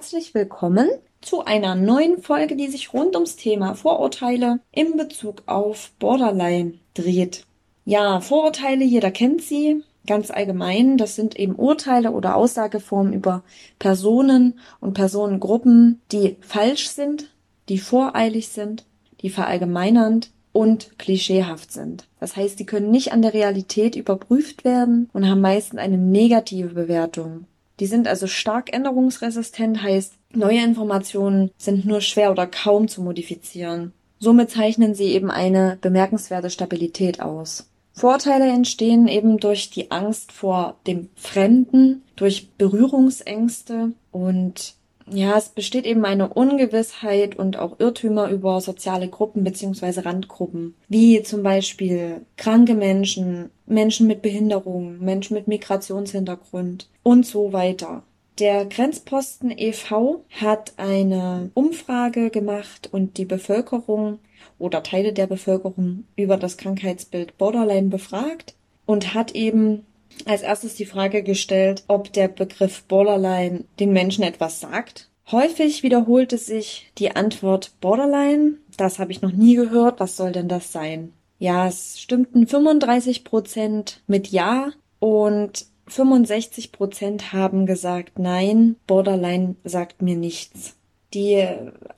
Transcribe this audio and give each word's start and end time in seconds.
Herzlich 0.00 0.32
willkommen 0.32 0.88
zu 1.20 1.44
einer 1.44 1.74
neuen 1.74 2.22
Folge, 2.22 2.56
die 2.56 2.68
sich 2.68 2.94
rund 2.94 3.16
ums 3.16 3.36
Thema 3.36 3.74
Vorurteile 3.74 4.60
in 4.72 4.96
Bezug 4.96 5.42
auf 5.44 5.92
Borderline 5.98 6.78
dreht. 6.94 7.44
Ja, 7.84 8.22
Vorurteile, 8.22 8.82
jeder 8.82 9.10
kennt 9.10 9.42
sie. 9.42 9.84
Ganz 10.06 10.30
allgemein, 10.30 10.96
das 10.96 11.16
sind 11.16 11.38
eben 11.38 11.54
Urteile 11.54 12.12
oder 12.12 12.34
Aussageformen 12.34 13.12
über 13.12 13.42
Personen 13.78 14.58
und 14.80 14.94
Personengruppen, 14.94 16.00
die 16.12 16.38
falsch 16.40 16.88
sind, 16.88 17.30
die 17.68 17.76
voreilig 17.76 18.48
sind, 18.48 18.86
die 19.20 19.28
verallgemeinernd 19.28 20.30
und 20.52 20.98
klischeehaft 20.98 21.72
sind. 21.72 22.08
Das 22.20 22.36
heißt, 22.36 22.58
die 22.58 22.64
können 22.64 22.90
nicht 22.90 23.12
an 23.12 23.20
der 23.20 23.34
Realität 23.34 23.96
überprüft 23.96 24.64
werden 24.64 25.10
und 25.12 25.28
haben 25.28 25.42
meistens 25.42 25.78
eine 25.78 25.98
negative 25.98 26.68
Bewertung. 26.68 27.44
Die 27.80 27.86
sind 27.86 28.06
also 28.06 28.26
stark 28.26 28.72
änderungsresistent, 28.72 29.82
heißt, 29.82 30.12
neue 30.34 30.62
Informationen 30.62 31.50
sind 31.56 31.86
nur 31.86 32.02
schwer 32.02 32.30
oder 32.30 32.46
kaum 32.46 32.88
zu 32.88 33.02
modifizieren. 33.02 33.92
Somit 34.18 34.50
zeichnen 34.50 34.94
sie 34.94 35.14
eben 35.14 35.30
eine 35.30 35.78
bemerkenswerte 35.80 36.50
Stabilität 36.50 37.22
aus. 37.22 37.70
Vorteile 37.94 38.48
entstehen 38.48 39.08
eben 39.08 39.38
durch 39.38 39.70
die 39.70 39.90
Angst 39.90 40.30
vor 40.30 40.76
dem 40.86 41.08
Fremden, 41.16 42.02
durch 42.16 42.50
Berührungsängste 42.50 43.92
und 44.12 44.74
ja, 45.12 45.36
es 45.36 45.48
besteht 45.48 45.86
eben 45.86 46.04
eine 46.04 46.28
Ungewissheit 46.28 47.36
und 47.36 47.58
auch 47.58 47.78
Irrtümer 47.78 48.30
über 48.30 48.60
soziale 48.60 49.08
Gruppen 49.08 49.44
beziehungsweise 49.44 50.04
Randgruppen, 50.04 50.74
wie 50.88 51.22
zum 51.22 51.42
Beispiel 51.42 52.22
kranke 52.36 52.74
Menschen, 52.74 53.50
Menschen 53.66 54.06
mit 54.06 54.22
Behinderung, 54.22 54.98
Menschen 55.00 55.34
mit 55.34 55.48
Migrationshintergrund 55.48 56.88
und 57.02 57.26
so 57.26 57.52
weiter. 57.52 58.02
Der 58.38 58.64
Grenzposten 58.64 59.52
e.V. 59.56 60.24
hat 60.40 60.72
eine 60.78 61.50
Umfrage 61.54 62.30
gemacht 62.30 62.88
und 62.90 63.18
die 63.18 63.26
Bevölkerung 63.26 64.18
oder 64.58 64.82
Teile 64.82 65.12
der 65.12 65.26
Bevölkerung 65.26 66.04
über 66.16 66.36
das 66.36 66.56
Krankheitsbild 66.56 67.36
Borderline 67.36 67.88
befragt 67.88 68.54
und 68.86 69.14
hat 69.14 69.34
eben 69.34 69.84
als 70.24 70.42
erstes 70.42 70.74
die 70.74 70.86
Frage 70.86 71.22
gestellt, 71.22 71.84
ob 71.88 72.12
der 72.12 72.28
Begriff 72.28 72.82
Borderline 72.84 73.64
den 73.78 73.92
Menschen 73.92 74.24
etwas 74.24 74.60
sagt. 74.60 75.08
Häufig 75.30 75.82
wiederholte 75.82 76.38
sich 76.38 76.90
die 76.98 77.14
Antwort 77.14 77.72
Borderline. 77.80 78.54
Das 78.76 78.98
habe 78.98 79.12
ich 79.12 79.22
noch 79.22 79.32
nie 79.32 79.54
gehört. 79.54 80.00
Was 80.00 80.16
soll 80.16 80.32
denn 80.32 80.48
das 80.48 80.72
sein? 80.72 81.12
Ja, 81.38 81.68
es 81.68 82.00
stimmten 82.00 82.46
35 82.46 83.24
Prozent 83.24 84.02
mit 84.06 84.28
Ja 84.28 84.72
und 84.98 85.66
65 85.86 86.72
Prozent 86.72 87.32
haben 87.32 87.66
gesagt 87.66 88.18
Nein. 88.18 88.76
Borderline 88.86 89.56
sagt 89.64 90.02
mir 90.02 90.16
nichts. 90.16 90.76
Die 91.14 91.44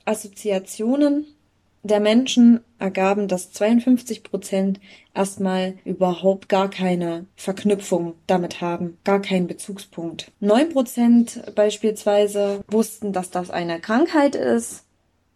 Assoziationen 0.05 1.25
der 1.83 1.99
Menschen 1.99 2.61
ergaben, 2.79 3.27
dass 3.27 3.51
52 3.51 4.23
Prozent 4.23 4.79
erstmal 5.13 5.75
überhaupt 5.85 6.49
gar 6.49 6.69
keine 6.69 7.25
Verknüpfung 7.35 8.15
damit 8.25 8.61
haben, 8.61 8.97
gar 9.03 9.21
keinen 9.21 9.47
Bezugspunkt. 9.47 10.31
Neun 10.39 10.69
Prozent 10.69 11.43
beispielsweise 11.55 12.63
wussten, 12.67 13.13
dass 13.13 13.29
das 13.29 13.49
eine 13.49 13.79
Krankheit 13.79 14.35
ist. 14.35 14.85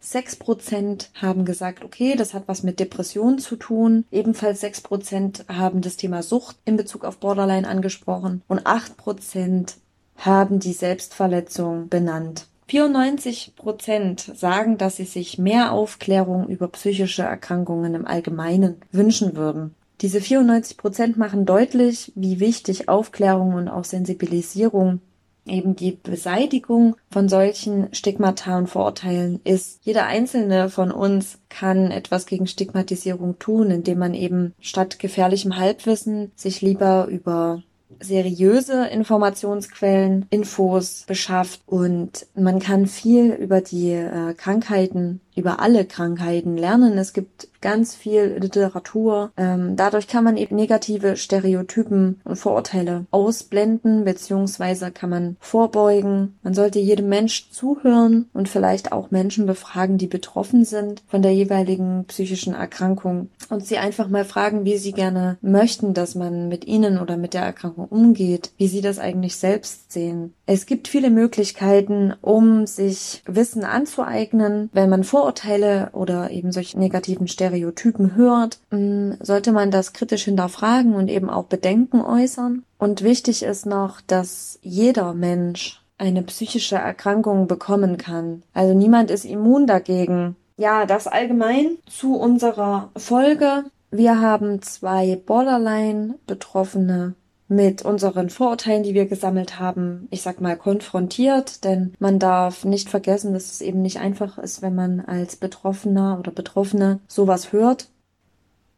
Sechs 0.00 0.36
Prozent 0.36 1.10
haben 1.14 1.44
gesagt, 1.44 1.84
okay, 1.84 2.14
das 2.16 2.32
hat 2.32 2.44
was 2.46 2.62
mit 2.62 2.80
Depressionen 2.80 3.38
zu 3.38 3.56
tun. 3.56 4.04
Ebenfalls 4.10 4.60
sechs 4.60 4.80
Prozent 4.80 5.44
haben 5.48 5.80
das 5.80 5.96
Thema 5.96 6.22
Sucht 6.22 6.56
in 6.64 6.76
Bezug 6.76 7.04
auf 7.04 7.18
Borderline 7.18 7.68
angesprochen 7.68 8.42
und 8.48 8.64
acht 8.66 8.96
Prozent 8.96 9.76
haben 10.16 10.60
die 10.60 10.72
Selbstverletzung 10.72 11.88
benannt. 11.88 12.46
94 12.68 13.54
Prozent 13.56 14.20
sagen, 14.20 14.76
dass 14.76 14.96
sie 14.96 15.04
sich 15.04 15.38
mehr 15.38 15.72
Aufklärung 15.72 16.48
über 16.48 16.68
psychische 16.68 17.22
Erkrankungen 17.22 17.94
im 17.94 18.06
Allgemeinen 18.06 18.76
wünschen 18.92 19.36
würden. 19.36 19.74
Diese 20.02 20.20
94 20.20 20.76
Prozent 20.76 21.16
machen 21.16 21.46
deutlich, 21.46 22.12
wie 22.14 22.40
wichtig 22.40 22.88
Aufklärung 22.88 23.54
und 23.54 23.68
auch 23.68 23.84
Sensibilisierung 23.84 25.00
eben 25.46 25.74
die 25.74 25.92
Beseitigung 25.92 26.96
von 27.10 27.28
solchen 27.28 27.88
Stigmata 27.92 28.58
und 28.58 28.68
Vorurteilen 28.68 29.40
ist. 29.44 29.80
Jeder 29.82 30.04
einzelne 30.04 30.68
von 30.68 30.90
uns 30.92 31.38
kann 31.48 31.90
etwas 31.90 32.26
gegen 32.26 32.46
Stigmatisierung 32.46 33.38
tun, 33.38 33.70
indem 33.70 33.98
man 33.98 34.14
eben 34.14 34.54
statt 34.60 34.98
gefährlichem 34.98 35.56
Halbwissen 35.56 36.32
sich 36.36 36.60
lieber 36.60 37.06
über 37.06 37.62
seriöse 38.00 38.86
Informationsquellen, 38.86 40.26
Infos 40.30 41.04
beschafft 41.06 41.62
und 41.66 42.26
man 42.34 42.58
kann 42.58 42.86
viel 42.86 43.32
über 43.32 43.60
die 43.60 43.92
äh, 43.92 44.34
Krankheiten, 44.34 45.20
über 45.38 45.60
alle 45.60 45.84
Krankheiten 45.84 46.56
lernen. 46.56 46.98
Es 46.98 47.12
gibt 47.12 47.48
ganz 47.60 47.94
viel 47.94 48.38
Literatur. 48.40 49.32
Ähm, 49.36 49.76
dadurch 49.76 50.06
kann 50.06 50.24
man 50.24 50.36
eben 50.36 50.56
negative 50.56 51.16
Stereotypen 51.16 52.20
und 52.24 52.36
Vorurteile 52.36 53.06
ausblenden, 53.10 54.04
beziehungsweise 54.04 54.90
kann 54.90 55.10
man 55.10 55.36
vorbeugen. 55.40 56.38
Man 56.42 56.54
sollte 56.54 56.78
jedem 56.78 57.08
Mensch 57.08 57.50
zuhören 57.50 58.28
und 58.32 58.48
vielleicht 58.48 58.92
auch 58.92 59.10
Menschen 59.10 59.46
befragen, 59.46 59.98
die 59.98 60.06
betroffen 60.06 60.64
sind 60.64 61.02
von 61.08 61.22
der 61.22 61.34
jeweiligen 61.34 62.04
psychischen 62.06 62.54
Erkrankung 62.54 63.30
und 63.48 63.64
sie 63.64 63.78
einfach 63.78 64.08
mal 64.08 64.24
fragen, 64.24 64.64
wie 64.64 64.76
sie 64.76 64.92
gerne 64.92 65.38
möchten, 65.40 65.94
dass 65.94 66.14
man 66.14 66.48
mit 66.48 66.66
ihnen 66.66 66.98
oder 66.98 67.16
mit 67.16 67.34
der 67.34 67.42
Erkrankung 67.42 67.86
umgeht, 67.86 68.50
wie 68.56 68.68
sie 68.68 68.80
das 68.80 68.98
eigentlich 68.98 69.36
selbst 69.36 69.92
sehen. 69.92 70.34
Es 70.50 70.64
gibt 70.64 70.88
viele 70.88 71.10
Möglichkeiten, 71.10 72.14
um 72.22 72.66
sich 72.66 73.22
Wissen 73.26 73.64
anzueignen, 73.64 74.70
wenn 74.72 74.88
man 74.88 75.04
Vorurteile 75.04 75.90
oder 75.92 76.30
eben 76.30 76.52
solche 76.52 76.78
negativen 76.78 77.28
Stereotypen 77.28 78.16
hört, 78.16 78.58
mm, 78.70 79.12
sollte 79.20 79.52
man 79.52 79.70
das 79.70 79.92
kritisch 79.92 80.24
hinterfragen 80.24 80.94
und 80.94 81.08
eben 81.08 81.28
auch 81.28 81.44
Bedenken 81.44 82.00
äußern. 82.00 82.62
Und 82.78 83.02
wichtig 83.02 83.42
ist 83.42 83.66
noch, 83.66 84.00
dass 84.00 84.58
jeder 84.62 85.12
Mensch 85.12 85.82
eine 85.98 86.22
psychische 86.22 86.76
Erkrankung 86.76 87.46
bekommen 87.46 87.98
kann. 87.98 88.42
Also 88.54 88.72
niemand 88.72 89.10
ist 89.10 89.26
immun 89.26 89.66
dagegen. 89.66 90.34
Ja, 90.56 90.86
das 90.86 91.06
allgemein 91.06 91.76
zu 91.90 92.16
unserer 92.16 92.88
Folge. 92.96 93.64
Wir 93.90 94.18
haben 94.22 94.62
zwei 94.62 95.20
Borderline-Betroffene 95.26 97.16
mit 97.48 97.82
unseren 97.82 98.30
Vorurteilen, 98.30 98.82
die 98.82 98.94
wir 98.94 99.06
gesammelt 99.06 99.58
haben, 99.58 100.06
ich 100.10 100.22
sag 100.22 100.40
mal, 100.40 100.56
konfrontiert, 100.56 101.64
denn 101.64 101.94
man 101.98 102.18
darf 102.18 102.64
nicht 102.64 102.90
vergessen, 102.90 103.32
dass 103.32 103.50
es 103.50 103.60
eben 103.62 103.80
nicht 103.80 103.98
einfach 103.98 104.38
ist, 104.38 104.60
wenn 104.60 104.74
man 104.74 105.00
als 105.00 105.36
Betroffener 105.36 106.18
oder 106.18 106.30
Betroffene 106.30 107.00
sowas 107.08 107.52
hört. 107.52 107.88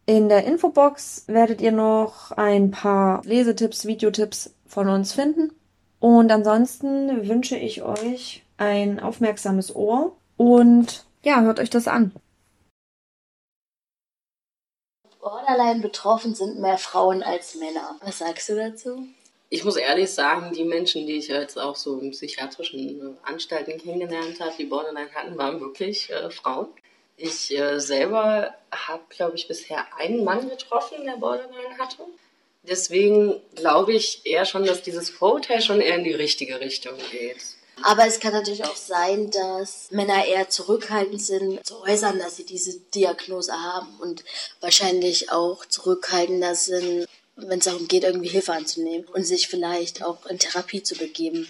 In 0.05 0.29
der 0.29 0.45
Infobox 0.45 1.25
werdet 1.27 1.61
ihr 1.61 1.71
noch 1.71 2.31
ein 2.31 2.71
paar 2.71 3.21
Lesetipps, 3.25 3.85
Videotipps 3.85 4.53
von 4.65 4.89
uns 4.89 5.13
finden. 5.13 5.51
Und 5.99 6.31
ansonsten 6.31 7.27
wünsche 7.27 7.57
ich 7.57 7.83
euch 7.83 8.43
ein 8.57 8.99
aufmerksames 8.99 9.75
Ohr 9.75 10.17
und 10.37 11.05
ja, 11.23 11.41
hört 11.41 11.59
euch 11.59 11.69
das 11.69 11.87
an. 11.87 12.11
Borderline 15.21 15.81
betroffen 15.81 16.33
sind 16.33 16.59
mehr 16.59 16.77
Frauen 16.77 17.21
als 17.23 17.55
Männer. 17.55 17.95
Was 18.01 18.17
sagst 18.19 18.49
du 18.49 18.55
dazu? 18.55 19.07
Ich 19.49 19.63
muss 19.63 19.75
ehrlich 19.75 20.09
sagen, 20.09 20.53
die 20.53 20.63
Menschen, 20.63 21.05
die 21.05 21.17
ich 21.17 21.27
jetzt 21.27 21.57
auch 21.59 21.75
so 21.75 21.99
in 21.99 22.11
psychiatrischen 22.11 23.01
äh, 23.01 23.29
Anstalten 23.29 23.77
kennengelernt 23.77 24.39
habe, 24.39 24.53
die 24.57 24.65
Borderline 24.65 25.13
hatten, 25.13 25.37
waren 25.37 25.59
wirklich 25.59 26.09
äh, 26.09 26.31
Frauen. 26.31 26.67
Ich 27.17 27.55
äh, 27.55 27.79
selber 27.79 28.55
habe, 28.71 29.03
glaube 29.09 29.35
ich, 29.35 29.47
bisher 29.47 29.85
einen 29.97 30.23
Mann 30.23 30.49
getroffen, 30.49 31.05
der 31.05 31.17
Borderline 31.17 31.77
hatte. 31.77 32.03
Deswegen 32.63 33.41
glaube 33.55 33.93
ich 33.93 34.25
eher 34.25 34.45
schon, 34.45 34.65
dass 34.65 34.83
dieses 34.83 35.09
Vorurteil 35.09 35.61
schon 35.61 35.81
eher 35.81 35.97
in 35.97 36.03
die 36.03 36.13
richtige 36.13 36.59
Richtung 36.59 36.93
geht. 37.11 37.43
Aber 37.83 38.05
es 38.05 38.19
kann 38.19 38.33
natürlich 38.33 38.63
auch 38.63 38.75
sein, 38.75 39.31
dass 39.31 39.89
Männer 39.91 40.25
eher 40.25 40.49
zurückhaltend 40.49 41.21
sind, 41.21 41.65
zu 41.65 41.81
äußern, 41.81 42.19
dass 42.19 42.37
sie 42.37 42.45
diese 42.45 42.79
Diagnose 42.93 43.53
haben 43.53 43.99
und 43.99 44.23
wahrscheinlich 44.59 45.31
auch 45.31 45.65
zurückhaltender 45.65 46.55
sind, 46.55 47.07
wenn 47.35 47.59
es 47.59 47.65
darum 47.65 47.87
geht, 47.87 48.03
irgendwie 48.03 48.29
Hilfe 48.29 48.53
anzunehmen 48.53 49.07
und 49.13 49.23
sich 49.23 49.47
vielleicht 49.47 50.03
auch 50.03 50.25
in 50.25 50.39
Therapie 50.39 50.83
zu 50.83 50.95
begeben. 50.95 51.47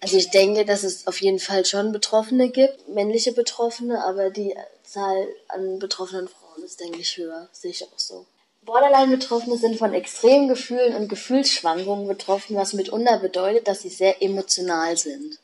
Also 0.00 0.16
ich 0.16 0.30
denke, 0.30 0.64
dass 0.64 0.82
es 0.82 1.06
auf 1.06 1.20
jeden 1.20 1.38
Fall 1.38 1.64
schon 1.64 1.92
Betroffene 1.92 2.50
gibt, 2.50 2.88
männliche 2.88 3.32
Betroffene, 3.32 4.04
aber 4.04 4.30
die 4.30 4.54
Zahl 4.82 5.26
an 5.48 5.78
betroffenen 5.78 6.28
Frauen 6.28 6.62
ist, 6.62 6.80
denke 6.80 7.00
ich, 7.00 7.16
höher. 7.16 7.48
Sehe 7.52 7.70
ich 7.70 7.84
auch 7.84 7.98
so. 7.98 8.26
Borderline-Betroffene 8.64 9.58
sind 9.58 9.78
von 9.78 9.92
extremen 9.92 10.48
Gefühlen 10.48 10.94
und 10.94 11.08
Gefühlsschwankungen 11.08 12.08
betroffen, 12.08 12.56
was 12.56 12.72
mitunter 12.72 13.18
bedeutet, 13.18 13.68
dass 13.68 13.82
sie 13.82 13.90
sehr 13.90 14.22
emotional 14.22 14.96
sind. 14.96 15.38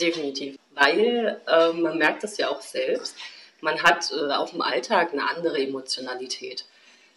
Definitiv. 0.00 0.58
Weil 0.74 1.40
äh, 1.46 1.72
man 1.72 1.98
merkt 1.98 2.24
das 2.24 2.36
ja 2.36 2.48
auch 2.50 2.60
selbst. 2.60 3.14
Man 3.60 3.82
hat 3.82 4.10
äh, 4.12 4.32
auch 4.32 4.52
im 4.52 4.60
Alltag 4.60 5.12
eine 5.12 5.28
andere 5.28 5.58
Emotionalität. 5.58 6.64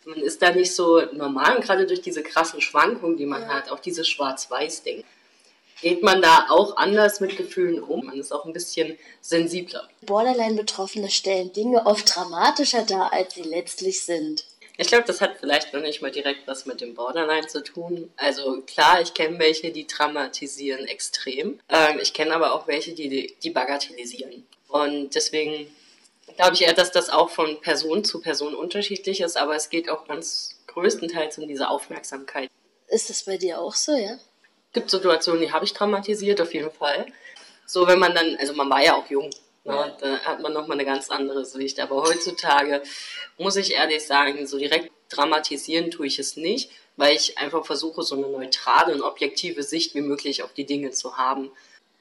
Man 0.05 0.21
ist 0.21 0.41
da 0.41 0.51
nicht 0.51 0.73
so 0.73 1.01
normal 1.11 1.57
und 1.57 1.65
gerade 1.65 1.85
durch 1.85 2.01
diese 2.01 2.23
krassen 2.23 2.61
Schwankungen, 2.61 3.17
die 3.17 3.25
man 3.25 3.41
ja. 3.41 3.49
hat, 3.49 3.69
auch 3.69 3.79
dieses 3.79 4.07
Schwarz-Weiß-Ding. 4.07 5.03
geht 5.81 6.01
man 6.01 6.21
da 6.21 6.47
auch 6.49 6.77
anders 6.77 7.19
mit 7.19 7.35
Gefühlen 7.35 7.83
um. 7.83 8.05
Man 8.05 8.17
ist 8.17 8.31
auch 8.31 8.45
ein 8.45 8.53
bisschen 8.53 8.97
sensibler. 9.21 9.87
Borderline-Betroffene 10.03 11.09
stellen 11.09 11.51
Dinge 11.51 11.85
oft 11.85 12.15
dramatischer 12.15 12.83
dar, 12.83 13.11
als 13.11 13.33
sie 13.33 13.41
letztlich 13.41 14.03
sind. 14.05 14.45
Ich 14.79 14.87
glaube, 14.87 15.05
das 15.05 15.21
hat 15.21 15.37
vielleicht 15.39 15.73
noch 15.73 15.81
nicht 15.81 16.03
mal 16.03 16.11
direkt 16.11 16.47
was 16.47 16.67
mit 16.67 16.81
dem 16.81 16.93
Borderline 16.93 17.47
zu 17.47 17.63
tun. 17.63 18.11
Also 18.15 18.61
klar, 18.61 19.01
ich 19.01 19.15
kenne 19.15 19.39
welche, 19.39 19.71
die 19.71 19.87
dramatisieren 19.87 20.85
extrem. 20.85 21.59
Ähm, 21.69 21.99
ich 21.99 22.13
kenne 22.13 22.35
aber 22.35 22.53
auch 22.53 22.67
welche, 22.67 22.93
die, 22.93 23.35
die 23.41 23.49
bagatellisieren. 23.49 24.45
Und 24.67 25.15
deswegen 25.15 25.67
glaube 26.35 26.53
ich 26.53 26.61
eher, 26.61 26.73
dass 26.73 26.91
das 26.91 27.09
auch 27.09 27.31
von 27.31 27.59
Person 27.61 28.03
zu 28.03 28.21
Person 28.21 28.53
unterschiedlich 28.53 29.21
ist, 29.21 29.35
aber 29.35 29.55
es 29.55 29.69
geht 29.69 29.89
auch 29.89 30.07
ganz 30.07 30.59
größtenteils 30.67 31.39
um 31.39 31.47
diese 31.47 31.69
Aufmerksamkeit. 31.69 32.49
Ist 32.87 33.09
das 33.09 33.23
bei 33.23 33.37
dir 33.37 33.59
auch 33.59 33.73
so, 33.73 33.93
ja? 33.93 34.13
Es 34.13 34.73
gibt 34.73 34.91
Situationen, 34.91 35.41
die 35.41 35.51
habe 35.51 35.65
ich 35.65 35.73
dramatisiert, 35.73 36.39
auf 36.39 36.53
jeden 36.53 36.71
Fall. 36.71 37.07
So, 37.65 37.87
wenn 37.87 37.97
man 37.97 38.13
dann, 38.13 38.35
also 38.37 38.53
man 38.53 38.69
war 38.69 38.83
ja 38.83 38.95
auch 38.95 39.09
jung, 39.09 39.31
Ne? 39.67 39.95
Da 39.99 40.19
hat 40.19 40.41
man 40.41 40.53
nochmal 40.53 40.77
eine 40.77 40.85
ganz 40.85 41.09
andere 41.09 41.45
Sicht. 41.45 41.79
Aber 41.79 42.01
heutzutage 42.03 42.81
muss 43.37 43.55
ich 43.55 43.73
ehrlich 43.73 44.05
sagen, 44.05 44.47
so 44.47 44.57
direkt 44.57 44.91
dramatisieren 45.09 45.91
tue 45.91 46.07
ich 46.07 46.19
es 46.19 46.37
nicht, 46.37 46.71
weil 46.95 47.15
ich 47.15 47.37
einfach 47.37 47.65
versuche, 47.65 48.01
so 48.03 48.15
eine 48.15 48.27
neutrale 48.27 48.93
und 48.93 49.01
objektive 49.01 49.63
Sicht 49.63 49.93
wie 49.93 50.01
möglich 50.01 50.43
auf 50.43 50.53
die 50.53 50.65
Dinge 50.65 50.91
zu 50.91 51.17
haben. 51.17 51.51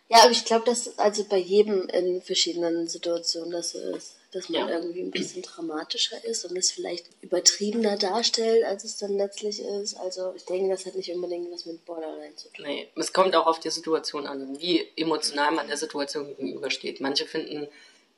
Ja, 0.08 0.22
aber 0.22 0.30
ich 0.30 0.44
glaube, 0.44 0.64
dass 0.64 0.98
also 0.98 1.24
bei 1.24 1.38
jedem 1.38 1.88
in 1.88 2.22
verschiedenen 2.22 2.88
Situationen 2.88 3.50
das 3.50 3.70
so 3.70 3.78
ist 3.78 4.15
dass 4.36 4.48
man 4.48 4.68
ja. 4.68 4.76
irgendwie 4.76 5.00
ein 5.00 5.10
bisschen 5.10 5.42
dramatischer 5.42 6.22
ist 6.24 6.44
und 6.44 6.56
es 6.56 6.70
vielleicht 6.70 7.06
übertriebener 7.22 7.96
darstellt, 7.96 8.64
als 8.64 8.84
es 8.84 8.98
dann 8.98 9.16
letztlich 9.16 9.60
ist. 9.60 9.94
Also 9.94 10.34
ich 10.36 10.44
denke, 10.44 10.68
das 10.68 10.84
hat 10.84 10.94
nicht 10.94 11.10
unbedingt 11.10 11.50
was 11.50 11.64
mit 11.66 11.84
Borderline 11.84 12.36
zu 12.36 12.48
tun. 12.52 12.66
Nee, 12.66 12.88
es 12.96 13.12
kommt 13.12 13.34
auch 13.34 13.46
auf 13.46 13.60
die 13.60 13.70
Situation 13.70 14.26
an, 14.26 14.60
wie 14.60 14.86
emotional 14.96 15.52
man 15.52 15.68
der 15.68 15.76
Situation 15.76 16.28
gegenübersteht. 16.36 17.00
Manche 17.00 17.24
finden 17.24 17.66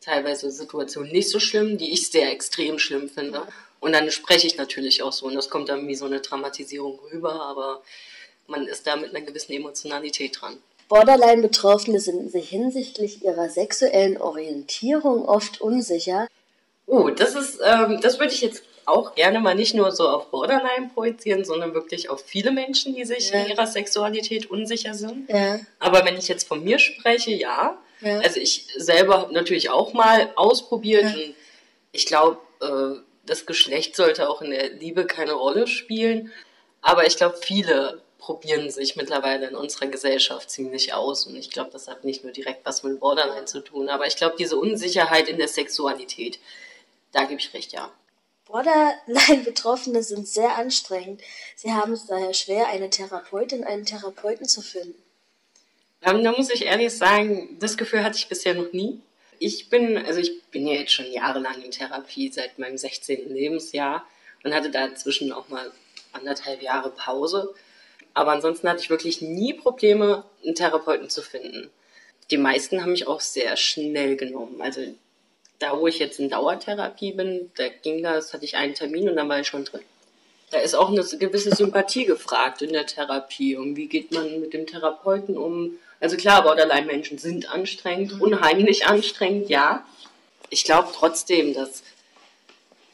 teilweise 0.01 0.51
Situationen 0.51 1.13
nicht 1.13 1.31
so 1.31 1.41
schlimm, 1.41 1.79
die 1.79 1.93
ich 1.93 2.11
sehr 2.11 2.31
extrem 2.33 2.79
schlimm 2.79 3.09
finde. 3.09 3.47
Und 3.81 3.93
dann 3.93 4.11
spreche 4.11 4.47
ich 4.47 4.57
natürlich 4.57 5.03
auch 5.03 5.13
so 5.13 5.27
und 5.27 5.35
das 5.35 5.51
kommt 5.51 5.69
dann 5.69 5.87
wie 5.87 5.95
so 5.95 6.07
eine 6.07 6.21
Dramatisierung 6.21 6.99
rüber, 7.13 7.43
aber 7.43 7.83
man 8.49 8.67
ist 8.67 8.87
da 8.87 8.97
mit 8.97 9.15
einer 9.15 9.25
gewissen 9.25 9.53
Emotionalität 9.53 10.41
dran. 10.41 10.59
Borderline-Betroffene 10.89 12.01
sind 12.01 12.31
sich 12.33 12.49
hinsichtlich 12.49 13.23
ihrer 13.23 13.51
sexuellen 13.51 14.21
Orientierung 14.21 15.27
oft 15.27 15.61
unsicher. 15.61 16.29
Oh, 16.87 17.11
das 17.11 17.35
ist, 17.35 17.61
ähm, 17.63 18.01
das 18.01 18.19
würde 18.19 18.33
ich 18.33 18.41
jetzt 18.41 18.63
auch 18.87 19.15
gerne 19.15 19.41
mal 19.41 19.55
nicht 19.55 19.75
nur 19.75 19.93
so 19.93 20.09
auf 20.09 20.31
Borderline 20.31 20.91
projizieren, 20.95 21.45
sondern 21.45 21.75
wirklich 21.75 22.09
auf 22.09 22.23
viele 22.25 22.51
Menschen, 22.51 22.95
die 22.95 23.05
sich 23.05 23.31
ja. 23.31 23.43
in 23.43 23.51
ihrer 23.51 23.67
Sexualität 23.67 24.51
unsicher 24.51 24.95
sind. 24.95 25.29
Ja. 25.29 25.61
Aber 25.79 26.07
wenn 26.07 26.17
ich 26.17 26.29
jetzt 26.29 26.49
von 26.49 26.65
mir 26.65 26.79
spreche, 26.79 27.33
ja. 27.33 27.77
ja. 28.01 28.21
Also 28.21 28.41
ich 28.41 28.67
selber 28.77 29.21
habe 29.21 29.35
natürlich 29.35 29.69
auch 29.69 29.93
mal 29.93 30.31
ausprobiert 30.37 31.05
ja. 31.05 31.11
und 31.11 31.35
ich 31.93 32.07
glaube, 32.07 32.39
äh, 32.63 33.01
das 33.27 33.45
Geschlecht 33.45 33.95
sollte 33.95 34.31
auch 34.31 34.41
in 34.41 34.51
der 34.51 34.71
Liebe 34.71 35.05
keine 35.05 35.33
Rolle 35.33 35.67
spielen. 35.67 36.33
Aber 36.81 37.07
ich 37.07 37.19
glaube, 37.19 37.37
viele 37.43 38.01
probieren 38.19 38.71
sich 38.71 38.97
mittlerweile 38.97 39.49
in 39.49 39.55
unserer 39.55 39.87
Gesellschaft 39.87 40.51
ziemlich 40.51 40.93
aus. 40.93 41.27
Und 41.27 41.37
ich 41.37 41.51
glaube, 41.51 41.71
das 41.71 41.89
hat 41.89 42.05
nicht 42.05 42.25
nur 42.25 42.33
direkt 42.33 42.67
was 42.67 42.83
mit 42.83 43.01
Borderline 43.01 43.47
zu 43.47 43.61
tun, 43.61 43.89
aber 43.89 44.07
ich 44.07 44.17
glaube, 44.17 44.37
diese 44.39 44.57
Unsicherheit 44.57 45.29
in 45.29 45.39
der 45.39 45.49
Sexualität, 45.49 46.39
da 47.13 47.25
gebe 47.25 47.41
ich 47.41 47.55
recht, 47.55 47.73
ja. 47.73 47.91
Borderline-Betroffene 48.47 50.03
sind 50.03 50.27
sehr 50.27 50.57
anstrengend. 50.57 51.21
Sie 51.55 51.73
haben 51.73 51.93
es 51.93 52.07
daher 52.07 52.35
schwer, 52.35 52.69
eine 52.69 52.91
Therapeutin, 52.91 53.65
einen 53.65 53.85
Therapeuten 53.85 54.47
zu 54.47 54.63
finden. 54.63 54.95
Ähm, 56.03 56.25
da 56.25 56.33
muss 56.33 56.51
ich 56.51 56.65
ehrlich 56.65 56.97
sagen, 56.97 57.57
das 57.61 57.77
Gefühl 57.77 58.05
hatte 58.05 58.17
ich 58.17 58.29
bisher 58.29 58.55
noch 58.55 58.73
nie. 58.73 59.01
Ich 59.39 59.69
bin, 59.69 59.97
also 59.99 60.19
ich 60.21 60.43
bin 60.51 60.67
ja 60.67 60.75
jetzt 60.75 60.93
schon 60.93 61.11
jahrelang 61.13 61.63
in 61.63 61.71
Therapie, 61.71 62.31
seit 62.33 62.59
meinem 62.59 62.79
16. 62.79 63.33
Lebensjahr 63.33 64.07
und 64.43 64.55
hatte 64.55 64.71
dazwischen 64.71 65.33
auch 65.33 65.49
mal 65.49 65.71
anderthalb 66.13 66.63
Jahre 66.63 66.91
Pause. 66.91 67.55
Aber 68.15 68.33
ansonsten 68.33 68.69
hatte 68.69 68.83
ich 68.83 68.91
wirklich 68.91 69.21
nie 69.21 69.53
Probleme, 69.53 70.25
einen 70.45 70.55
Therapeuten 70.55 71.09
zu 71.09 71.23
finden. 71.23 71.71
Die 72.31 72.37
meisten 72.37 72.83
haben 72.83 72.93
mich 72.93 73.07
auch 73.07 73.21
sehr 73.21 73.57
schnell 73.57 74.17
genommen. 74.17 74.61
Also 74.61 74.83
da, 75.59 75.79
wo 75.79 75.87
ich 75.87 75.99
jetzt 75.99 76.19
in 76.19 76.29
Dauertherapie 76.29 77.13
bin, 77.13 77.51
da 77.57 77.69
ging 77.69 78.03
das, 78.03 78.33
hatte 78.33 78.45
ich 78.45 78.57
einen 78.57 78.75
Termin 78.75 79.09
und 79.09 79.17
dann 79.17 79.29
war 79.29 79.41
ich 79.41 79.47
schon 79.47 79.65
drin. 79.65 79.83
Da 80.51 80.59
ist 80.59 80.75
auch 80.75 80.89
eine 80.89 81.05
gewisse 81.05 81.55
Sympathie 81.55 82.07
gefragt 82.07 82.63
in 82.63 82.73
der 82.73 82.87
Therapie. 82.87 83.57
Und 83.57 83.77
wie 83.77 83.87
geht 83.87 84.13
man 84.13 84.41
mit 84.41 84.53
dem 84.55 84.67
Therapeuten 84.67 85.37
um? 85.37 85.79
Also 86.01 86.17
klar, 86.17 86.43
Borderline-Menschen 86.43 87.19
sind 87.19 87.53
anstrengend, 87.53 88.15
mhm. 88.15 88.23
unheimlich 88.23 88.87
anstrengend, 88.87 89.49
ja. 89.49 89.87
Ich 90.49 90.65
glaube 90.65 90.89
trotzdem, 90.95 91.53
dass 91.53 91.83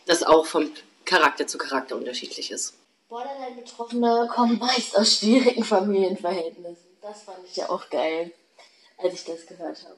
das 0.06 0.22
auch 0.22 0.46
von 0.46 0.70
Charakter 1.04 1.46
zu 1.46 1.58
Charakter 1.58 1.96
unterschiedlich 1.96 2.50
ist. 2.50 2.74
Borderline-Betroffene 3.08 4.28
kommen 4.32 4.58
meist 4.58 4.96
aus 4.96 5.18
schwierigen 5.18 5.64
Familienverhältnissen. 5.64 6.96
Das 7.02 7.22
fand 7.22 7.38
ich 7.46 7.56
ja 7.56 7.68
auch 7.68 7.90
geil, 7.90 8.32
als 8.98 9.14
ich 9.14 9.24
das 9.24 9.46
gehört 9.46 9.84
habe. 9.84 9.96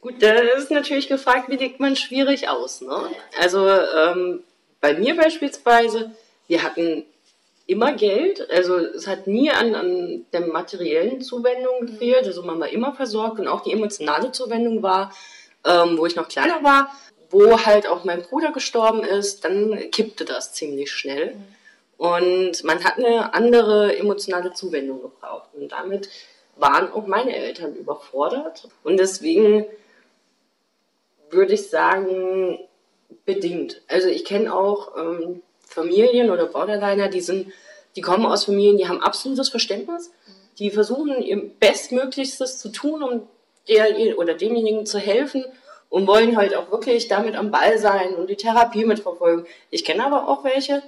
Gut, 0.00 0.22
da 0.22 0.34
ist 0.34 0.70
natürlich 0.70 1.08
gefragt, 1.08 1.48
wie 1.48 1.56
legt 1.56 1.80
man 1.80 1.96
schwierig 1.96 2.48
aus. 2.48 2.82
Ne? 2.82 3.10
Also 3.40 3.68
ähm, 3.68 4.44
bei 4.80 4.94
mir 4.94 5.16
beispielsweise, 5.16 6.14
wir 6.46 6.62
hatten 6.62 7.06
immer 7.66 7.92
Geld, 7.92 8.48
also 8.50 8.76
es 8.76 9.06
hat 9.06 9.26
nie 9.26 9.50
an, 9.50 9.74
an 9.74 10.26
der 10.32 10.42
materiellen 10.42 11.22
Zuwendung 11.22 11.80
mhm. 11.80 11.86
gefehlt, 11.86 12.26
also 12.26 12.42
man 12.42 12.60
war 12.60 12.68
immer 12.68 12.94
versorgt 12.94 13.40
und 13.40 13.48
auch 13.48 13.62
die 13.62 13.72
emotionale 13.72 14.30
Zuwendung 14.30 14.82
war, 14.82 15.10
ähm, 15.64 15.96
wo 15.96 16.04
ich 16.04 16.16
noch 16.16 16.28
kleiner 16.28 16.62
war, 16.62 16.94
wo 17.30 17.64
halt 17.64 17.86
auch 17.86 18.04
mein 18.04 18.22
Bruder 18.22 18.52
gestorben 18.52 19.02
ist, 19.02 19.44
dann 19.44 19.90
kippte 19.90 20.26
das 20.26 20.52
ziemlich 20.52 20.92
schnell. 20.92 21.34
Mhm. 21.34 21.44
Und 21.96 22.64
man 22.64 22.82
hat 22.84 22.98
eine 22.98 23.34
andere 23.34 23.96
emotionale 23.96 24.52
Zuwendung 24.52 25.02
gebraucht. 25.02 25.50
Und 25.54 25.72
damit 25.72 26.08
waren 26.56 26.92
auch 26.92 27.06
meine 27.06 27.34
Eltern 27.34 27.74
überfordert. 27.74 28.68
Und 28.82 28.98
deswegen 28.98 29.66
würde 31.30 31.54
ich 31.54 31.68
sagen, 31.68 32.58
bedingt. 33.24 33.82
Also 33.88 34.08
ich 34.08 34.24
kenne 34.24 34.54
auch 34.54 34.96
ähm, 34.96 35.42
Familien 35.60 36.30
oder 36.30 36.46
Borderliner, 36.46 37.08
die 37.08 37.20
sind, 37.20 37.52
die 37.96 38.00
kommen 38.00 38.26
aus 38.26 38.44
Familien, 38.44 38.76
die 38.76 38.88
haben 38.88 39.02
absolutes 39.02 39.48
Verständnis. 39.48 40.10
Die 40.58 40.70
versuchen 40.70 41.20
ihr 41.22 41.50
Bestmöglichstes 41.58 42.58
zu 42.58 42.68
tun, 42.70 43.02
um 43.02 43.28
der 43.68 44.18
oder 44.18 44.34
demjenigen 44.34 44.86
zu 44.86 44.98
helfen 44.98 45.44
und 45.88 46.06
wollen 46.06 46.36
halt 46.36 46.54
auch 46.54 46.70
wirklich 46.70 47.08
damit 47.08 47.36
am 47.36 47.50
Ball 47.50 47.78
sein 47.78 48.14
und 48.14 48.28
die 48.28 48.36
Therapie 48.36 48.84
mitverfolgen. 48.84 49.46
Ich 49.70 49.84
kenne 49.84 50.04
aber 50.04 50.28
auch 50.28 50.42
welche, 50.44 50.82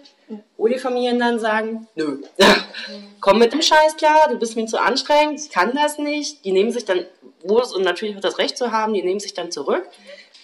wo 0.57 0.67
die 0.67 0.79
Familien 0.79 1.19
dann 1.19 1.39
sagen, 1.39 1.87
nö, 1.95 2.19
komm 3.21 3.39
mit 3.39 3.53
dem 3.53 3.63
Scheiß 3.63 3.97
klar, 3.97 4.29
du 4.29 4.39
bist 4.39 4.57
mir 4.57 4.67
zu 4.67 4.79
anstrengend, 4.81 5.41
ich 5.41 5.51
kann 5.51 5.75
das 5.75 5.99
nicht. 5.99 6.45
Die 6.45 6.53
nehmen 6.53 6.73
sich 6.73 6.85
dann, 6.85 7.07
wo 7.45 7.61
es 7.61 7.73
und 7.73 7.83
natürlich 7.83 8.17
auch 8.17 8.21
das 8.21 8.39
Recht 8.39 8.59
zu 8.59 8.73
haben, 8.73 8.95
die 8.95 9.03
nehmen 9.03 9.21
sich 9.21 9.35
dann 9.35 9.53
zurück. 9.53 9.87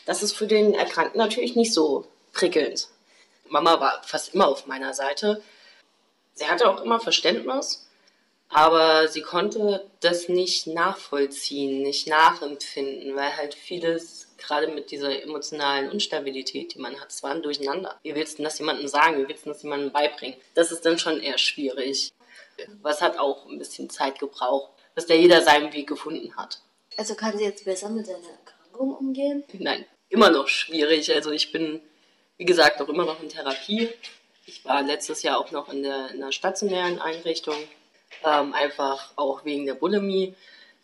Das 0.07 0.23
ist 0.23 0.33
für 0.33 0.47
den 0.47 0.75
Erkrankten 0.75 1.19
natürlich 1.19 1.57
nicht 1.57 1.75
so 1.75 2.07
prickelnd. 2.33 2.89
Mama 3.49 3.81
war 3.81 4.03
fast 4.05 4.35
immer 4.35 4.49
auf 4.49 4.67
meiner 4.67 4.95
Seite. 4.95 5.43
Sie 6.35 6.47
hatte 6.47 6.69
auch 6.69 6.83
immer 6.83 7.01
Verständnis, 7.01 7.87
aber 8.49 9.09
sie 9.09 9.23
konnte 9.23 9.87
das 10.01 10.29
nicht 10.29 10.67
nachvollziehen, 10.67 11.83
nicht 11.83 12.09
nachempfinden, 12.09 13.15
weil 13.15 13.37
halt 13.37 13.55
vieles 13.55 14.22
gerade 14.43 14.69
mit 14.69 14.91
dieser 14.91 15.23
emotionalen 15.23 15.91
Instabilität, 15.91 16.75
die 16.75 16.79
man 16.79 17.01
hat, 17.01 17.11
es 17.11 17.23
war 17.23 17.31
ein 17.31 17.43
Durcheinander. 17.43 17.99
Wie 18.03 18.15
willst 18.15 18.39
du 18.39 18.43
das 18.43 18.59
jemandem 18.59 18.89
sagen? 18.89 19.23
Wie 19.23 19.29
willst 19.29 19.47
du 19.47 19.51
das 19.51 19.63
jemandem 19.63 19.93
beibringen? 19.93 20.37
Das 20.55 20.73
ist 20.73 20.85
dann 20.85 20.99
schon 20.99 21.21
eher 21.21 21.39
schwierig. 21.39 22.13
Was 22.83 23.01
hat 23.01 23.19
auch 23.19 23.49
ein 23.49 23.59
bisschen 23.59 23.91
Zeit 23.91 24.19
gebraucht, 24.19 24.73
bis 24.95 25.07
der 25.07 25.19
jeder 25.19 25.43
seinen 25.43 25.73
Weg 25.73 25.89
gefunden 25.89 26.37
hat. 26.37 26.61
Also 26.97 27.15
kann 27.15 27.37
sie 27.37 27.45
jetzt 27.45 27.65
besser 27.65 27.89
mit 27.89 28.07
seiner 28.07 28.19
Erkrankung 28.19 28.95
umgehen? 28.95 29.45
Nein, 29.55 29.87
immer 30.09 30.31
noch 30.31 30.49
schwierig. 30.49 31.13
Also 31.15 31.31
ich 31.31 31.53
bin, 31.53 31.81
wie 32.37 32.45
gesagt, 32.45 32.81
auch 32.81 32.89
immer 32.89 33.05
noch 33.05 33.23
in 33.23 33.29
Therapie. 33.29 33.89
Ich 34.47 34.65
war 34.65 34.83
letztes 34.83 35.23
Jahr 35.23 35.39
auch 35.39 35.51
noch 35.51 35.73
in, 35.73 35.83
der, 35.83 36.11
in 36.11 36.23
einer 36.23 36.33
stationären 36.33 37.01
Einrichtung, 37.01 37.57
ähm, 38.25 38.53
einfach 38.53 39.13
auch 39.17 39.45
wegen 39.45 39.67
der 39.67 39.75
Bulimie. 39.75 40.35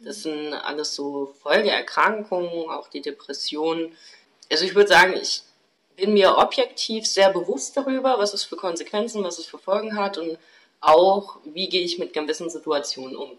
Das 0.01 0.23
sind 0.23 0.55
alles 0.55 0.95
so 0.95 1.35
Folgeerkrankungen, 1.43 2.71
auch 2.71 2.89
die 2.89 3.03
Depression. 3.03 3.93
Also 4.51 4.65
ich 4.65 4.75
würde 4.75 4.89
sagen, 4.89 5.15
ich 5.21 5.43
bin 5.97 6.15
mir 6.15 6.39
objektiv 6.39 7.07
sehr 7.07 7.33
bewusst 7.33 7.77
darüber, 7.77 8.19
was 8.19 8.33
es 8.33 8.45
für 8.45 8.57
Konsequenzen, 8.57 9.25
was 9.25 9.39
es 9.39 9.47
für 9.47 9.59
Folgen 9.59 9.97
hat 9.97 10.17
und 10.17 10.39
auch, 10.81 11.39
wie 11.45 11.69
gehe 11.69 11.83
ich 11.83 11.99
mit 11.99 12.13
gewissen 12.13 12.49
Situationen 12.51 13.17
um. 13.17 13.33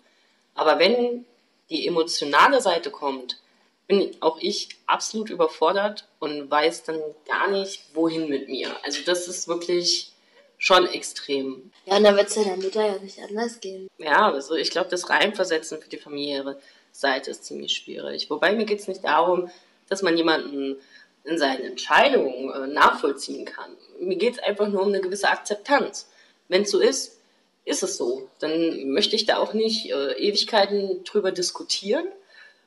Aber 0.55 0.77
wenn 0.79 1.25
die 1.69 1.87
emotionale 1.87 2.61
Seite 2.61 2.91
kommt, 2.91 3.39
bin 3.87 4.15
auch 4.19 4.37
ich 4.39 4.69
absolut 4.85 5.29
überfordert 5.29 6.07
und 6.19 6.51
weiß 6.51 6.83
dann 6.83 7.01
gar 7.25 7.49
nicht, 7.49 7.81
wohin 7.93 8.27
mit 8.27 8.49
mir. 8.49 8.75
Also 8.83 8.99
das 9.05 9.27
ist 9.27 9.47
wirklich 9.47 10.11
schon 10.59 10.85
extrem. 10.87 11.71
Ja, 11.85 11.97
und 11.97 12.03
dann 12.03 12.15
wird 12.15 12.27
es 12.27 12.35
deiner 12.35 12.57
Mutter 12.57 12.85
ja 12.85 12.99
nicht 12.99 13.17
anders 13.19 13.59
gehen. 13.59 13.87
Ja, 13.97 14.31
also 14.31 14.55
ich 14.55 14.69
glaube, 14.69 14.89
das 14.89 15.09
Reinversetzen 15.09 15.81
für 15.81 15.89
die 15.89 15.97
familiäre 15.97 16.59
Seite 16.91 17.31
ist 17.31 17.45
ziemlich 17.45 17.75
schwierig. 17.75 18.29
Wobei 18.29 18.53
mir 18.53 18.65
geht 18.65 18.81
es 18.81 18.87
nicht 18.87 19.03
darum, 19.03 19.49
dass 19.87 20.03
man 20.03 20.17
jemanden 20.17 20.75
in 21.23 21.37
seinen 21.37 21.63
Entscheidungen 21.63 22.51
äh, 22.51 22.67
nachvollziehen 22.67 23.45
kann. 23.45 23.75
Mir 23.99 24.17
geht 24.17 24.33
es 24.33 24.39
einfach 24.39 24.67
nur 24.67 24.81
um 24.81 24.89
eine 24.89 25.01
gewisse 25.01 25.29
Akzeptanz. 25.29 26.09
Wenn 26.49 26.63
es 26.63 26.71
so 26.71 26.79
ist, 26.79 27.19
ist 27.63 27.83
es 27.83 27.97
so. 27.97 28.29
Dann 28.39 28.89
möchte 28.89 29.15
ich 29.15 29.25
da 29.25 29.37
auch 29.37 29.53
nicht 29.53 29.89
äh, 29.89 30.13
Ewigkeiten 30.13 31.03
drüber 31.05 31.31
diskutieren, 31.31 32.05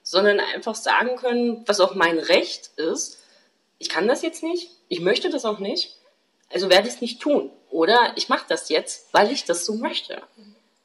sondern 0.03 0.41
einfach 0.41 0.75
sagen 0.75 1.17
können, 1.17 1.63
was 1.67 1.81
auch 1.81 1.95
mein 1.95 2.19
Recht 2.19 2.71
ist. 2.77 3.19
Ich 3.79 3.89
kann 3.89 4.09
das 4.09 4.23
jetzt 4.23 4.43
nicht, 4.43 4.71
ich 4.89 5.01
möchte 5.01 5.29
das 5.29 5.45
auch 5.45 5.59
nicht, 5.59 5.97
also 6.51 6.71
werde 6.71 6.89
ich 6.89 6.95
es 6.95 7.01
nicht 7.01 7.21
tun. 7.21 7.51
Oder 7.73 8.13
ich 8.17 8.29
mache 8.29 8.45
das 8.49 8.69
jetzt, 8.69 9.13
weil 9.13 9.33
ich 9.33 9.45
das 9.45 9.65
so 9.65 9.75
möchte. 9.75 10.23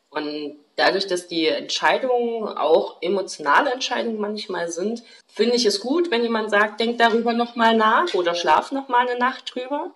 Und 0.09 0.55
dadurch, 0.77 1.05
dass 1.05 1.27
die 1.27 1.47
Entscheidungen 1.47 2.47
auch 2.47 3.01
emotionale 3.01 3.71
Entscheidungen 3.71 4.19
manchmal 4.19 4.71
sind, 4.71 5.03
finde 5.27 5.57
ich 5.57 5.65
es 5.65 5.81
gut, 5.81 6.09
wenn 6.11 6.23
jemand 6.23 6.49
sagt, 6.49 6.79
denk 6.79 6.97
darüber 6.97 7.33
nochmal 7.33 7.75
nach 7.75 8.13
oder 8.13 8.33
schlaf 8.33 8.71
nochmal 8.71 9.07
eine 9.07 9.19
Nacht 9.19 9.53
drüber. 9.53 9.91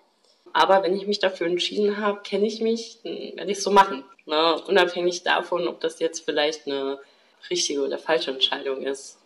Aber 0.51 0.83
wenn 0.83 0.95
ich 0.95 1.07
mich 1.07 1.19
dafür 1.19 1.47
entschieden 1.47 1.97
habe, 1.97 2.21
kenne 2.23 2.45
ich 2.45 2.59
mich, 2.59 2.99
dann 3.03 3.13
werde 3.37 3.51
ich 3.51 3.59
es 3.59 3.63
so 3.63 3.71
machen. 3.71 4.03
Ne? 4.25 4.61
Unabhängig 4.67 5.23
davon, 5.23 5.69
ob 5.69 5.79
das 5.79 5.99
jetzt 5.99 6.25
vielleicht 6.25 6.67
eine 6.67 6.99
richtige 7.49 7.85
oder 7.85 7.97
falsche 7.97 8.31
Entscheidung 8.31 8.83
ist. 8.83 9.17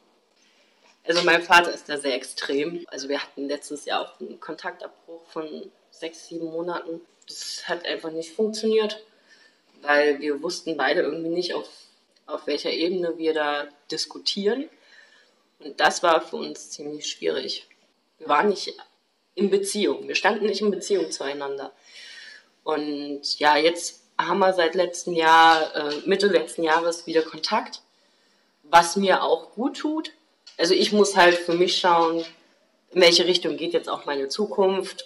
Also 1.07 1.23
mein 1.23 1.41
Vater 1.41 1.73
ist 1.73 1.89
da 1.89 1.97
sehr 1.97 2.13
extrem. 2.13 2.85
Also 2.87 3.09
wir 3.09 3.21
hatten 3.21 3.47
letztes 3.47 3.85
Jahr 3.85 4.01
auch 4.01 4.19
einen 4.19 4.39
Kontaktabbruch 4.39 5.25
von 5.25 5.71
sechs, 5.89 6.27
sieben 6.27 6.45
Monaten. 6.45 7.01
Das 7.27 7.67
hat 7.67 7.85
einfach 7.85 8.11
nicht 8.11 8.33
funktioniert, 8.33 9.03
weil 9.81 10.19
wir 10.19 10.41
wussten 10.41 10.77
beide 10.77 11.01
irgendwie 11.01 11.29
nicht, 11.29 11.53
auf, 11.53 11.67
auf 12.25 12.47
welcher 12.47 12.71
Ebene 12.71 13.17
wir 13.17 13.33
da 13.33 13.67
diskutieren. 13.91 14.69
Und 15.59 15.79
das 15.79 16.03
war 16.03 16.21
für 16.21 16.37
uns 16.37 16.71
ziemlich 16.71 17.07
schwierig. 17.07 17.67
Wir 18.19 18.27
waren 18.29 18.49
nicht 18.49 18.75
in 19.35 19.49
Beziehung. 19.49 20.07
Wir 20.07 20.15
standen 20.15 20.45
nicht 20.45 20.61
in 20.61 20.71
Beziehung 20.71 21.11
zueinander. 21.11 21.71
Und 22.63 23.39
ja, 23.39 23.57
jetzt 23.57 24.01
haben 24.17 24.39
wir 24.39 24.53
seit 24.53 24.75
letztem 24.75 25.13
Jahr, 25.13 25.75
äh, 25.75 26.01
Mitte 26.05 26.27
letzten 26.27 26.63
Jahres 26.63 27.05
wieder 27.05 27.21
Kontakt, 27.21 27.81
was 28.63 28.95
mir 28.95 29.23
auch 29.23 29.51
gut 29.51 29.77
tut. 29.77 30.11
Also 30.57 30.73
ich 30.73 30.91
muss 30.91 31.15
halt 31.15 31.35
für 31.35 31.53
mich 31.53 31.77
schauen, 31.77 32.25
in 32.91 33.01
welche 33.01 33.25
Richtung 33.25 33.57
geht 33.57 33.73
jetzt 33.73 33.89
auch 33.89 34.05
meine 34.05 34.29
Zukunft, 34.29 35.05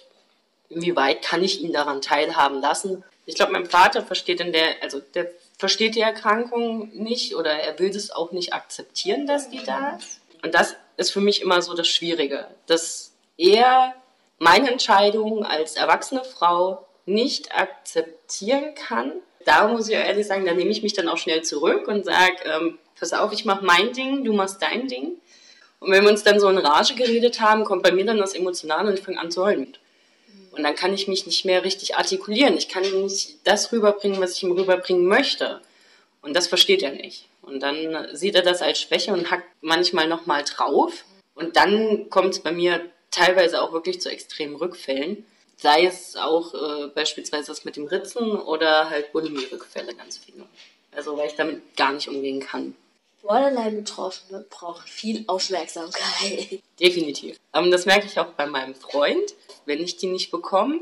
inwieweit 0.70 1.22
kann 1.22 1.42
ich 1.42 1.60
ihn 1.60 1.72
daran 1.72 2.00
teilhaben 2.00 2.60
lassen. 2.60 3.04
Ich 3.26 3.34
glaube, 3.34 3.52
mein 3.52 3.66
Vater 3.66 4.02
versteht 4.02 4.40
in 4.40 4.52
der, 4.52 4.82
also 4.82 5.00
der 5.00 5.30
versteht 5.58 5.94
die 5.94 6.00
Erkrankung 6.00 6.90
nicht 6.94 7.36
oder 7.36 7.50
er 7.50 7.78
will 7.78 7.90
es 7.90 8.10
auch 8.10 8.32
nicht 8.32 8.54
akzeptieren, 8.54 9.26
dass 9.26 9.50
die 9.50 9.62
da 9.62 9.96
ist. 9.96 10.20
Und 10.42 10.54
das 10.54 10.74
ist 10.96 11.12
für 11.12 11.20
mich 11.20 11.42
immer 11.42 11.60
so 11.60 11.74
das 11.74 11.86
Schwierige, 11.86 12.46
dass 12.66 13.12
er 13.36 13.94
meine 14.38 14.70
Entscheidung 14.70 15.44
als 15.44 15.76
erwachsene 15.76 16.24
Frau 16.24 16.86
nicht 17.04 17.54
akzeptieren 17.54 18.74
kann. 18.74 19.12
Da 19.44 19.68
muss 19.68 19.88
ich 19.88 19.94
ehrlich 19.94 20.26
sagen, 20.26 20.46
da 20.46 20.54
nehme 20.54 20.70
ich 20.70 20.82
mich 20.82 20.94
dann 20.94 21.08
auch 21.08 21.18
schnell 21.18 21.42
zurück 21.42 21.88
und 21.88 22.04
sage, 22.04 22.36
ähm, 22.44 22.78
pass 22.98 23.12
auf, 23.12 23.32
ich 23.32 23.44
mache 23.44 23.64
mein 23.64 23.92
Ding, 23.92 24.24
du 24.24 24.32
machst 24.32 24.62
dein 24.62 24.88
Ding. 24.88 25.16
Und 25.80 25.90
wenn 25.92 26.04
wir 26.04 26.10
uns 26.10 26.22
dann 26.22 26.40
so 26.40 26.48
in 26.48 26.58
Rage 26.58 26.94
geredet 26.94 27.40
haben, 27.40 27.64
kommt 27.64 27.82
bei 27.82 27.92
mir 27.92 28.04
dann 28.04 28.18
das 28.18 28.34
Emotionale 28.34 28.88
und 28.88 28.98
ich 28.98 29.04
fange 29.04 29.18
an 29.18 29.30
zu 29.30 29.44
heulen. 29.44 29.76
Und 30.52 30.62
dann 30.64 30.74
kann 30.74 30.92
ich 30.92 31.08
mich 31.08 31.26
nicht 31.26 31.44
mehr 31.44 31.64
richtig 31.64 31.96
artikulieren. 31.96 32.56
Ich 32.56 32.68
kann 32.68 32.82
nicht 33.02 33.38
das 33.44 33.72
rüberbringen, 33.72 34.20
was 34.20 34.36
ich 34.36 34.42
ihm 34.42 34.52
rüberbringen 34.52 35.06
möchte. 35.06 35.60
Und 36.22 36.34
das 36.34 36.48
versteht 36.48 36.82
er 36.82 36.92
nicht. 36.92 37.28
Und 37.42 37.60
dann 37.60 38.08
sieht 38.14 38.34
er 38.34 38.42
das 38.42 38.62
als 38.62 38.80
Schwäche 38.80 39.12
und 39.12 39.30
hackt 39.30 39.48
manchmal 39.60 40.08
nochmal 40.08 40.44
drauf. 40.44 41.04
Und 41.34 41.56
dann 41.56 42.10
kommt 42.10 42.34
es 42.34 42.40
bei 42.40 42.52
mir 42.52 42.80
teilweise 43.10 43.62
auch 43.62 43.72
wirklich 43.72 44.00
zu 44.00 44.10
extremen 44.10 44.56
Rückfällen. 44.56 45.24
Sei 45.56 45.84
es 45.84 46.16
auch 46.16 46.54
äh, 46.54 46.88
beispielsweise 46.88 47.48
das 47.48 47.64
mit 47.64 47.76
dem 47.76 47.86
Ritzen 47.86 48.32
oder 48.32 48.90
halt 48.90 49.12
Bulimie-Rückfälle 49.12 49.94
ganz 49.94 50.18
viele. 50.18 50.46
Also 50.92 51.16
weil 51.16 51.28
ich 51.28 51.34
damit 51.34 51.76
gar 51.76 51.92
nicht 51.92 52.08
umgehen 52.08 52.40
kann. 52.40 52.74
Borderline-Betroffene 53.22 54.46
brauchen 54.48 54.86
viel 54.86 55.24
Aufmerksamkeit. 55.26 56.60
Definitiv. 56.80 57.38
Ähm, 57.54 57.70
das 57.70 57.86
merke 57.86 58.06
ich 58.06 58.18
auch 58.18 58.32
bei 58.32 58.46
meinem 58.46 58.74
Freund. 58.74 59.34
Wenn 59.66 59.82
ich 59.82 59.96
die 59.96 60.06
nicht 60.06 60.30
bekomme, 60.30 60.80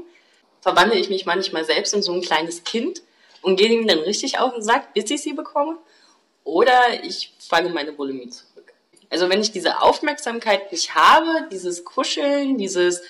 verwandle 0.61 0.99
ich 0.99 1.09
mich 1.09 1.27
manchmal 1.27 1.65
selbst 1.65 1.95
in 1.95 2.03
so 2.03 2.13
ein 2.13 2.23
kleines 2.23 2.65
Kind 2.65 3.03
und 3.43 3.57
gehe 3.57 3.69
ihm 3.69 3.87
dann 3.87 3.99
richtig 4.01 4.39
auf 4.39 4.53
den 4.53 4.63
Sack, 4.63 4.95
bis 4.95 5.11
ich 5.11 5.23
sie 5.23 5.33
bekomme. 5.33 5.79
Oder 6.45 7.05
ich 7.05 7.35
fange 7.39 7.69
meine 7.71 7.93
Bulimie 7.93 8.31
zurück. 8.31 8.73
Also 9.11 9.29
wenn 9.29 9.41
ich 9.41 9.53
diese 9.53 9.83
Aufmerksamkeit 9.83 10.71
nicht 10.73 10.95
habe, 10.95 11.49
dieses 11.51 11.85
Kuscheln, 11.85 12.59
dieses 12.59 13.03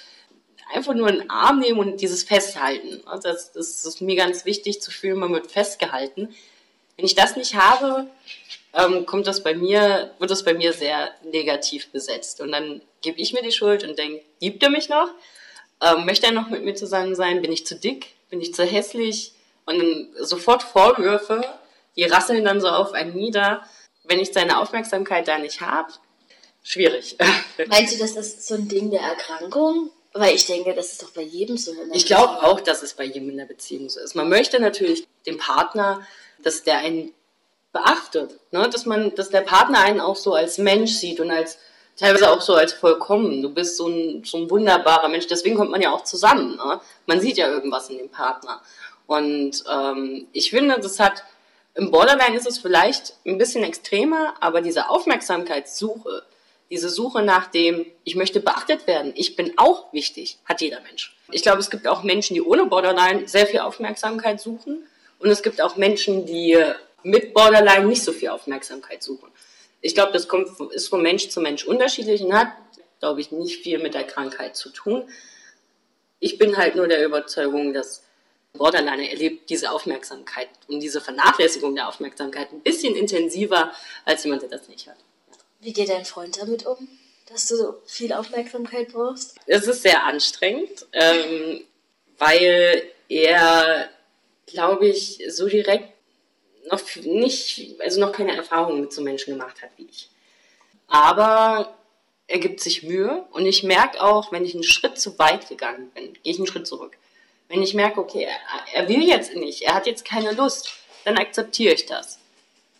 einfach 0.72 0.94
nur 0.94 1.08
einen 1.08 1.30
Arm 1.30 1.60
nehmen 1.60 1.78
und 1.78 2.00
dieses 2.00 2.22
Festhalten. 2.22 3.02
Das, 3.22 3.52
das 3.52 3.84
ist 3.84 4.00
mir 4.00 4.16
ganz 4.16 4.44
wichtig 4.44 4.80
zu 4.82 4.90
fühlen, 4.90 5.18
man 5.18 5.32
wird 5.32 5.50
festgehalten. 5.50 6.34
Wenn 6.98 7.06
ich 7.06 7.14
das 7.14 7.36
nicht 7.36 7.54
habe, 7.54 8.06
ähm, 8.74 9.06
kommt 9.06 9.26
das 9.26 9.42
bei 9.42 9.54
mir, 9.54 10.12
wird 10.18 10.30
das 10.30 10.44
bei 10.44 10.52
mir 10.52 10.74
sehr 10.74 11.10
negativ 11.24 11.90
besetzt. 11.90 12.42
Und 12.42 12.52
dann 12.52 12.82
gebe 13.00 13.18
ich 13.18 13.32
mir 13.32 13.42
die 13.42 13.52
Schuld 13.52 13.82
und 13.84 13.98
denke, 13.98 14.22
liebt 14.40 14.62
er 14.62 14.68
mich 14.68 14.90
noch? 14.90 15.08
Ähm, 15.80 16.04
möchte 16.04 16.26
er 16.26 16.32
noch 16.32 16.50
mit 16.50 16.62
mir 16.62 16.74
zusammen 16.74 17.14
sein? 17.14 17.40
Bin 17.40 17.52
ich 17.52 17.66
zu 17.66 17.76
dick? 17.76 18.08
Bin 18.28 18.42
ich 18.42 18.52
zu 18.52 18.64
hässlich? 18.64 19.32
Und 19.64 19.78
dann 19.78 20.08
sofort 20.20 20.62
Vorwürfe, 20.62 21.42
die 21.96 22.04
rasseln 22.04 22.44
dann 22.44 22.60
so 22.60 22.68
auf 22.68 22.92
einen 22.92 23.14
nieder 23.14 23.62
wenn 24.08 24.20
ich 24.20 24.32
seine 24.32 24.58
Aufmerksamkeit 24.58 25.28
da 25.28 25.38
nicht 25.38 25.60
habe, 25.60 25.92
schwierig. 26.62 27.16
Meinst 27.68 27.94
du, 27.94 27.98
dass 27.98 28.14
das 28.14 28.46
so 28.46 28.54
ein 28.54 28.68
Ding 28.68 28.90
der 28.90 29.00
Erkrankung? 29.00 29.90
Weil 30.14 30.34
ich 30.34 30.46
denke, 30.46 30.74
das 30.74 30.92
ist 30.92 31.02
doch 31.02 31.10
bei 31.10 31.22
jedem 31.22 31.58
so. 31.58 31.72
ich 31.92 32.06
glaube 32.06 32.42
auch, 32.42 32.60
dass 32.60 32.82
es 32.82 32.94
bei 32.94 33.04
jedem 33.04 33.28
in 33.28 33.36
der 33.36 33.44
Beziehung 33.44 33.90
so 33.90 34.00
ist. 34.00 34.14
Man 34.14 34.28
möchte 34.28 34.58
natürlich 34.58 35.06
dem 35.26 35.36
Partner, 35.36 36.04
dass 36.42 36.62
der 36.62 36.78
einen 36.78 37.12
beachtet, 37.72 38.38
ne? 38.50 38.68
dass 38.68 38.86
man, 38.86 39.14
dass 39.14 39.30
der 39.30 39.42
Partner 39.42 39.80
einen 39.80 40.00
auch 40.00 40.16
so 40.16 40.34
als 40.34 40.58
Mensch 40.58 40.92
sieht 40.92 41.20
und 41.20 41.30
als 41.30 41.58
teilweise 41.96 42.30
auch 42.30 42.40
so 42.40 42.54
als 42.54 42.72
vollkommen. 42.72 43.42
Du 43.42 43.50
bist 43.50 43.76
so 43.76 43.88
ein, 43.88 44.24
so 44.24 44.38
ein 44.38 44.50
wunderbarer 44.50 45.08
Mensch. 45.08 45.26
Deswegen 45.26 45.56
kommt 45.56 45.70
man 45.70 45.82
ja 45.82 45.90
auch 45.90 46.04
zusammen. 46.04 46.56
Ne? 46.56 46.80
Man 47.06 47.20
sieht 47.20 47.36
ja 47.36 47.48
irgendwas 47.48 47.90
in 47.90 47.98
dem 47.98 48.08
Partner. 48.08 48.62
Und 49.06 49.64
ähm, 49.70 50.28
ich 50.32 50.50
finde, 50.50 50.78
das 50.80 51.00
hat 51.00 51.24
im 51.74 51.92
Borderline 51.92 52.36
ist 52.36 52.46
es 52.46 52.58
vielleicht 52.58 53.14
ein 53.24 53.38
bisschen 53.38 53.62
extremer, 53.62 54.34
aber 54.40 54.62
diese 54.62 54.90
Aufmerksamkeitssuche, 54.90 56.24
diese 56.70 56.88
Suche 56.88 57.22
nach 57.22 57.46
dem, 57.46 57.86
ich 58.02 58.16
möchte 58.16 58.40
beachtet 58.40 58.88
werden, 58.88 59.12
ich 59.14 59.36
bin 59.36 59.52
auch 59.58 59.92
wichtig, 59.92 60.38
hat 60.44 60.60
jeder 60.60 60.80
Mensch. 60.80 61.16
Ich 61.30 61.42
glaube, 61.42 61.60
es 61.60 61.70
gibt 61.70 61.86
auch 61.86 62.02
Menschen, 62.02 62.34
die 62.34 62.42
ohne 62.42 62.66
Borderline 62.66 63.28
sehr 63.28 63.46
viel 63.46 63.60
Aufmerksamkeit 63.60 64.40
suchen 64.40 64.87
und 65.18 65.30
es 65.30 65.42
gibt 65.42 65.60
auch 65.60 65.76
Menschen, 65.76 66.26
die 66.26 66.56
mit 67.02 67.34
Borderline 67.34 67.86
nicht 67.86 68.02
so 68.02 68.12
viel 68.12 68.28
Aufmerksamkeit 68.28 69.02
suchen. 69.02 69.30
Ich 69.80 69.94
glaube, 69.94 70.12
das 70.12 70.28
kommt, 70.28 70.48
ist 70.72 70.88
von 70.88 71.02
Mensch 71.02 71.28
zu 71.28 71.40
Mensch 71.40 71.64
unterschiedlich 71.64 72.22
und 72.22 72.34
hat, 72.34 72.52
glaube 73.00 73.20
ich, 73.20 73.30
nicht 73.30 73.62
viel 73.62 73.78
mit 73.78 73.94
der 73.94 74.04
Krankheit 74.04 74.56
zu 74.56 74.70
tun. 74.70 75.08
Ich 76.18 76.38
bin 76.38 76.56
halt 76.56 76.74
nur 76.74 76.88
der 76.88 77.04
Überzeugung, 77.04 77.72
dass 77.72 78.02
Borderline 78.54 79.08
erlebt 79.08 79.50
diese 79.50 79.70
Aufmerksamkeit 79.70 80.48
und 80.68 80.80
diese 80.80 81.00
Vernachlässigung 81.00 81.74
der 81.76 81.88
Aufmerksamkeit 81.88 82.52
ein 82.52 82.60
bisschen 82.60 82.96
intensiver 82.96 83.72
als 84.04 84.24
jemand, 84.24 84.42
der 84.42 84.48
das 84.48 84.68
nicht 84.68 84.88
hat. 84.88 84.96
Wie 85.60 85.72
geht 85.72 85.88
dein 85.88 86.04
Freund 86.04 86.40
damit 86.40 86.66
um, 86.66 86.88
dass 87.26 87.46
du 87.46 87.56
so 87.56 87.82
viel 87.86 88.12
Aufmerksamkeit 88.12 88.92
brauchst? 88.92 89.36
Es 89.46 89.66
ist 89.66 89.82
sehr 89.82 90.04
anstrengend, 90.04 90.86
ähm, 90.92 91.64
weil 92.18 92.82
er, 93.08 93.88
glaube 94.50 94.86
ich, 94.86 95.22
so 95.28 95.46
direkt 95.48 95.92
noch 96.70 96.82
nicht, 96.96 97.80
also 97.80 98.00
noch 98.00 98.12
keine 98.12 98.36
Erfahrungen 98.36 98.80
mit 98.80 98.92
so 98.92 99.02
Menschen 99.02 99.32
gemacht 99.34 99.62
hat 99.62 99.70
wie 99.76 99.86
ich. 99.90 100.10
Aber 100.86 101.74
er 102.26 102.38
gibt 102.38 102.60
sich 102.60 102.82
Mühe 102.82 103.24
und 103.30 103.46
ich 103.46 103.62
merke 103.62 104.02
auch, 104.02 104.32
wenn 104.32 104.44
ich 104.44 104.54
einen 104.54 104.64
Schritt 104.64 104.98
zu 104.98 105.18
weit 105.18 105.48
gegangen 105.48 105.90
bin, 105.94 106.12
gehe 106.12 106.32
ich 106.32 106.38
einen 106.38 106.46
Schritt 106.46 106.66
zurück. 106.66 106.96
Wenn 107.48 107.62
ich 107.62 107.72
merke, 107.74 108.00
okay, 108.00 108.24
er, 108.24 108.82
er 108.82 108.88
will 108.88 109.02
jetzt 109.02 109.34
nicht, 109.34 109.62
er 109.62 109.74
hat 109.74 109.86
jetzt 109.86 110.04
keine 110.04 110.32
Lust, 110.32 110.72
dann 111.04 111.16
akzeptiere 111.16 111.74
ich 111.74 111.86
das. 111.86 112.18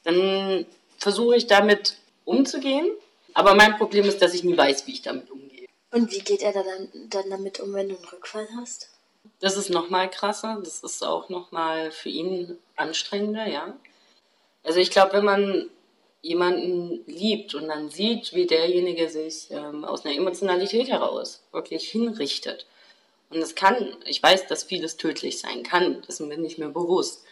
Dann 0.05 0.67
versuche 0.99 1.37
ich 1.37 1.47
damit 1.47 1.97
umzugehen. 2.25 2.91
Aber 3.35 3.55
mein 3.55 3.77
Problem 3.77 4.05
ist, 4.05 4.21
dass 4.21 4.35
ich 4.35 4.45
nie 4.45 4.57
weiß, 4.57 4.87
wie 4.87 4.93
ich 4.93 5.03
damit 5.03 5.31
umgehe. 5.31 5.67
Und 5.91 6.11
wie 6.11 6.21
geht 6.21 6.43
er 6.43 6.53
dann, 6.53 6.89
dann 7.09 7.31
damit 7.31 7.61
um, 7.61 7.73
wenn 7.73 7.89
du 7.89 7.97
einen 7.97 8.05
Rückfall 8.05 8.49
hast? 8.61 8.91
Das 9.41 9.57
ist 9.57 9.71
nochmal 9.71 10.11
krasser. 10.11 10.59
Das 10.63 10.81
ist 10.81 11.05
auch 11.05 11.29
nochmal 11.29 11.91
für 11.91 12.09
ihn 12.09 12.59
anstrengender, 12.77 13.47
ja. 13.47 13.77
Also 14.63 14.81
ich 14.81 14.91
glaube, 14.91 15.15
wenn 15.15 15.25
man 15.25 15.71
jemanden 16.23 17.05
liebt 17.07 17.55
und 17.55 17.69
dann 17.69 17.91
sieht, 17.91 18.35
wie 18.35 18.47
derjenige 18.47 19.09
sich 19.09 19.51
ähm, 19.51 19.85
aus 19.85 20.05
einer 20.05 20.17
Emotionalität 20.17 20.89
heraus 20.89 21.43
wirklich 21.53 21.89
hinrichtet 21.89 22.67
Und 23.31 23.39
es 23.39 23.55
kann, 23.55 23.97
ich 24.05 24.23
weiß, 24.23 24.47
dass 24.47 24.65
vieles 24.65 24.97
tödlich 24.97 25.39
sein 25.39 25.63
kann, 25.63 26.03
das 26.07 26.21
ist 26.21 26.27
mir 26.27 26.39
nicht 26.39 26.59
mehr 26.59 26.71
bewusst. 26.71 27.25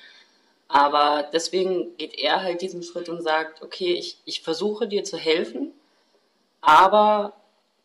Aber 0.69 1.29
deswegen 1.33 1.97
geht 1.97 2.19
er 2.19 2.43
halt 2.43 2.61
diesen 2.63 2.83
Schritt 2.83 3.09
und 3.09 3.23
sagt, 3.23 3.63
okay, 3.63 3.95
ich, 3.95 4.19
ich 4.25 4.43
versuche 4.43 4.89
dir 4.89 5.05
zu 5.05 5.17
helfen, 5.17 5.73
aber 6.61 7.33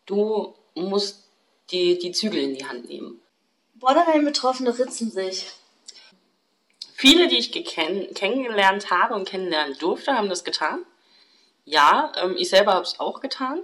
du 0.05 0.55
musst 0.75 1.25
die, 1.71 1.97
die 1.99 2.11
Zügel 2.11 2.41
in 2.41 2.55
die 2.55 2.65
Hand 2.65 2.89
nehmen. 2.89 3.21
Borderline-Betroffene 3.81 4.77
ritzen 4.77 5.11
sich. 5.11 5.47
Viele, 6.93 7.27
die 7.27 7.39
ich 7.39 7.51
kenn 7.51 8.13
kennengelernt 8.13 8.91
habe 8.91 9.15
und 9.15 9.27
kennenlernen 9.27 9.75
durfte, 9.79 10.13
haben 10.13 10.29
das 10.29 10.43
getan. 10.43 10.85
Ja, 11.65 12.11
ähm, 12.15 12.35
ich 12.37 12.49
selber 12.49 12.75
habe 12.75 12.85
es 12.85 12.99
auch 12.99 13.19
getan. 13.19 13.59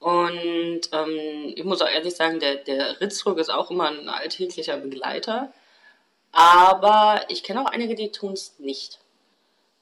Und 0.00 0.80
ähm, 0.92 1.52
ich 1.54 1.64
muss 1.64 1.80
auch 1.80 1.88
ehrlich 1.88 2.16
sagen, 2.16 2.40
der, 2.40 2.56
der 2.56 3.00
Ritzdruck 3.00 3.38
ist 3.38 3.50
auch 3.50 3.70
immer 3.70 3.88
ein 3.88 4.08
alltäglicher 4.08 4.76
Begleiter. 4.78 5.52
Aber 6.32 7.24
ich 7.28 7.42
kenne 7.42 7.62
auch 7.62 7.70
einige, 7.70 7.94
die 7.94 8.10
tun 8.10 8.32
es 8.32 8.58
nicht. 8.58 8.98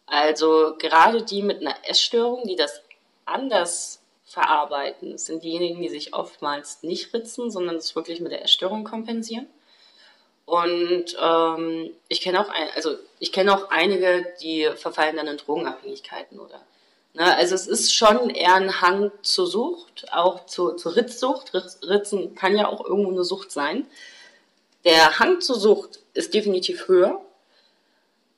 Also 0.07 0.75
gerade 0.79 1.23
die 1.23 1.43
mit 1.43 1.61
einer 1.61 1.77
Essstörung, 1.89 2.47
die 2.47 2.57
das 2.57 2.83
anders 3.25 3.98
verarbeiten, 4.29 5.19
sind 5.19 5.43
diejenigen, 5.43 5.81
die 5.81 5.89
sich 5.89 6.15
oftmals 6.15 6.83
nicht 6.83 7.13
ritzen, 7.15 7.51
sondern 7.51 7.77
es 7.77 7.97
wirklich 7.97 8.21
mit 8.21 8.33
der 8.33 8.43
Essstörung 8.43 8.85
kompensieren. 8.85 9.47
Und 10.45 11.17
ähm, 11.21 11.91
ich 12.09 12.21
kenne 12.21 12.41
auch, 12.41 12.49
ein, 12.49 12.69
also 12.75 12.97
ich 13.19 13.33
auch 13.53 13.71
einige, 13.71 14.35
die 14.41 14.69
verfallen 14.77 15.17
dann 15.17 15.27
in 15.27 15.37
Drogenabhängigkeiten 15.37 16.39
oder 16.39 16.61
Ne, 17.15 17.37
also 17.37 17.57
es 17.57 17.67
ist 17.67 17.93
schon 17.93 18.31
eher 18.31 18.55
ein 18.55 18.81
Hang 18.81 19.11
zur 19.23 19.47
Sucht, 19.47 20.07
auch 20.13 20.47
zu, 20.47 20.73
zur 20.75 20.95
Ritzsucht. 20.95 21.53
Ritzen 21.83 22.35
kann 22.37 22.57
ja 22.57 22.69
auch 22.69 22.85
irgendwo 22.85 23.11
eine 23.11 23.25
Sucht 23.25 23.51
sein. 23.51 23.87
Der 24.85 25.19
Hang 25.19 25.41
zur 25.41 25.57
Sucht 25.57 26.01
ist 26.15 26.33
definitiv 26.35 26.87
höher. 26.87 27.21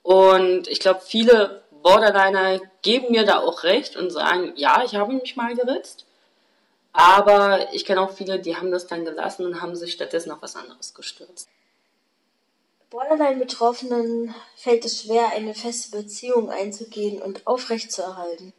Und 0.02 0.66
ich 0.68 0.80
glaube, 0.80 1.00
viele 1.04 1.59
Borderliner 1.82 2.60
geben 2.82 3.10
mir 3.10 3.25
da 3.25 3.40
auch 3.40 3.62
recht 3.62 3.96
und 3.96 4.10
sagen, 4.10 4.52
ja, 4.56 4.82
ich 4.84 4.94
habe 4.94 5.12
mich 5.12 5.37
mal 5.37 5.54
geritzt. 5.54 6.06
Aber 6.92 7.72
ich 7.72 7.84
kenne 7.84 8.00
auch 8.00 8.12
viele, 8.12 8.40
die 8.40 8.56
haben 8.56 8.70
das 8.70 8.87
dann 8.87 9.04
gelassen 9.04 9.46
und 9.46 9.60
haben 9.60 9.76
sich 9.76 9.92
stattdessen 9.92 10.32
auf 10.32 10.42
was 10.42 10.56
anderes 10.56 10.94
gestürzt. 10.94 11.49
Borderline-Betroffenen 12.90 14.34
fällt 14.56 14.84
es 14.84 15.02
schwer, 15.02 15.28
eine 15.32 15.54
feste 15.54 15.96
Beziehung 15.96 16.50
einzugehen 16.50 17.22
und 17.22 17.46
aufrechtzuerhalten. 17.46 18.52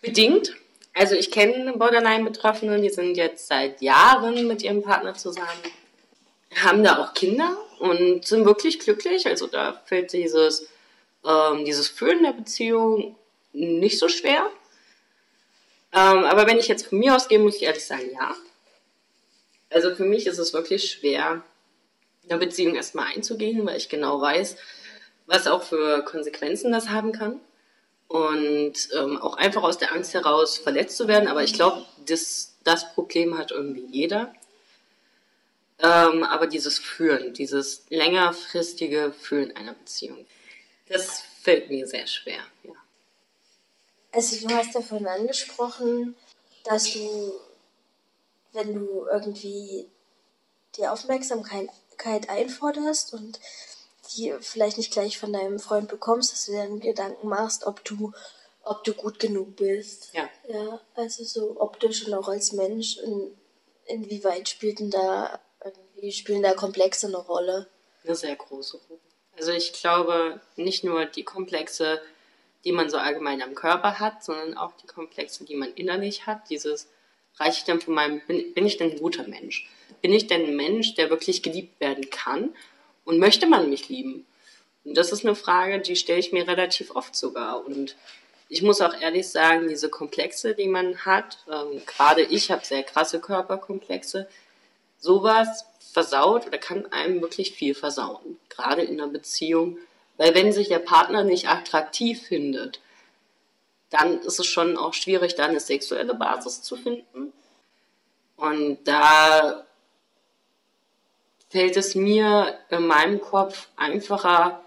Bedingt. 0.00 0.54
Also 0.96 1.16
ich 1.16 1.32
kenne 1.32 1.72
Borderline-Betroffene, 1.76 2.80
die 2.80 2.90
sind 2.90 3.16
jetzt 3.16 3.48
seit 3.48 3.82
Jahren 3.82 4.46
mit 4.46 4.62
ihrem 4.62 4.82
Partner 4.82 5.14
zusammen, 5.14 5.48
haben 6.62 6.84
da 6.84 7.02
auch 7.02 7.14
Kinder 7.14 7.56
und 7.80 8.24
sind 8.24 8.44
wirklich 8.44 8.78
glücklich. 8.78 9.26
Also 9.26 9.48
da 9.48 9.82
fällt 9.86 10.12
dieses, 10.12 10.68
ähm, 11.24 11.64
dieses 11.64 11.88
Fühlen 11.88 12.22
der 12.22 12.32
Beziehung 12.32 13.16
nicht 13.52 13.98
so 13.98 14.08
schwer. 14.08 14.50
Ähm, 15.92 16.24
aber 16.24 16.46
wenn 16.46 16.58
ich 16.58 16.68
jetzt 16.68 16.88
von 16.88 16.98
mir 16.98 17.14
ausgehe, 17.14 17.38
muss 17.38 17.56
ich 17.56 17.62
ehrlich 17.62 17.84
sagen, 17.84 18.10
ja. 18.12 18.34
Also 19.70 19.94
für 19.94 20.04
mich 20.04 20.26
ist 20.26 20.38
es 20.38 20.52
wirklich 20.52 20.90
schwer, 20.90 21.42
eine 22.28 22.38
Beziehung 22.38 22.74
erstmal 22.74 23.06
einzugehen, 23.06 23.64
weil 23.66 23.76
ich 23.76 23.88
genau 23.88 24.20
weiß, 24.20 24.56
was 25.26 25.46
auch 25.46 25.62
für 25.62 26.02
Konsequenzen 26.04 26.72
das 26.72 26.90
haben 26.90 27.12
kann 27.12 27.40
und 28.08 28.74
ähm, 28.96 29.18
auch 29.18 29.36
einfach 29.36 29.62
aus 29.62 29.78
der 29.78 29.92
Angst 29.92 30.14
heraus 30.14 30.58
verletzt 30.58 30.96
zu 30.96 31.08
werden. 31.08 31.28
Aber 31.28 31.42
ich 31.42 31.54
glaube, 31.54 31.84
das, 32.06 32.56
das 32.64 32.92
Problem 32.92 33.38
hat 33.38 33.50
irgendwie 33.50 33.86
jeder. 33.90 34.32
Ähm, 35.80 36.22
aber 36.22 36.46
dieses 36.46 36.78
Fühlen, 36.78 37.34
dieses 37.34 37.86
längerfristige 37.90 39.12
Fühlen 39.12 39.56
einer 39.56 39.74
Beziehung, 39.74 40.24
das 40.88 41.22
fällt 41.42 41.70
mir 41.70 41.86
sehr 41.86 42.06
schwer. 42.06 42.40
Ja. 42.62 42.72
Also 44.12 44.46
du 44.46 44.54
hast 44.54 44.74
ja 44.74 44.80
vorhin 44.80 45.08
angesprochen, 45.08 46.14
dass 46.64 46.92
du, 46.92 47.34
wenn 48.52 48.74
du 48.74 49.06
irgendwie 49.10 49.88
die 50.76 50.86
Aufmerksamkeit 50.86 51.68
einforderst 52.28 53.12
und 53.12 53.40
die 54.16 54.34
vielleicht 54.40 54.78
nicht 54.78 54.92
gleich 54.92 55.18
von 55.18 55.32
deinem 55.32 55.58
Freund 55.58 55.88
bekommst, 55.88 56.32
dass 56.32 56.46
du 56.46 56.52
dir 56.52 56.62
dann 56.62 56.80
Gedanken 56.80 57.28
machst, 57.28 57.64
ob 57.66 57.84
du, 57.84 58.12
ob 58.62 58.84
du 58.84 58.92
gut 58.94 59.18
genug 59.18 59.56
bist. 59.56 60.10
Ja. 60.12 60.28
Ja, 60.48 60.80
also 60.94 61.24
so 61.24 61.60
optisch 61.60 62.06
und 62.06 62.14
auch 62.14 62.28
als 62.28 62.52
Mensch. 62.52 62.98
Und 62.98 63.36
inwieweit 63.86 64.48
spielt 64.48 64.78
denn 64.78 64.90
da, 64.90 65.40
irgendwie 65.64 66.12
spielen 66.12 66.42
da 66.42 66.54
Komplexe 66.54 67.06
eine 67.06 67.16
Rolle? 67.16 67.68
Eine 68.04 68.14
sehr 68.14 68.36
große 68.36 68.78
Rolle. 68.88 69.00
Also 69.36 69.52
ich 69.52 69.72
glaube, 69.72 70.40
nicht 70.56 70.84
nur 70.84 71.06
die 71.06 71.24
Komplexe, 71.24 72.00
die 72.64 72.72
man 72.72 72.88
so 72.88 72.96
allgemein 72.96 73.42
am 73.42 73.54
Körper 73.54 73.98
hat, 73.98 74.24
sondern 74.24 74.56
auch 74.56 74.72
die 74.82 74.86
Komplexe, 74.86 75.44
die 75.44 75.56
man 75.56 75.72
innerlich 75.74 76.26
hat. 76.26 76.48
Dieses, 76.50 76.88
reiche 77.36 77.58
ich 77.58 77.64
denn 77.64 77.80
von 77.80 77.94
meinem, 77.94 78.20
bin, 78.26 78.52
bin 78.54 78.66
ich 78.66 78.76
denn 78.76 78.92
ein 78.92 78.98
guter 78.98 79.26
Mensch? 79.26 79.68
Bin 80.02 80.12
ich 80.12 80.26
denn 80.26 80.44
ein 80.44 80.56
Mensch, 80.56 80.94
der 80.94 81.10
wirklich 81.10 81.42
geliebt 81.42 81.80
werden 81.80 82.10
kann? 82.10 82.54
Und 83.04 83.18
möchte 83.18 83.46
man 83.46 83.68
mich 83.70 83.88
lieben? 83.88 84.26
Und 84.84 84.96
das 84.96 85.12
ist 85.12 85.24
eine 85.24 85.34
Frage, 85.34 85.80
die 85.80 85.96
stelle 85.96 86.20
ich 86.20 86.32
mir 86.32 86.46
relativ 86.46 86.94
oft 86.94 87.14
sogar. 87.14 87.64
Und 87.64 87.96
ich 88.48 88.62
muss 88.62 88.80
auch 88.80 88.94
ehrlich 88.98 89.28
sagen, 89.28 89.68
diese 89.68 89.88
Komplexe, 89.88 90.54
die 90.54 90.68
man 90.68 91.04
hat, 91.04 91.38
ähm, 91.50 91.82
gerade 91.86 92.22
ich 92.22 92.50
habe 92.50 92.64
sehr 92.64 92.82
krasse 92.82 93.20
Körperkomplexe, 93.20 94.28
sowas 94.98 95.66
versaut 95.94 96.48
oder 96.48 96.58
kann 96.58 96.90
einem 96.92 97.22
wirklich 97.22 97.52
viel 97.52 97.72
versauen, 97.72 98.40
gerade 98.48 98.82
in 98.82 99.00
einer 99.00 99.10
Beziehung. 99.10 99.78
Weil 100.16 100.34
wenn 100.34 100.52
sich 100.52 100.68
der 100.68 100.80
Partner 100.80 101.22
nicht 101.22 101.48
attraktiv 101.48 102.20
findet, 102.20 102.80
dann 103.90 104.20
ist 104.22 104.40
es 104.40 104.46
schon 104.46 104.76
auch 104.76 104.92
schwierig, 104.92 105.36
da 105.36 105.44
eine 105.44 105.60
sexuelle 105.60 106.14
Basis 106.14 106.62
zu 106.62 106.76
finden. 106.76 107.32
Und 108.36 108.78
da 108.84 109.64
fällt 111.48 111.76
es 111.76 111.94
mir 111.94 112.58
in 112.70 112.88
meinem 112.88 113.20
Kopf 113.20 113.68
einfacher, 113.76 114.64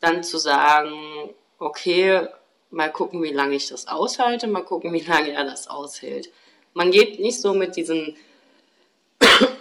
dann 0.00 0.24
zu 0.24 0.38
sagen, 0.38 1.34
okay, 1.58 2.28
mal 2.70 2.90
gucken, 2.90 3.22
wie 3.22 3.32
lange 3.32 3.56
ich 3.56 3.68
das 3.68 3.88
aushalte, 3.88 4.46
mal 4.46 4.64
gucken, 4.64 4.94
wie 4.94 5.00
lange 5.00 5.32
er 5.32 5.44
das 5.44 5.68
aushält. 5.68 6.30
Man 6.72 6.90
geht 6.90 7.20
nicht 7.20 7.42
so 7.42 7.52
mit 7.52 7.76
diesen, 7.76 8.16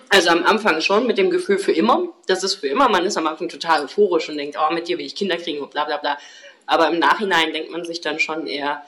also 0.10 0.30
am 0.30 0.44
Anfang 0.46 0.82
schon 0.82 1.08
mit 1.08 1.18
dem 1.18 1.30
Gefühl 1.30 1.58
für 1.58 1.72
immer, 1.72 2.10
das 2.28 2.44
ist 2.44 2.56
für 2.56 2.68
immer, 2.68 2.90
man 2.90 3.06
ist 3.06 3.18
am 3.18 3.28
Anfang 3.28 3.50
total 3.50 3.86
euphorisch 3.86 4.30
und 4.30 4.38
denkt, 4.38 4.58
oh, 4.60 4.74
mit 4.74 4.88
dir 4.88 4.98
will 4.98 5.06
ich 5.06 5.16
Kinder 5.16 5.38
kriegen 5.38 5.62
und 5.62 5.72
bla 5.72 5.86
bla 5.86 5.98
bla. 5.98 6.18
Aber 6.66 6.90
im 6.90 7.00
Nachhinein 7.00 7.54
denkt 7.54 7.72
man 7.72 7.86
sich 7.86 8.02
dann 8.02 8.20
schon 8.20 8.48
eher, 8.48 8.86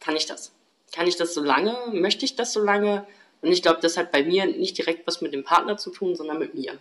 kann 0.00 0.16
ich 0.16 0.26
das? 0.26 0.52
Kann 0.92 1.06
ich 1.06 1.16
das 1.16 1.34
so 1.34 1.42
lange? 1.42 1.76
Möchte 1.92 2.24
ich 2.24 2.36
das 2.36 2.52
so 2.52 2.62
lange? 2.62 3.06
Und 3.40 3.52
ich 3.52 3.62
glaube, 3.62 3.80
das 3.80 3.96
hat 3.96 4.10
bei 4.10 4.22
mir 4.22 4.46
nicht 4.46 4.76
direkt 4.78 5.06
was 5.06 5.20
mit 5.20 5.32
dem 5.32 5.44
Partner 5.44 5.76
zu 5.76 5.90
tun, 5.90 6.16
sondern 6.16 6.38
mit 6.38 6.54
mir. 6.54 6.78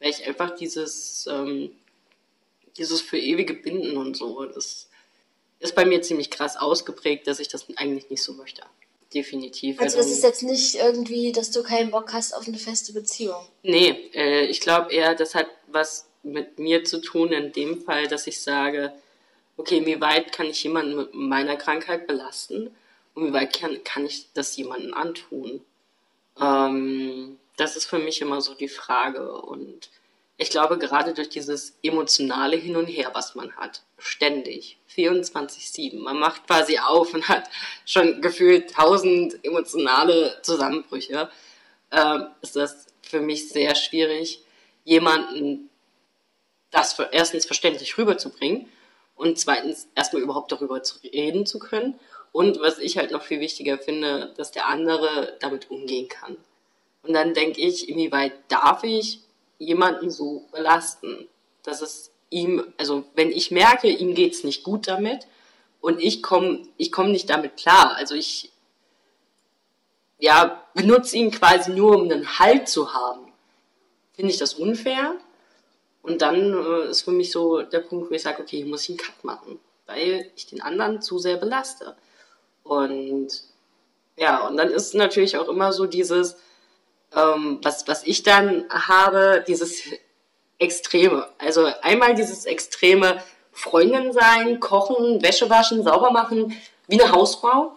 Weil 0.00 0.10
ich 0.10 0.26
einfach 0.26 0.54
dieses, 0.54 1.26
ähm, 1.30 1.70
dieses 2.76 3.00
für 3.00 3.18
ewige 3.18 3.54
Binden 3.54 3.96
und 3.96 4.16
so, 4.16 4.44
das 4.44 4.88
ist 5.60 5.74
bei 5.74 5.84
mir 5.84 6.02
ziemlich 6.02 6.30
krass 6.30 6.56
ausgeprägt, 6.56 7.26
dass 7.26 7.40
ich 7.40 7.48
das 7.48 7.66
eigentlich 7.76 8.10
nicht 8.10 8.22
so 8.22 8.34
möchte. 8.34 8.62
Definitiv. 9.14 9.80
Also 9.80 9.96
das 9.96 10.10
ist 10.10 10.24
jetzt 10.24 10.42
nicht 10.42 10.74
irgendwie, 10.74 11.30
dass 11.30 11.50
du 11.52 11.62
keinen 11.62 11.90
Bock 11.90 12.12
hast 12.12 12.34
auf 12.34 12.48
eine 12.48 12.58
feste 12.58 12.92
Beziehung. 12.92 13.46
Nee, 13.62 14.10
äh, 14.12 14.46
ich 14.46 14.60
glaube 14.60 14.92
eher, 14.92 15.14
das 15.14 15.34
hat 15.34 15.46
was 15.68 16.06
mit 16.24 16.58
mir 16.58 16.84
zu 16.84 17.00
tun 17.00 17.30
in 17.32 17.52
dem 17.52 17.80
Fall, 17.82 18.08
dass 18.08 18.26
ich 18.26 18.40
sage, 18.40 18.92
okay, 19.56 19.86
wie 19.86 20.00
weit 20.00 20.32
kann 20.32 20.46
ich 20.46 20.64
jemanden 20.64 20.96
mit 20.96 21.14
meiner 21.14 21.56
Krankheit 21.56 22.06
belasten 22.06 22.74
und 23.14 23.28
wie 23.28 23.32
weit 23.32 23.56
kann, 23.56 23.84
kann 23.84 24.04
ich 24.04 24.28
das 24.34 24.56
jemandem 24.56 24.94
antun? 24.94 25.60
Ähm, 26.40 27.38
das 27.56 27.76
ist 27.76 27.86
für 27.86 27.98
mich 27.98 28.20
immer 28.20 28.40
so 28.40 28.54
die 28.54 28.68
Frage. 28.68 29.32
Und 29.32 29.90
ich 30.36 30.50
glaube, 30.50 30.78
gerade 30.78 31.14
durch 31.14 31.28
dieses 31.28 31.78
emotionale 31.82 32.56
Hin 32.56 32.76
und 32.76 32.86
Her, 32.86 33.10
was 33.12 33.34
man 33.34 33.54
hat, 33.56 33.82
ständig, 33.98 34.78
24-7, 34.94 36.00
man 36.00 36.18
macht 36.18 36.46
quasi 36.46 36.78
auf 36.78 37.14
und 37.14 37.28
hat 37.28 37.48
schon 37.86 38.20
gefühlt 38.20 38.72
tausend 38.72 39.44
emotionale 39.44 40.40
Zusammenbrüche, 40.42 41.30
äh, 41.90 42.18
ist 42.42 42.56
das 42.56 42.86
für 43.02 43.20
mich 43.20 43.48
sehr 43.48 43.74
schwierig, 43.76 44.42
jemanden 44.84 45.70
das 46.70 46.94
für, 46.94 47.08
erstens 47.12 47.46
verständlich 47.46 47.96
rüberzubringen 47.96 48.68
und 49.14 49.38
zweitens 49.38 49.88
erstmal 49.94 50.22
überhaupt 50.22 50.50
darüber 50.50 50.82
zu 50.82 50.98
reden 50.98 51.46
zu 51.46 51.60
können 51.60 51.98
und 52.32 52.60
was 52.60 52.78
ich 52.78 52.98
halt 52.98 53.12
noch 53.12 53.22
viel 53.22 53.38
wichtiger 53.38 53.78
finde, 53.78 54.34
dass 54.36 54.50
der 54.50 54.66
andere 54.66 55.36
damit 55.38 55.70
umgehen 55.70 56.08
kann. 56.08 56.36
Und 57.04 57.12
dann 57.12 57.34
denke 57.34 57.60
ich, 57.60 57.88
inwieweit 57.88 58.32
darf 58.48 58.82
ich 58.82 59.20
jemanden 59.58 60.10
so 60.10 60.46
belasten, 60.52 61.28
dass 61.62 61.80
es 61.80 62.10
ihm, 62.30 62.72
also 62.78 63.04
wenn 63.14 63.30
ich 63.30 63.50
merke, 63.50 63.88
ihm 63.88 64.14
geht's 64.14 64.44
nicht 64.44 64.64
gut 64.64 64.88
damit 64.88 65.26
und 65.80 66.00
ich 66.00 66.22
komme 66.22 66.62
ich 66.76 66.92
komm 66.92 67.12
nicht 67.12 67.30
damit 67.30 67.56
klar, 67.56 67.94
also 67.96 68.14
ich 68.14 68.52
ja, 70.18 70.62
benutze 70.74 71.16
ihn 71.16 71.30
quasi 71.30 71.72
nur, 71.72 71.96
um 71.96 72.10
einen 72.10 72.38
Halt 72.38 72.68
zu 72.68 72.94
haben. 72.94 73.32
Finde 74.14 74.30
ich 74.30 74.38
das 74.38 74.54
unfair? 74.54 75.16
Und 76.02 76.22
dann 76.22 76.54
äh, 76.54 76.90
ist 76.90 77.02
für 77.02 77.10
mich 77.10 77.30
so 77.30 77.62
der 77.62 77.80
Punkt, 77.80 78.10
wo 78.10 78.14
ich 78.14 78.22
sage, 78.22 78.42
okay, 78.42 78.58
hier 78.58 78.66
muss 78.66 78.84
ich 78.84 78.90
einen 78.90 78.98
Cut 78.98 79.24
machen, 79.24 79.58
weil 79.86 80.30
ich 80.36 80.46
den 80.46 80.62
anderen 80.62 81.02
zu 81.02 81.18
sehr 81.18 81.36
belaste. 81.36 81.96
Und 82.62 83.28
ja, 84.16 84.46
und 84.46 84.56
dann 84.56 84.68
ist 84.68 84.94
natürlich 84.94 85.36
auch 85.36 85.48
immer 85.48 85.72
so 85.72 85.86
dieses, 85.86 86.36
ähm, 87.16 87.60
was, 87.62 87.86
was 87.88 88.04
ich 88.04 88.22
dann 88.22 88.64
habe, 88.70 89.44
dieses 89.46 89.82
Extreme. 90.58 91.28
Also 91.38 91.68
einmal 91.82 92.14
dieses 92.14 92.46
extreme 92.46 93.22
Freundin 93.52 94.12
sein, 94.12 94.60
kochen, 94.60 95.22
Wäsche 95.22 95.48
waschen, 95.50 95.82
sauber 95.82 96.10
machen, 96.10 96.56
wie 96.88 97.00
eine 97.00 97.12
Hausfrau. 97.12 97.76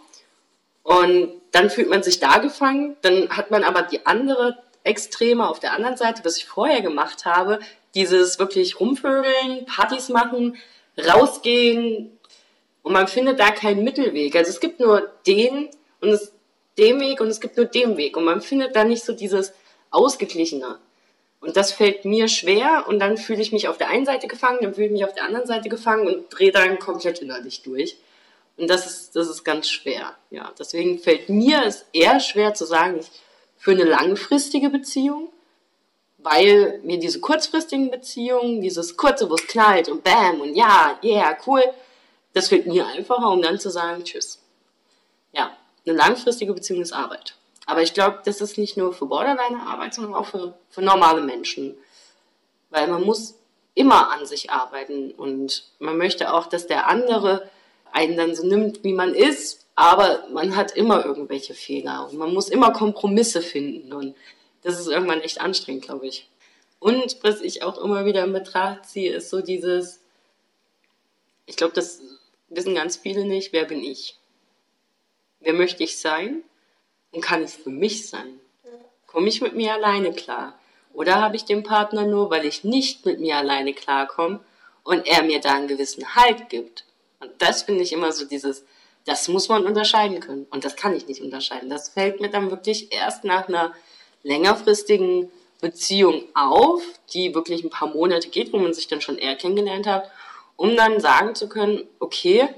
Und 0.83 1.33
dann 1.51 1.69
fühlt 1.69 1.89
man 1.89 2.03
sich 2.03 2.19
da 2.19 2.37
gefangen. 2.37 2.97
Dann 3.01 3.29
hat 3.29 3.51
man 3.51 3.63
aber 3.63 3.81
die 3.83 4.05
andere 4.05 4.57
Extreme 4.83 5.47
auf 5.47 5.59
der 5.59 5.73
anderen 5.73 5.97
Seite, 5.97 6.23
was 6.23 6.37
ich 6.37 6.45
vorher 6.45 6.81
gemacht 6.81 7.25
habe, 7.25 7.59
dieses 7.93 8.39
wirklich 8.39 8.79
rumvögeln, 8.79 9.65
Partys 9.65 10.09
machen, 10.09 10.57
rausgehen. 10.97 12.17
Und 12.83 12.93
man 12.93 13.07
findet 13.07 13.39
da 13.39 13.51
keinen 13.51 13.83
Mittelweg. 13.83 14.35
Also 14.35 14.49
es 14.49 14.59
gibt 14.59 14.79
nur 14.79 15.11
den 15.25 15.69
und 15.99 16.09
es 16.09 16.31
dem 16.77 16.99
Weg 16.99 17.21
und 17.21 17.27
es 17.27 17.41
gibt 17.41 17.57
nur 17.57 17.65
den 17.65 17.97
Weg. 17.97 18.17
Und 18.17 18.25
man 18.25 18.41
findet 18.41 18.75
da 18.75 18.83
nicht 18.83 19.03
so 19.03 19.13
dieses 19.13 19.53
Ausgeglichene. 19.91 20.79
Und 21.39 21.55
das 21.55 21.71
fällt 21.71 22.03
mir 22.03 22.27
schwer 22.27 22.85
und 22.87 22.99
dann 22.99 23.17
fühle 23.17 23.41
ich 23.41 23.51
mich 23.51 23.67
auf 23.67 23.77
der 23.77 23.89
einen 23.89 24.05
Seite 24.05 24.27
gefangen, 24.27 24.59
dann 24.61 24.73
fühle 24.73 24.87
ich 24.87 24.93
mich 24.93 25.05
auf 25.05 25.13
der 25.13 25.23
anderen 25.23 25.45
Seite 25.45 25.69
gefangen 25.69 26.07
und 26.07 26.25
drehe 26.29 26.51
dann 26.51 26.79
komplett 26.79 27.19
innerlich 27.19 27.61
durch. 27.61 27.97
Und 28.57 28.69
das 28.69 28.87
ist, 28.87 29.15
das 29.15 29.29
ist 29.29 29.43
ganz 29.43 29.69
schwer. 29.69 30.15
Ja, 30.31 30.51
deswegen 30.57 30.97
fällt 30.97 31.29
mir 31.29 31.63
es 31.63 31.85
eher 31.93 32.19
schwer 32.19 32.55
zu 32.55 32.65
sagen, 32.65 32.99
ich 32.99 33.07
für 33.57 33.71
eine 33.71 33.83
langfristige 33.83 34.69
Beziehung, 34.69 35.29
weil 36.19 36.79
mir 36.83 36.99
diese 36.99 37.19
kurzfristigen 37.19 37.91
Beziehungen, 37.91 38.61
dieses 38.61 38.97
kurze, 38.97 39.29
wo 39.29 39.35
es 39.35 39.47
knallt 39.47 39.89
und 39.89 40.03
bam 40.03 40.41
und 40.41 40.55
ja, 40.55 40.97
yeah, 41.03 41.37
cool, 41.45 41.63
das 42.33 42.49
fällt 42.49 42.67
mir 42.67 42.85
einfacher, 42.87 43.29
um 43.29 43.41
dann 43.41 43.59
zu 43.59 43.69
sagen, 43.69 44.03
tschüss. 44.03 44.39
Ja, 45.33 45.55
eine 45.87 45.97
langfristige 45.97 46.53
Beziehung 46.53 46.81
ist 46.81 46.93
Arbeit. 46.93 47.35
Aber 47.65 47.81
ich 47.81 47.93
glaube, 47.93 48.19
das 48.25 48.41
ist 48.41 48.57
nicht 48.57 48.77
nur 48.77 48.93
für 48.93 49.05
Borderline 49.05 49.61
Arbeit, 49.61 49.93
sondern 49.93 50.15
auch 50.15 50.25
für, 50.25 50.53
für 50.69 50.81
normale 50.81 51.21
Menschen. 51.21 51.75
Weil 52.69 52.87
man 52.87 53.03
muss 53.03 53.35
immer 53.75 54.11
an 54.11 54.25
sich 54.25 54.49
arbeiten 54.49 55.11
und 55.11 55.63
man 55.79 55.97
möchte 55.97 56.33
auch, 56.33 56.47
dass 56.47 56.67
der 56.67 56.87
andere 56.87 57.49
einen 57.91 58.17
dann 58.17 58.35
so 58.35 58.45
nimmt, 58.45 58.83
wie 58.83 58.93
man 58.93 59.13
ist, 59.13 59.65
aber 59.75 60.25
man 60.31 60.55
hat 60.55 60.75
immer 60.75 61.05
irgendwelche 61.05 61.53
Fehler 61.53 62.07
und 62.09 62.17
man 62.17 62.33
muss 62.33 62.49
immer 62.49 62.71
Kompromisse 62.71 63.41
finden 63.41 63.93
und 63.93 64.15
das 64.63 64.79
ist 64.79 64.87
irgendwann 64.87 65.21
echt 65.21 65.39
anstrengend, 65.39 65.83
glaube 65.83 66.07
ich. 66.07 66.27
Und 66.79 67.17
was 67.23 67.41
ich 67.41 67.63
auch 67.63 67.77
immer 67.77 68.05
wieder 68.05 68.23
in 68.23 68.33
Betracht 68.33 68.85
ziehe, 68.85 69.13
ist 69.13 69.29
so 69.29 69.41
dieses, 69.41 69.99
ich 71.45 71.55
glaube, 71.55 71.73
das 71.73 72.01
wissen 72.49 72.75
ganz 72.75 72.97
viele 72.97 73.25
nicht, 73.25 73.53
wer 73.53 73.65
bin 73.65 73.83
ich? 73.83 74.17
Wer 75.47 75.53
möchte 75.53 75.81
ich 75.81 75.97
sein? 75.97 76.43
Und 77.13 77.21
kann 77.21 77.41
ich 77.41 77.51
für 77.51 77.69
mich 77.69 78.09
sein? 78.09 78.41
Komme 79.05 79.29
ich 79.29 79.39
mit 79.39 79.55
mir 79.55 79.75
alleine 79.75 80.11
klar? 80.11 80.59
Oder 80.91 81.21
habe 81.21 81.37
ich 81.37 81.45
den 81.45 81.63
Partner 81.63 82.05
nur, 82.05 82.29
weil 82.29 82.45
ich 82.45 82.65
nicht 82.65 83.05
mit 83.05 83.21
mir 83.21 83.37
alleine 83.37 83.73
klarkomme 83.73 84.41
und 84.83 85.07
er 85.07 85.23
mir 85.23 85.39
da 85.39 85.53
einen 85.53 85.69
gewissen 85.69 86.15
Halt 86.15 86.49
gibt? 86.49 86.83
Und 87.21 87.31
das 87.37 87.63
finde 87.63 87.83
ich 87.83 87.93
immer 87.93 88.11
so 88.11 88.25
dieses, 88.25 88.65
das 89.05 89.29
muss 89.29 89.47
man 89.47 89.65
unterscheiden 89.65 90.19
können. 90.19 90.45
Und 90.49 90.65
das 90.65 90.75
kann 90.75 90.93
ich 90.93 91.07
nicht 91.07 91.21
unterscheiden. 91.21 91.69
Das 91.69 91.87
fällt 91.87 92.19
mir 92.19 92.29
dann 92.29 92.51
wirklich 92.51 92.91
erst 92.91 93.23
nach 93.23 93.47
einer 93.47 93.73
längerfristigen 94.23 95.31
Beziehung 95.61 96.23
auf, 96.33 96.83
die 97.13 97.33
wirklich 97.33 97.63
ein 97.63 97.69
paar 97.69 97.87
Monate 97.87 98.27
geht, 98.27 98.51
wo 98.51 98.57
man 98.57 98.73
sich 98.73 98.89
dann 98.89 98.99
schon 98.99 99.17
eher 99.17 99.37
kennengelernt 99.37 99.87
hat, 99.87 100.11
um 100.57 100.75
dann 100.75 100.99
sagen 100.99 101.35
zu 101.35 101.47
können, 101.47 101.87
okay, 101.99 102.49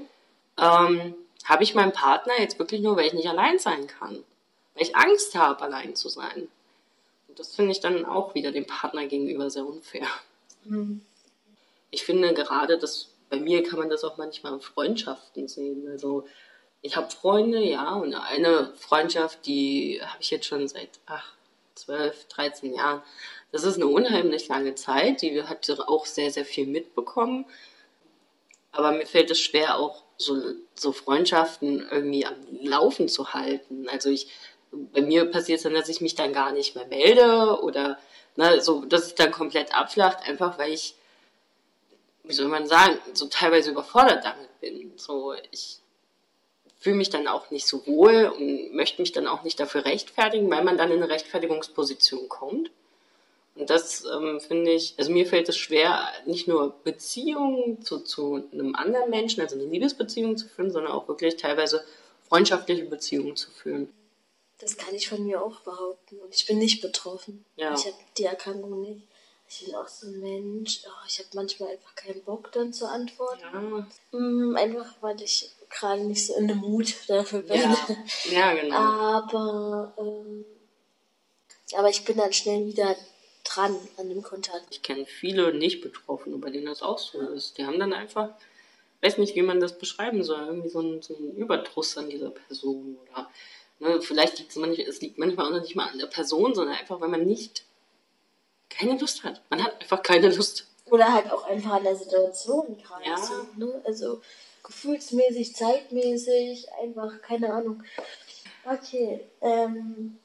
ähm, 0.58 1.14
habe 1.50 1.64
ich 1.64 1.74
meinen 1.74 1.92
Partner 1.92 2.34
jetzt 2.38 2.60
wirklich 2.60 2.80
nur, 2.80 2.96
weil 2.96 3.06
ich 3.06 3.12
nicht 3.12 3.28
allein 3.28 3.58
sein 3.58 3.88
kann. 3.88 4.22
Weil 4.74 4.84
ich 4.84 4.94
Angst 4.94 5.34
habe, 5.34 5.62
allein 5.62 5.96
zu 5.96 6.08
sein. 6.08 6.48
Und 7.26 7.38
das 7.38 7.56
finde 7.56 7.72
ich 7.72 7.80
dann 7.80 8.04
auch 8.04 8.36
wieder 8.36 8.52
dem 8.52 8.66
Partner 8.66 9.06
gegenüber 9.06 9.50
sehr 9.50 9.66
unfair. 9.66 10.06
Mhm. 10.64 11.04
Ich 11.90 12.04
finde 12.04 12.32
gerade, 12.34 12.78
dass 12.78 13.08
bei 13.30 13.40
mir 13.40 13.64
kann 13.64 13.80
man 13.80 13.90
das 13.90 14.04
auch 14.04 14.16
manchmal 14.16 14.54
in 14.54 14.60
Freundschaften 14.60 15.48
sehen. 15.48 15.88
Also 15.88 16.24
ich 16.82 16.96
habe 16.96 17.10
Freunde, 17.10 17.58
ja, 17.58 17.94
und 17.94 18.14
eine 18.14 18.72
Freundschaft, 18.76 19.44
die 19.44 20.00
habe 20.00 20.22
ich 20.22 20.30
jetzt 20.30 20.46
schon 20.46 20.68
seit 20.68 21.00
ach, 21.06 21.32
12, 21.74 22.28
13 22.28 22.74
Jahren. 22.74 23.02
Das 23.50 23.64
ist 23.64 23.74
eine 23.74 23.88
unheimlich 23.88 24.46
lange 24.46 24.76
Zeit. 24.76 25.22
Die 25.22 25.42
hat 25.42 25.68
auch 25.88 26.06
sehr, 26.06 26.30
sehr 26.30 26.44
viel 26.44 26.68
mitbekommen. 26.68 27.44
Aber 28.72 28.92
mir 28.92 29.06
fällt 29.06 29.30
es 29.30 29.40
schwer, 29.40 29.78
auch 29.78 30.02
so, 30.16 30.36
so 30.74 30.92
Freundschaften 30.92 31.88
irgendwie 31.90 32.26
am 32.26 32.34
Laufen 32.62 33.08
zu 33.08 33.32
halten. 33.32 33.88
Also 33.88 34.10
ich, 34.10 34.28
bei 34.70 35.02
mir 35.02 35.24
passiert 35.24 35.58
es 35.58 35.62
dann, 35.64 35.74
dass 35.74 35.88
ich 35.88 36.00
mich 36.00 36.14
dann 36.14 36.32
gar 36.32 36.52
nicht 36.52 36.76
mehr 36.76 36.86
melde 36.86 37.60
oder 37.62 37.98
ne, 38.36 38.60
so, 38.60 38.84
dass 38.84 39.06
es 39.06 39.14
dann 39.14 39.32
komplett 39.32 39.74
abflacht, 39.74 40.28
einfach 40.28 40.58
weil 40.58 40.72
ich, 40.72 40.94
wie 42.24 42.32
soll 42.32 42.48
man 42.48 42.66
sagen, 42.66 42.98
so 43.14 43.26
teilweise 43.26 43.70
überfordert 43.70 44.24
damit 44.24 44.60
bin. 44.60 44.92
So, 44.96 45.34
ich 45.50 45.80
fühle 46.78 46.96
mich 46.96 47.10
dann 47.10 47.28
auch 47.28 47.50
nicht 47.50 47.66
so 47.66 47.86
wohl 47.86 48.26
und 48.26 48.74
möchte 48.74 49.02
mich 49.02 49.12
dann 49.12 49.26
auch 49.26 49.42
nicht 49.42 49.60
dafür 49.60 49.84
rechtfertigen, 49.84 50.50
weil 50.50 50.64
man 50.64 50.78
dann 50.78 50.90
in 50.90 51.02
eine 51.02 51.12
Rechtfertigungsposition 51.12 52.28
kommt. 52.28 52.70
Und 53.60 53.68
das 53.68 54.04
ähm, 54.06 54.40
finde 54.40 54.72
ich, 54.72 54.94
also 54.96 55.12
mir 55.12 55.26
fällt 55.26 55.50
es 55.50 55.58
schwer, 55.58 56.08
nicht 56.24 56.48
nur 56.48 56.70
Beziehungen 56.82 57.82
zu, 57.82 57.98
zu 57.98 58.48
einem 58.52 58.74
anderen 58.74 59.10
Menschen, 59.10 59.42
also 59.42 59.54
eine 59.54 59.66
Liebesbeziehung 59.66 60.38
zu 60.38 60.48
führen, 60.48 60.70
sondern 60.70 60.92
auch 60.92 61.06
wirklich 61.08 61.36
teilweise 61.36 61.84
freundschaftliche 62.26 62.86
Beziehungen 62.86 63.36
zu 63.36 63.50
führen. 63.50 63.92
Das 64.60 64.78
kann 64.78 64.94
ich 64.94 65.10
von 65.10 65.26
mir 65.26 65.42
auch 65.44 65.60
behaupten. 65.60 66.18
Und 66.20 66.34
ich 66.34 66.46
bin 66.46 66.58
nicht 66.58 66.80
betroffen. 66.80 67.44
Ja. 67.56 67.74
Ich 67.74 67.84
habe 67.84 67.96
die 68.16 68.24
Erkrankung 68.24 68.80
nicht. 68.80 69.02
Ich 69.46 69.66
bin 69.66 69.74
auch 69.74 69.88
so 69.88 70.06
ein 70.06 70.20
Mensch. 70.20 70.80
Oh, 70.86 71.06
ich 71.06 71.18
habe 71.18 71.28
manchmal 71.34 71.70
einfach 71.70 71.94
keinen 71.94 72.22
Bock 72.22 72.50
dann 72.52 72.72
zu 72.72 72.88
antworten. 72.88 73.42
Ja. 74.12 74.18
Mm, 74.18 74.56
einfach 74.56 74.94
weil 75.02 75.20
ich 75.20 75.50
gerade 75.68 76.02
nicht 76.02 76.26
so 76.26 76.34
in 76.36 76.48
dem 76.48 76.58
Mut 76.58 76.94
dafür 77.08 77.42
bin. 77.42 77.60
Ja, 77.60 77.76
ja 78.30 78.54
genau. 78.54 78.76
Aber, 78.76 79.92
ähm, 79.98 80.46
aber 81.76 81.88
ich 81.88 82.04
bin 82.04 82.16
dann 82.16 82.32
schnell 82.32 82.66
wieder 82.66 82.96
dran 83.44 83.76
an 83.96 84.08
dem 84.08 84.22
Kontakt. 84.22 84.66
Ich 84.70 84.82
kenne 84.82 85.06
viele 85.06 85.54
Nicht-Betroffene, 85.54 86.36
bei 86.38 86.50
denen 86.50 86.66
das 86.66 86.82
auch 86.82 86.98
so 86.98 87.20
ist. 87.20 87.58
Die 87.58 87.66
haben 87.66 87.78
dann 87.78 87.92
einfach, 87.92 88.30
weiß 89.02 89.18
nicht, 89.18 89.34
wie 89.34 89.42
man 89.42 89.60
das 89.60 89.78
beschreiben 89.78 90.22
soll, 90.24 90.46
irgendwie 90.46 90.68
so 90.68 90.78
einen, 90.80 91.02
so 91.02 91.16
einen 91.16 91.36
Überdruss 91.36 91.96
an 91.96 92.10
dieser 92.10 92.30
Person 92.30 92.98
oder 93.02 93.30
ne, 93.80 94.00
vielleicht 94.00 94.38
liegt 94.38 94.50
es 94.50 94.56
manchmal, 94.56 94.86
es 94.86 95.00
liegt 95.00 95.18
manchmal 95.18 95.46
auch 95.46 95.60
nicht 95.60 95.74
mal 95.74 95.88
an 95.88 95.98
der 95.98 96.06
Person, 96.06 96.54
sondern 96.54 96.76
einfach, 96.76 97.00
weil 97.00 97.08
man 97.08 97.26
nicht 97.26 97.64
keine 98.68 98.96
Lust 98.98 99.24
hat. 99.24 99.42
Man 99.50 99.62
hat 99.62 99.80
einfach 99.80 100.02
keine 100.02 100.28
Lust. 100.34 100.66
Oder 100.90 101.12
halt 101.12 101.30
auch 101.30 101.44
einfach 101.44 101.72
an 101.72 101.84
der 101.84 101.96
Situation 101.96 102.78
gerade 102.78 103.04
ja. 103.04 103.16
so, 103.16 103.46
ne? 103.56 103.82
Also 103.84 104.20
gefühlsmäßig, 104.62 105.54
zeitmäßig, 105.54 106.66
einfach, 106.80 107.20
keine 107.22 107.52
Ahnung. 107.52 107.82
Okay, 108.64 109.24
ähm, 109.40 110.18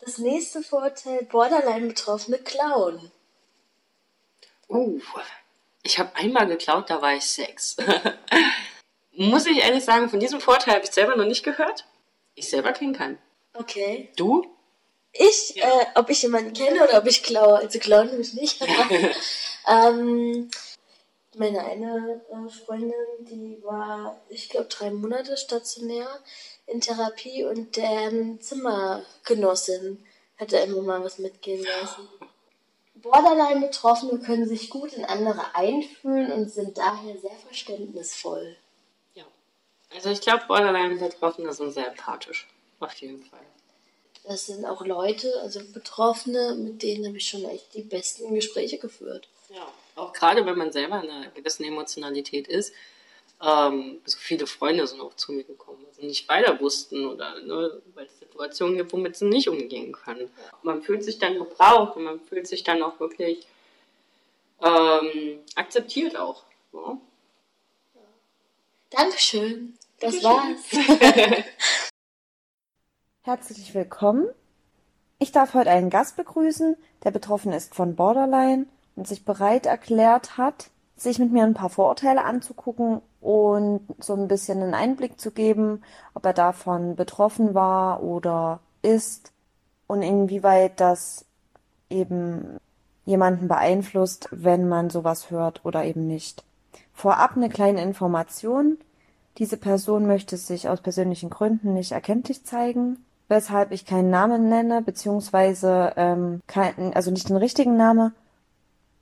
das 0.00 0.18
nächste 0.18 0.62
Vorurteil, 0.62 1.24
Borderline-Betroffene 1.24 2.38
klauen. 2.38 3.10
Uh, 4.68 5.00
ich 5.82 5.98
habe 5.98 6.14
einmal 6.16 6.46
geklaut, 6.46 6.90
da 6.90 7.00
war 7.00 7.14
ich 7.14 7.24
sechs. 7.24 7.76
Muss 9.12 9.46
ich 9.46 9.58
ehrlich 9.58 9.84
sagen, 9.84 10.08
von 10.10 10.20
diesem 10.20 10.40
Vorteil 10.40 10.74
habe 10.74 10.84
ich 10.84 10.92
selber 10.92 11.16
noch 11.16 11.24
nicht 11.24 11.42
gehört. 11.42 11.86
Ich 12.34 12.48
selber 12.48 12.72
kenne 12.72 12.92
keinen. 12.92 13.18
Okay. 13.54 14.10
Du? 14.16 14.46
Ich, 15.12 15.56
ja. 15.56 15.66
äh, 15.66 15.86
ob 15.94 16.10
ich 16.10 16.22
jemanden 16.22 16.52
kenne 16.52 16.84
oder 16.84 16.98
ob 16.98 17.06
ich 17.06 17.22
klaue. 17.22 17.56
Also 17.58 17.78
klauen 17.78 18.16
mich 18.16 18.34
nicht. 18.34 18.62
ähm, 19.66 20.50
meine 21.36 21.64
eine 21.64 22.20
äh, 22.30 22.50
Freundin, 22.64 22.92
die 23.20 23.58
war, 23.62 24.20
ich 24.28 24.48
glaube, 24.48 24.68
drei 24.68 24.90
Monate 24.90 25.36
stationär 25.36 26.06
in 26.68 26.80
Therapie 26.80 27.44
und 27.44 27.76
deren 27.76 28.40
Zimmergenossin 28.40 30.04
hat 30.38 30.52
er 30.52 30.64
immer 30.64 30.82
mal 30.82 31.02
was 31.02 31.18
mitgehen 31.18 31.64
lassen. 31.64 32.08
Borderline-Betroffene 32.96 34.18
können 34.20 34.46
sich 34.46 34.70
gut 34.70 34.92
in 34.92 35.04
andere 35.04 35.54
einfühlen 35.54 36.32
und 36.32 36.50
sind 36.50 36.78
daher 36.78 37.16
sehr 37.18 37.36
verständnisvoll. 37.46 38.56
Ja. 39.14 39.24
Also 39.94 40.10
ich 40.10 40.20
glaube, 40.20 40.44
Borderline-Betroffene 40.46 41.52
sind 41.52 41.72
sehr 41.72 41.88
empathisch. 41.88 42.48
Auf 42.80 42.94
jeden 42.94 43.22
Fall. 43.22 43.40
Das 44.24 44.46
sind 44.46 44.64
auch 44.66 44.84
Leute, 44.84 45.32
also 45.40 45.60
Betroffene, 45.72 46.54
mit 46.54 46.82
denen 46.82 47.06
habe 47.06 47.16
ich 47.16 47.28
schon 47.28 47.44
echt 47.44 47.72
die 47.74 47.82
besten 47.82 48.34
Gespräche 48.34 48.78
geführt. 48.78 49.28
Ja, 49.48 49.66
auch 49.96 50.12
gerade 50.12 50.44
wenn 50.44 50.58
man 50.58 50.70
selber 50.70 51.02
in 51.02 51.10
einer 51.10 51.30
gewissen 51.30 51.64
Emotionalität 51.64 52.46
ist. 52.46 52.72
Ähm, 53.40 54.00
also 54.04 54.18
viele 54.18 54.46
Freunde 54.46 54.86
sind 54.86 55.00
auch 55.00 55.14
zu 55.14 55.32
mir 55.32 55.44
gekommen, 55.44 55.84
also 55.86 56.04
nicht 56.04 56.28
weiter 56.28 56.60
wussten 56.60 57.06
oder 57.06 57.40
ne, 57.40 57.80
weil 57.94 58.06
es 58.06 58.18
Situationen 58.18 58.76
gibt, 58.76 58.92
womit 58.92 59.16
sie 59.16 59.26
nicht 59.26 59.48
umgehen 59.48 59.92
können. 59.92 60.28
Man 60.62 60.82
fühlt 60.82 61.04
sich 61.04 61.18
dann 61.18 61.38
gebraucht 61.38 61.96
und 61.96 62.04
man 62.04 62.20
fühlt 62.20 62.48
sich 62.48 62.64
dann 62.64 62.82
auch 62.82 62.98
wirklich 62.98 63.46
ähm, 64.60 65.38
akzeptiert 65.54 66.16
auch. 66.16 66.42
Ja. 66.72 66.98
Dankeschön. 68.90 69.78
Das 70.00 70.22
war's. 70.24 70.60
Herzlich 73.22 73.74
willkommen. 73.74 74.28
Ich 75.18 75.32
darf 75.32 75.54
heute 75.54 75.70
einen 75.70 75.90
Gast 75.90 76.16
begrüßen, 76.16 76.76
der 77.04 77.10
betroffen 77.10 77.52
ist 77.52 77.74
von 77.74 77.94
Borderline 77.94 78.66
und 78.96 79.06
sich 79.06 79.24
bereit 79.24 79.66
erklärt 79.66 80.38
hat, 80.38 80.70
sich 80.96 81.18
mit 81.18 81.30
mir 81.32 81.44
ein 81.44 81.54
paar 81.54 81.70
Vorurteile 81.70 82.24
anzugucken 82.24 83.02
und 83.20 83.80
so 83.98 84.14
ein 84.14 84.28
bisschen 84.28 84.62
einen 84.62 84.74
Einblick 84.74 85.20
zu 85.20 85.30
geben, 85.30 85.82
ob 86.14 86.24
er 86.24 86.32
davon 86.32 86.96
betroffen 86.96 87.54
war 87.54 88.02
oder 88.02 88.60
ist 88.82 89.32
und 89.86 90.02
inwieweit 90.02 90.80
das 90.80 91.24
eben 91.90 92.58
jemanden 93.04 93.48
beeinflusst, 93.48 94.28
wenn 94.30 94.68
man 94.68 94.90
sowas 94.90 95.30
hört 95.30 95.64
oder 95.64 95.84
eben 95.84 96.06
nicht. 96.06 96.44
Vorab 96.92 97.36
eine 97.36 97.48
kleine 97.48 97.82
Information. 97.82 98.78
Diese 99.38 99.56
Person 99.56 100.06
möchte 100.06 100.36
sich 100.36 100.68
aus 100.68 100.80
persönlichen 100.80 101.30
Gründen 101.30 101.72
nicht 101.74 101.92
erkenntlich 101.92 102.44
zeigen 102.44 102.98
weshalb 103.28 103.72
ich 103.72 103.84
keinen 103.84 104.10
Namen 104.10 104.48
nenne, 104.48 104.82
beziehungsweise 104.82 105.92
ähm, 105.96 106.40
kein, 106.46 106.94
also 106.94 107.10
nicht 107.10 107.28
den 107.28 107.36
richtigen 107.36 107.76
Namen. 107.76 108.14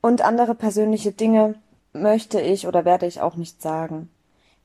Und 0.01 0.23
andere 0.23 0.55
persönliche 0.55 1.13
Dinge 1.13 1.55
möchte 2.03 2.41
ich 2.41 2.67
oder 2.67 2.85
werde 2.85 3.07
ich 3.07 3.21
auch 3.21 3.37
nicht 3.37 3.61
sagen. 3.63 4.11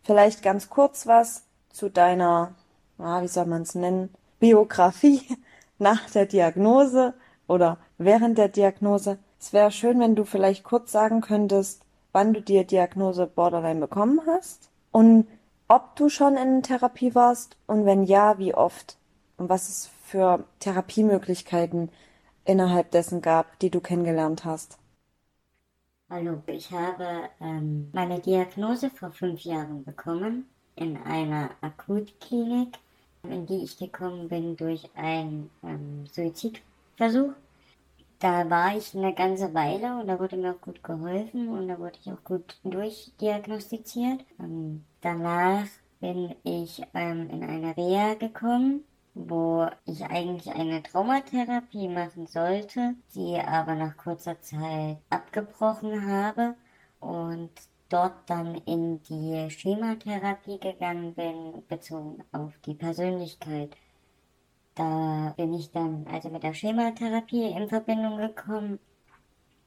Vielleicht 0.03 0.43
ganz 0.43 0.69
kurz 0.69 1.07
was 1.07 1.43
zu 1.71 1.89
deiner, 1.89 2.53
ah, 2.97 3.21
wie 3.21 3.27
soll 3.27 3.45
man 3.45 3.63
es 3.63 3.75
nennen, 3.75 4.09
Biografie 4.39 5.21
nach 5.79 6.09
der 6.09 6.25
Diagnose 6.25 7.13
oder 7.47 7.77
während 7.97 8.37
der 8.37 8.49
Diagnose. 8.49 9.17
Es 9.39 9.53
wäre 9.53 9.71
schön, 9.71 9.99
wenn 9.99 10.15
du 10.15 10.23
vielleicht 10.23 10.63
kurz 10.63 10.91
sagen 10.91 11.21
könntest, 11.21 11.83
wann 12.11 12.33
du 12.33 12.41
die 12.41 12.65
Diagnose 12.65 13.27
Borderline 13.27 13.79
bekommen 13.79 14.21
hast 14.27 14.69
und 14.91 15.27
ob 15.67 15.95
du 15.95 16.09
schon 16.09 16.35
in 16.35 16.63
Therapie 16.63 17.15
warst 17.15 17.55
und 17.65 17.85
wenn 17.85 18.03
ja, 18.03 18.37
wie 18.37 18.53
oft 18.53 18.97
und 19.37 19.49
was 19.49 19.69
es 19.69 19.89
für 20.05 20.43
Therapiemöglichkeiten 20.59 21.89
innerhalb 22.43 22.91
dessen 22.91 23.21
gab, 23.21 23.57
die 23.59 23.69
du 23.69 23.79
kennengelernt 23.79 24.43
hast. 24.43 24.77
Hallo, 26.13 26.43
ich 26.47 26.69
habe 26.71 27.29
ähm, 27.39 27.87
meine 27.93 28.19
Diagnose 28.19 28.89
vor 28.89 29.11
fünf 29.11 29.45
Jahren 29.45 29.85
bekommen 29.85 30.45
in 30.75 30.97
einer 30.97 31.51
Akutklinik, 31.61 32.77
in 33.23 33.45
die 33.45 33.63
ich 33.63 33.77
gekommen 33.77 34.27
bin 34.27 34.57
durch 34.57 34.89
einen 34.93 35.49
ähm, 35.63 36.05
Suizidversuch. 36.11 37.31
Da 38.19 38.49
war 38.49 38.75
ich 38.75 38.93
eine 38.93 39.13
ganze 39.15 39.53
Weile 39.53 40.01
und 40.01 40.07
da 40.07 40.19
wurde 40.19 40.35
mir 40.35 40.51
auch 40.51 40.59
gut 40.59 40.83
geholfen 40.83 41.47
und 41.47 41.69
da 41.69 41.79
wurde 41.79 41.97
ich 42.03 42.11
auch 42.11 42.23
gut 42.25 42.59
durchdiagnostiziert. 42.65 44.25
Ähm, 44.37 44.83
danach 44.99 45.63
bin 46.01 46.35
ich 46.43 46.83
ähm, 46.93 47.29
in 47.29 47.41
eine 47.41 47.77
Reha 47.77 48.15
gekommen 48.15 48.83
wo 49.29 49.67
ich 49.85 50.03
eigentlich 50.05 50.53
eine 50.53 50.81
Traumatherapie 50.83 51.87
machen 51.87 52.27
sollte, 52.27 52.95
die 53.15 53.37
aber 53.37 53.75
nach 53.75 53.97
kurzer 53.97 54.39
Zeit 54.41 54.97
abgebrochen 55.09 56.07
habe 56.07 56.55
und 56.99 57.49
dort 57.89 58.29
dann 58.29 58.55
in 58.65 59.01
die 59.03 59.49
Schematherapie 59.49 60.59
gegangen 60.59 61.13
bin, 61.13 61.63
bezogen 61.67 62.23
auf 62.31 62.53
die 62.65 62.73
Persönlichkeit. 62.73 63.75
Da 64.75 65.33
bin 65.35 65.53
ich 65.53 65.71
dann 65.71 66.05
also 66.07 66.29
mit 66.29 66.43
der 66.43 66.53
Schematherapie 66.53 67.49
in 67.51 67.67
Verbindung 67.67 68.17
gekommen, 68.17 68.79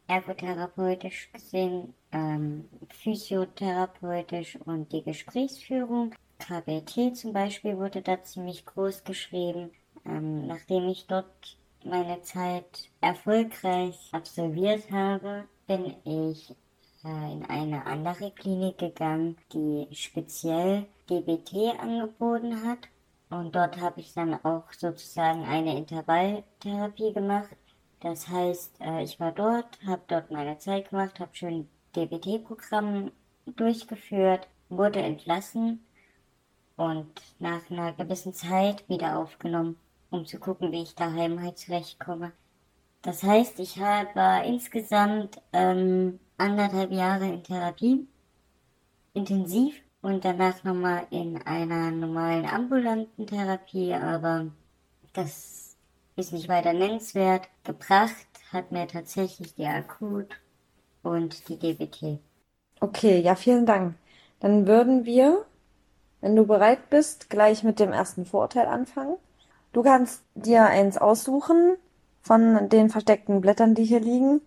ergotherapeutisch 0.06 1.30
gesehen, 1.32 1.94
ähm, 2.12 2.68
physiotherapeutisch 2.88 4.58
und 4.64 4.92
die 4.92 5.02
Gesprächsführung. 5.02 6.14
KBT 6.44 7.16
zum 7.16 7.32
Beispiel 7.32 7.78
wurde 7.78 8.02
da 8.02 8.22
ziemlich 8.22 8.66
groß 8.66 9.04
geschrieben. 9.04 9.70
Ähm, 10.04 10.46
nachdem 10.46 10.90
ich 10.90 11.06
dort 11.06 11.56
meine 11.82 12.20
Zeit 12.20 12.90
erfolgreich 13.00 14.10
absolviert 14.12 14.90
habe, 14.90 15.44
bin 15.66 15.94
ich 16.04 16.54
äh, 17.02 17.32
in 17.32 17.46
eine 17.46 17.86
andere 17.86 18.30
Klinik 18.30 18.76
gegangen, 18.76 19.38
die 19.54 19.88
speziell 19.92 20.84
DBT 21.08 21.80
angeboten 21.80 22.62
hat. 22.68 22.88
Und 23.30 23.56
dort 23.56 23.80
habe 23.80 24.00
ich 24.00 24.12
dann 24.12 24.34
auch 24.44 24.70
sozusagen 24.72 25.44
eine 25.44 25.78
Intervalltherapie 25.78 27.14
gemacht. 27.14 27.56
Das 28.00 28.28
heißt, 28.28 28.82
äh, 28.82 29.02
ich 29.02 29.18
war 29.18 29.32
dort, 29.32 29.78
habe 29.86 30.02
dort 30.08 30.30
meine 30.30 30.58
Zeit 30.58 30.90
gemacht, 30.90 31.20
habe 31.20 31.34
schön 31.34 31.70
DBT-Programm 31.96 33.12
durchgeführt, 33.46 34.46
wurde 34.68 35.00
entlassen 35.00 35.80
und 36.76 37.08
nach 37.38 37.70
einer 37.70 37.92
gewissen 37.92 38.34
Zeit 38.34 38.88
wieder 38.88 39.18
aufgenommen, 39.18 39.76
um 40.10 40.26
zu 40.26 40.38
gucken, 40.38 40.72
wie 40.72 40.82
ich 40.82 40.94
daheim 40.94 41.42
halt 41.42 41.58
zurechtkomme. 41.58 42.32
Das 43.02 43.22
heißt, 43.22 43.60
ich 43.60 43.78
habe 43.78 44.46
insgesamt 44.46 45.40
ähm, 45.52 46.18
anderthalb 46.38 46.90
Jahre 46.90 47.26
in 47.26 47.42
Therapie, 47.42 48.06
intensiv 49.12 49.74
und 50.02 50.24
danach 50.24 50.64
nochmal 50.64 51.06
in 51.10 51.40
einer 51.42 51.90
normalen 51.90 52.46
ambulanten 52.46 53.26
Therapie, 53.26 53.94
aber 53.94 54.46
das 55.12 55.76
ist 56.16 56.32
nicht 56.32 56.48
weiter 56.48 56.72
nennenswert. 56.72 57.48
Gebracht 57.62 58.26
hat 58.52 58.72
mir 58.72 58.86
tatsächlich 58.86 59.54
die 59.54 59.66
Akut 59.66 60.40
und 61.02 61.48
die 61.48 61.58
DBT. 61.58 62.18
Okay, 62.80 63.20
ja, 63.20 63.34
vielen 63.34 63.66
Dank. 63.66 63.96
Dann 64.40 64.66
würden 64.66 65.04
wir 65.04 65.46
wenn 66.24 66.36
du 66.36 66.46
bereit 66.46 66.88
bist, 66.88 67.28
gleich 67.28 67.64
mit 67.64 67.78
dem 67.78 67.92
ersten 67.92 68.24
Vorurteil 68.24 68.66
anfangen. 68.66 69.16
Du 69.74 69.82
kannst 69.82 70.22
dir 70.34 70.64
eins 70.64 70.96
aussuchen 70.96 71.76
von 72.22 72.70
den 72.70 72.88
versteckten 72.88 73.42
Blättern, 73.42 73.74
die 73.74 73.84
hier 73.84 74.00
liegen, 74.00 74.40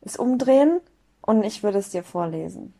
es 0.00 0.16
umdrehen 0.16 0.80
und 1.22 1.42
ich 1.42 1.64
würde 1.64 1.78
es 1.78 1.90
dir 1.90 2.04
vorlesen. 2.04 2.72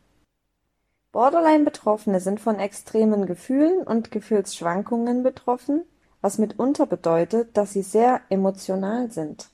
Borderline-Betroffene 1.11 2.21
sind 2.21 2.39
von 2.39 2.57
extremen 2.57 3.25
Gefühlen 3.25 3.85
und 3.85 4.09
Gefühlsschwankungen 4.09 5.21
betroffen, 5.21 5.83
was 6.21 6.37
mitunter 6.37 6.85
bedeutet, 6.85 7.57
dass 7.57 7.73
sie 7.73 7.83
sehr 7.83 8.21
emotional 8.29 9.11
sind. 9.11 9.49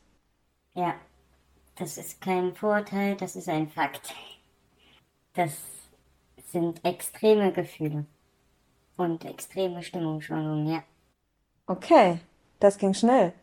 Ja, 0.76 0.94
das 1.76 1.98
ist 1.98 2.22
kein 2.22 2.54
Vorurteil, 2.54 3.16
das 3.16 3.36
ist 3.36 3.50
ein 3.50 3.68
Fakt. 3.68 4.14
Das 5.34 5.58
sind 6.52 6.86
extreme 6.86 7.52
Gefühle 7.52 8.06
und 9.02 9.26
extreme 9.26 9.84
Stimmungsschwankungen, 9.84 10.68
ja. 10.68 10.84
Okay, 11.68 12.20
das 12.60 12.78
ging 12.78 12.94
schnell. 12.94 13.34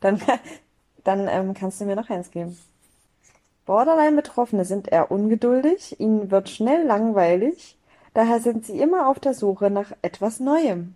Dann, 0.00 0.20
dann 1.04 1.28
ähm, 1.28 1.54
kannst 1.54 1.80
du 1.80 1.84
mir 1.84 1.96
noch 1.96 2.10
eins 2.10 2.30
geben. 2.30 2.56
Borderline-Betroffene 3.66 4.64
sind 4.64 4.88
eher 4.88 5.10
ungeduldig, 5.10 5.98
ihnen 5.98 6.30
wird 6.30 6.50
schnell 6.50 6.84
langweilig, 6.84 7.78
daher 8.12 8.40
sind 8.40 8.66
sie 8.66 8.78
immer 8.78 9.08
auf 9.08 9.18
der 9.18 9.34
Suche 9.34 9.70
nach 9.70 9.92
etwas 10.02 10.38
Neuem. 10.38 10.94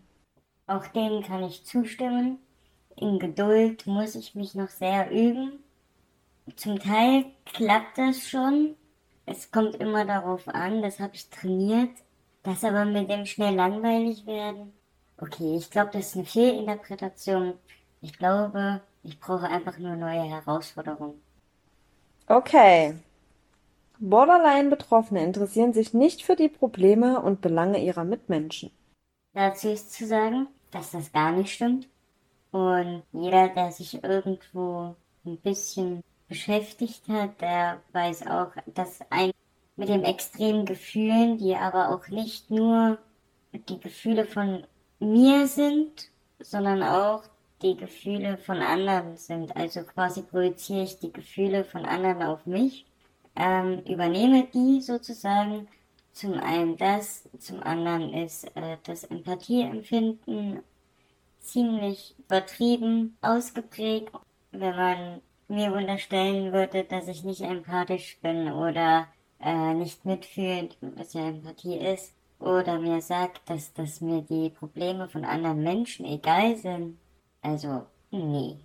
Auch 0.66 0.87
dem 0.88 1.22
kann 1.22 1.42
ich 1.44 1.64
zustimmen. 1.64 2.38
In 2.96 3.18
Geduld 3.18 3.87
muss 3.87 4.14
ich 4.14 4.35
mich 4.35 4.54
noch 4.54 4.68
sehr 4.68 5.11
üben. 5.11 5.64
Zum 6.57 6.78
Teil 6.78 7.26
klappt 7.46 7.96
das 7.96 8.28
schon. 8.28 8.74
Es 9.24 9.50
kommt 9.50 9.76
immer 9.76 10.04
darauf 10.04 10.48
an, 10.48 10.83
das 10.83 11.00
habe 11.00 11.14
ich 11.14 11.31
trainiert. 11.31 11.90
Das 12.42 12.64
aber 12.64 12.85
mit 12.85 13.11
dem 13.11 13.27
schnell 13.27 13.55
langweilig 13.55 14.27
werden. 14.27 14.72
Okay, 15.18 15.57
ich 15.57 15.70
glaube, 15.70 15.90
das 15.92 16.09
ist 16.09 16.16
eine 16.16 16.24
Fehlinterpretation. 16.24 17.55
Ich 18.01 18.16
glaube, 18.16 18.81
ich 19.03 19.18
brauche 19.18 19.48
einfach 19.48 19.79
nur 19.79 19.96
neue 19.96 20.22
Herausforderungen. 20.22 21.20
Okay. 22.27 22.94
Borderline-Betroffene 23.98 25.24
interessieren 25.24 25.72
sich 25.72 25.92
nicht 25.92 26.22
für 26.22 26.37
die 26.37 26.48
Probleme 26.48 27.20
und 27.20 27.40
Belange 27.40 27.83
ihrer 27.83 28.05
Mitmenschen. 28.05 28.70
Dazu 29.35 29.70
ist 29.70 29.92
zu 29.92 30.07
sagen, 30.07 30.46
dass 30.70 30.92
das 30.92 31.12
gar 31.12 31.33
nicht 31.33 31.53
stimmt. 31.53 31.88
Und 32.53 33.03
jeder, 33.12 33.48
der 33.48 33.72
sich 33.72 34.03
irgendwo 34.03 34.94
ein 35.24 35.38
bisschen 35.38 36.03
beschäftigt 36.29 37.09
hat, 37.09 37.40
der 37.40 37.81
weiß 37.92 38.27
auch, 38.27 38.53
dass 38.66 39.01
ein 39.11 39.33
mit 39.78 39.88
den 39.88 40.02
extremen 40.02 40.66
Gefühlen, 40.66 41.38
die 41.38 41.54
aber 41.54 41.90
auch 41.90 42.08
nicht 42.08 42.50
nur 42.50 42.98
die 43.52 43.78
Gefühle 43.78 44.26
von 44.26 44.64
mir 44.98 45.46
sind, 45.46 46.10
sondern 46.40 46.82
auch 46.82 47.22
die 47.62 47.76
Gefühle 47.76 48.38
von 48.38 48.58
anderen 48.58 49.16
sind. 49.16 49.56
Also 49.56 49.84
quasi 49.84 50.22
projiziere 50.22 50.82
ich 50.82 50.98
die 50.98 51.12
Gefühle 51.12 51.64
von 51.64 51.84
anderen 51.84 52.22
auf 52.22 52.44
mich, 52.44 52.86
ähm, 53.36 53.80
übernehme 53.84 54.48
die 54.52 54.80
sozusagen. 54.80 55.68
Zum 56.12 56.34
einen 56.34 56.76
das, 56.76 57.28
zum 57.38 57.62
anderen 57.62 58.12
ist 58.12 58.44
äh, 58.56 58.78
das 58.82 59.04
Empathieempfinden 59.04 60.60
ziemlich 61.38 62.16
übertrieben 62.18 63.16
ausgeprägt. 63.22 64.10
Wenn 64.50 64.74
man 64.74 65.20
mir 65.46 65.72
unterstellen 65.72 66.52
würde, 66.52 66.82
dass 66.82 67.06
ich 67.06 67.22
nicht 67.22 67.42
empathisch 67.42 68.18
bin 68.20 68.50
oder 68.50 69.06
äh, 69.40 69.74
nicht 69.74 70.05
mitfühlend, 70.05 70.77
was 70.81 71.12
ja 71.12 71.29
Empathie 71.29 71.77
ist, 71.77 72.12
oder 72.40 72.79
mir 72.79 73.01
sagt, 73.01 73.48
dass, 73.51 73.72
dass 73.74 74.01
mir 74.01 74.22
die 74.22 74.51
Probleme 74.51 75.09
von 75.09 75.24
anderen 75.24 75.62
Menschen 75.62 76.07
egal 76.07 76.57
sind. 76.57 76.98
Also, 77.42 77.87
nee. 78.11 78.59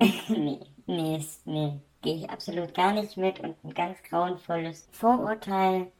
nee, 0.28 0.58
nee, 0.86 1.24
nee, 1.44 1.80
gehe 2.02 2.16
ich 2.16 2.30
absolut 2.30 2.74
gar 2.74 2.92
nicht 2.92 3.16
mit 3.16 3.38
und 3.40 3.56
ein 3.64 3.74
ganz 3.74 4.02
grauenvolles 4.02 4.88
Vorurteil, 4.90 5.92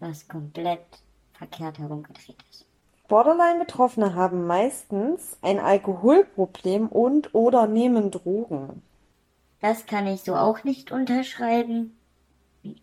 was 0.00 0.26
komplett 0.26 0.84
verkehrt 1.32 1.78
herumgedreht 1.78 2.42
ist. 2.50 2.66
Borderline-Betroffene 3.08 4.14
haben 4.14 4.46
meistens 4.46 5.38
ein 5.42 5.60
Alkoholproblem 5.60 6.88
und 6.88 7.34
oder 7.34 7.68
nehmen 7.68 8.10
Drogen. 8.10 8.82
Das 9.60 9.86
kann 9.86 10.08
ich 10.08 10.22
so 10.22 10.34
auch 10.34 10.64
nicht 10.64 10.90
unterschreiben. 10.90 11.96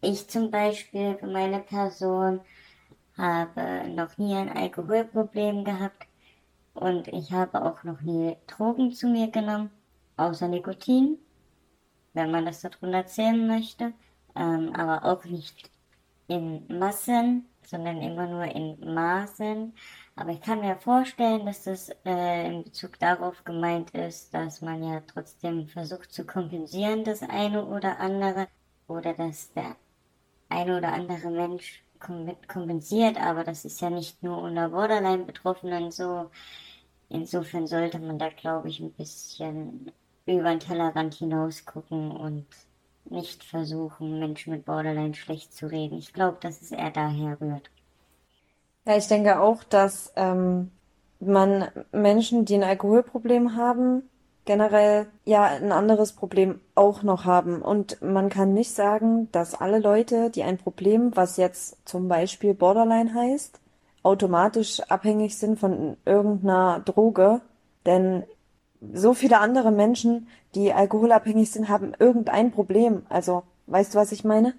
Ich 0.02 0.30
zum 0.30 0.52
Beispiel 0.52 1.17
für 1.17 1.28
meine 1.28 1.60
Person 1.60 2.41
habe 3.17 3.89
noch 3.89 4.17
nie 4.17 4.36
ein 4.36 4.50
Alkoholproblem 4.50 5.63
gehabt 5.63 6.08
und 6.74 7.08
ich 7.08 7.32
habe 7.32 7.63
auch 7.63 7.84
noch 7.84 8.02
nie 8.02 8.36
Drogen 8.48 8.91
zu 8.91 9.08
mir 9.08 9.30
genommen, 9.30 9.69
außer 10.17 10.48
Nikotin, 10.48 11.17
wenn 12.13 12.32
man 12.32 12.46
das 12.46 12.62
darunter 12.62 13.06
zählen 13.06 13.48
möchte, 13.48 13.93
ähm, 14.36 14.74
aber 14.76 15.06
auch 15.06 15.24
nicht 15.26 15.69
in 16.28 16.65
Massen, 16.67 17.46
sondern 17.65 18.02
immer 18.02 18.28
nur 18.28 18.46
in 18.46 18.80
Maßen. 18.93 19.74
Aber 20.15 20.32
ich 20.32 20.41
kann 20.41 20.60
mir 20.62 20.76
vorstellen, 20.78 21.46
dass 21.46 21.63
das 21.63 21.89
äh, 22.06 22.48
in 22.48 22.63
Bezug 22.63 23.00
darauf 23.00 23.43
gemeint 23.43 23.91
ist, 23.91 24.34
dass 24.34 24.62
man 24.62 24.84
ja 24.84 25.02
trotzdem 25.02 25.67
versucht 25.67 26.12
zu 26.12 26.26
kompensieren, 26.26 27.04
das 27.04 27.22
eine 27.22 27.65
oder 27.65 28.00
andere, 28.00 28.48
oder 28.93 29.13
dass 29.13 29.51
der 29.53 29.75
eine 30.49 30.77
oder 30.77 30.93
andere 30.93 31.29
Mensch 31.29 31.84
kompensiert, 32.47 33.17
aber 33.17 33.43
das 33.43 33.65
ist 33.65 33.82
ja 33.82 33.89
nicht 33.89 34.21
nur 34.23 34.39
unter 34.39 34.69
Borderline-Betroffenen 34.69 35.91
so. 35.91 36.29
Insofern 37.10 37.67
sollte 37.67 37.99
man 37.99 38.19
da, 38.19 38.29
glaube 38.29 38.69
ich, 38.69 38.79
ein 38.79 38.91
bisschen 38.91 39.91
über 40.25 40.49
den 40.49 40.60
Tellerrand 40.60 41.13
hinaus 41.13 41.65
gucken 41.65 42.12
und 42.12 42.45
nicht 43.06 43.43
versuchen, 43.43 44.19
Menschen 44.19 44.53
mit 44.53 44.65
Borderline 44.65 45.13
schlecht 45.13 45.53
zu 45.53 45.67
reden. 45.67 45.97
Ich 45.97 46.13
glaube, 46.13 46.38
dass 46.41 46.62
es 46.62 46.71
eher 46.71 46.91
daher 46.91 47.39
rührt. 47.39 47.69
Ja, 48.86 48.97
ich 48.97 49.08
denke 49.08 49.39
auch, 49.39 49.63
dass 49.63 50.12
ähm, 50.15 50.71
man 51.19 51.69
Menschen, 51.91 52.45
die 52.45 52.56
ein 52.56 52.63
Alkoholproblem 52.63 53.56
haben, 53.56 54.10
generell 54.45 55.08
ja 55.25 55.43
ein 55.43 55.71
anderes 55.71 56.13
Problem 56.13 56.60
auch 56.75 57.03
noch 57.03 57.25
haben. 57.25 57.62
Und 57.62 58.01
man 58.01 58.29
kann 58.29 58.53
nicht 58.53 58.73
sagen, 58.73 59.32
dass 59.32 59.56
alle 59.56 59.79
Leute, 59.79 60.29
die 60.29 60.43
ein 60.43 60.58
Problem, 60.58 61.15
was 61.15 61.38
jetzt 61.38 61.77
zum 61.88 62.08
Beispiel 62.08 62.53
Borderline 62.53 63.13
heißt, 63.13 63.60
automatisch 64.03 64.82
abhängig 64.82 65.38
sind 65.38 65.60
von 65.60 65.97
irgendeiner 66.06 66.82
Droge. 66.84 67.41
Denn 67.86 68.23
so 68.93 69.13
viele 69.13 69.39
andere 69.39 69.71
Menschen, 69.71 70.27
die 70.56 70.73
alkoholabhängig 70.73 71.51
sind, 71.51 71.69
haben 71.69 71.93
irgendein 71.97 72.51
Problem. 72.51 73.06
Also, 73.10 73.43
weißt 73.67 73.93
du, 73.93 73.99
was 73.99 74.12
ich 74.12 74.25
meine? 74.25 74.53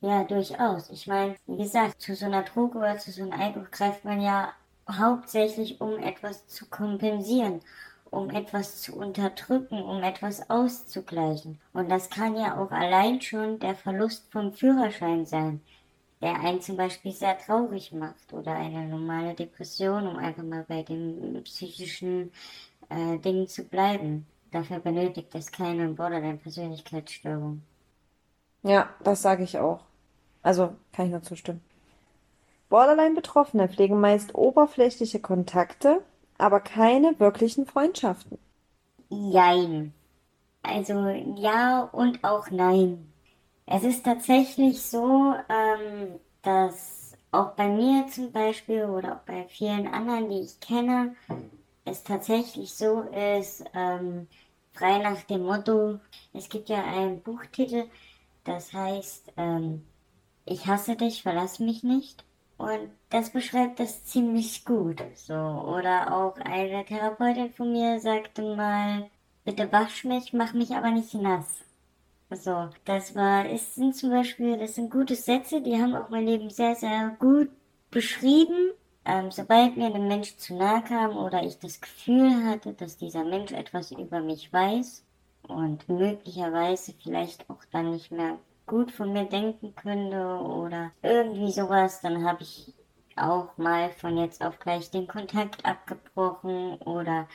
Ja, 0.00 0.22
durchaus. 0.22 0.90
Ich 0.90 1.06
meine, 1.06 1.34
wie 1.46 1.56
gesagt, 1.56 2.00
zu 2.00 2.14
so 2.14 2.26
einer 2.26 2.42
Droge 2.42 2.78
oder 2.78 2.98
zu 2.98 3.10
so 3.10 3.22
einem 3.22 3.32
Alkohol 3.32 3.68
greift 3.70 4.04
man 4.04 4.20
ja 4.20 4.48
hauptsächlich, 4.88 5.80
um 5.80 5.98
etwas 5.98 6.46
zu 6.46 6.66
kompensieren 6.66 7.62
um 8.14 8.30
etwas 8.30 8.80
zu 8.80 8.96
unterdrücken, 8.96 9.82
um 9.82 10.02
etwas 10.02 10.48
auszugleichen. 10.48 11.60
Und 11.72 11.90
das 11.90 12.10
kann 12.10 12.36
ja 12.36 12.56
auch 12.56 12.70
allein 12.70 13.20
schon 13.20 13.58
der 13.58 13.74
Verlust 13.74 14.30
vom 14.30 14.52
Führerschein 14.52 15.26
sein, 15.26 15.60
der 16.22 16.40
einen 16.40 16.60
zum 16.60 16.76
Beispiel 16.76 17.12
sehr 17.12 17.38
traurig 17.38 17.92
macht 17.92 18.32
oder 18.32 18.52
eine 18.52 18.86
normale 18.86 19.34
Depression, 19.34 20.06
um 20.06 20.16
einfach 20.16 20.42
mal 20.42 20.64
bei 20.66 20.82
den 20.82 21.42
psychischen 21.44 22.32
äh, 22.88 23.18
Dingen 23.18 23.48
zu 23.48 23.64
bleiben. 23.64 24.26
Dafür 24.50 24.78
benötigt 24.78 25.34
es 25.34 25.50
keine 25.50 25.88
Borderline-Persönlichkeitsstörung. 25.88 27.62
Ja, 28.62 28.88
das 29.02 29.20
sage 29.20 29.42
ich 29.42 29.58
auch. 29.58 29.80
Also 30.42 30.74
kann 30.92 31.06
ich 31.06 31.12
nur 31.12 31.22
zustimmen. 31.22 31.60
Borderline-Betroffene 32.68 33.68
pflegen 33.68 34.00
meist 34.00 34.34
oberflächliche 34.34 35.20
Kontakte 35.20 36.02
aber 36.38 36.60
keine 36.60 37.18
wirklichen 37.18 37.66
Freundschaften. 37.66 38.38
Jein. 39.08 39.92
Also 40.62 41.08
ja 41.36 41.82
und 41.92 42.24
auch 42.24 42.50
nein. 42.50 43.12
Es 43.66 43.82
ist 43.84 44.04
tatsächlich 44.04 44.82
so, 44.82 45.34
ähm, 45.48 46.18
dass 46.42 47.12
auch 47.32 47.52
bei 47.52 47.68
mir 47.68 48.06
zum 48.08 48.32
Beispiel 48.32 48.84
oder 48.84 49.16
auch 49.16 49.26
bei 49.26 49.46
vielen 49.48 49.86
anderen, 49.88 50.28
die 50.30 50.40
ich 50.40 50.60
kenne, 50.60 51.16
es 51.84 52.02
tatsächlich 52.04 52.74
so 52.74 53.02
ist, 53.02 53.64
ähm, 53.74 54.28
frei 54.72 54.98
nach 54.98 55.22
dem 55.24 55.42
Motto, 55.44 55.98
es 56.32 56.48
gibt 56.48 56.68
ja 56.68 56.82
einen 56.84 57.22
Buchtitel, 57.22 57.88
das 58.44 58.72
heißt, 58.72 59.32
ähm, 59.36 59.84
ich 60.46 60.66
hasse 60.66 60.96
dich, 60.96 61.22
verlass 61.22 61.58
mich 61.58 61.82
nicht. 61.82 62.24
Und 62.56 62.90
das 63.10 63.30
beschreibt 63.30 63.80
das 63.80 64.04
ziemlich 64.04 64.64
gut. 64.64 65.02
So. 65.14 65.34
Oder 65.34 66.14
auch 66.16 66.36
eine 66.36 66.84
Therapeutin 66.84 67.52
von 67.52 67.72
mir 67.72 68.00
sagte 68.00 68.54
mal, 68.56 69.10
bitte 69.44 69.70
wasch 69.72 70.04
mich, 70.04 70.32
mach 70.32 70.52
mich 70.52 70.74
aber 70.74 70.90
nicht 70.90 71.14
nass. 71.14 71.64
So, 72.30 72.68
das 72.84 73.14
war, 73.14 73.46
es 73.46 73.74
sind 73.74 73.94
zum 73.94 74.10
Beispiel, 74.10 74.56
das 74.56 74.74
sind 74.74 74.90
gute 74.90 75.14
Sätze, 75.14 75.60
die 75.60 75.80
haben 75.80 75.94
auch 75.94 76.08
mein 76.08 76.26
Leben 76.26 76.50
sehr, 76.50 76.74
sehr 76.74 77.14
gut 77.18 77.48
beschrieben. 77.90 78.72
Ähm, 79.04 79.30
sobald 79.30 79.76
mir 79.76 79.94
ein 79.94 80.08
Mensch 80.08 80.36
zu 80.38 80.56
nahe 80.56 80.82
kam 80.82 81.16
oder 81.16 81.42
ich 81.44 81.58
das 81.58 81.80
Gefühl 81.80 82.44
hatte, 82.44 82.72
dass 82.72 82.96
dieser 82.96 83.24
Mensch 83.24 83.52
etwas 83.52 83.92
über 83.92 84.20
mich 84.20 84.52
weiß 84.52 85.04
und 85.46 85.88
möglicherweise 85.88 86.94
vielleicht 86.94 87.48
auch 87.50 87.62
dann 87.70 87.90
nicht 87.90 88.10
mehr 88.10 88.38
gut 88.66 88.90
von 88.90 89.12
mir 89.12 89.24
denken 89.24 89.74
könnte 89.74 90.24
oder 90.24 90.90
irgendwie 91.02 91.52
sowas, 91.52 92.00
dann 92.00 92.24
habe 92.24 92.42
ich 92.42 92.72
auch 93.16 93.56
mal 93.56 93.90
von 93.92 94.16
jetzt 94.16 94.42
auf 94.44 94.58
gleich 94.58 94.90
den 94.90 95.06
Kontakt 95.06 95.64
abgebrochen 95.64 96.76
oder 96.78 97.28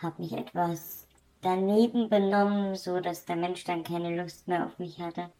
habe 0.00 0.22
mich 0.22 0.32
etwas 0.32 1.06
daneben 1.40 2.08
benommen, 2.08 2.74
so 2.74 3.00
dass 3.00 3.24
der 3.24 3.36
Mensch 3.36 3.64
dann 3.64 3.82
keine 3.84 4.20
Lust 4.20 4.46
mehr 4.48 4.66
auf 4.66 4.78
mich 4.78 5.00
hatte. 5.00 5.30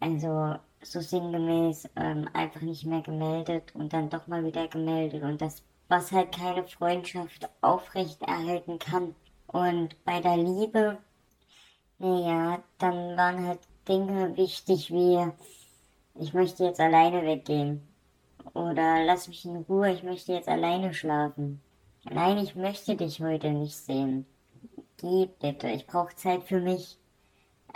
Also 0.00 0.56
so 0.82 1.00
sinngemäß 1.00 1.88
ähm, 1.96 2.28
einfach 2.32 2.60
nicht 2.60 2.84
mehr 2.84 3.00
gemeldet 3.00 3.74
und 3.74 3.92
dann 3.92 4.10
doch 4.10 4.26
mal 4.26 4.44
wieder 4.44 4.68
gemeldet 4.68 5.22
und 5.22 5.40
das, 5.40 5.62
was 5.88 6.12
halt 6.12 6.32
keine 6.32 6.64
Freundschaft 6.64 7.48
aufrecht 7.62 8.22
erhalten 8.22 8.78
kann. 8.78 9.14
Und 9.46 10.02
bei 10.04 10.20
der 10.20 10.36
Liebe, 10.36 10.98
naja, 11.98 12.62
dann 12.78 13.16
waren 13.16 13.46
halt 13.46 13.60
Dinge 13.88 14.36
wichtig 14.36 14.90
wie, 14.90 15.30
ich 16.14 16.32
möchte 16.32 16.64
jetzt 16.64 16.80
alleine 16.80 17.24
weggehen. 17.24 17.86
Oder 18.54 19.04
lass 19.04 19.28
mich 19.28 19.44
in 19.44 19.56
Ruhe, 19.68 19.92
ich 19.92 20.02
möchte 20.02 20.32
jetzt 20.32 20.48
alleine 20.48 20.94
schlafen. 20.94 21.60
Nein, 22.04 22.38
ich 22.38 22.54
möchte 22.54 22.96
dich 22.96 23.20
heute 23.20 23.50
nicht 23.50 23.76
sehen. 23.76 24.26
Geh 24.98 25.28
bitte, 25.40 25.68
ich 25.68 25.86
brauche 25.86 26.14
Zeit 26.16 26.44
für 26.44 26.60
mich. 26.60 26.98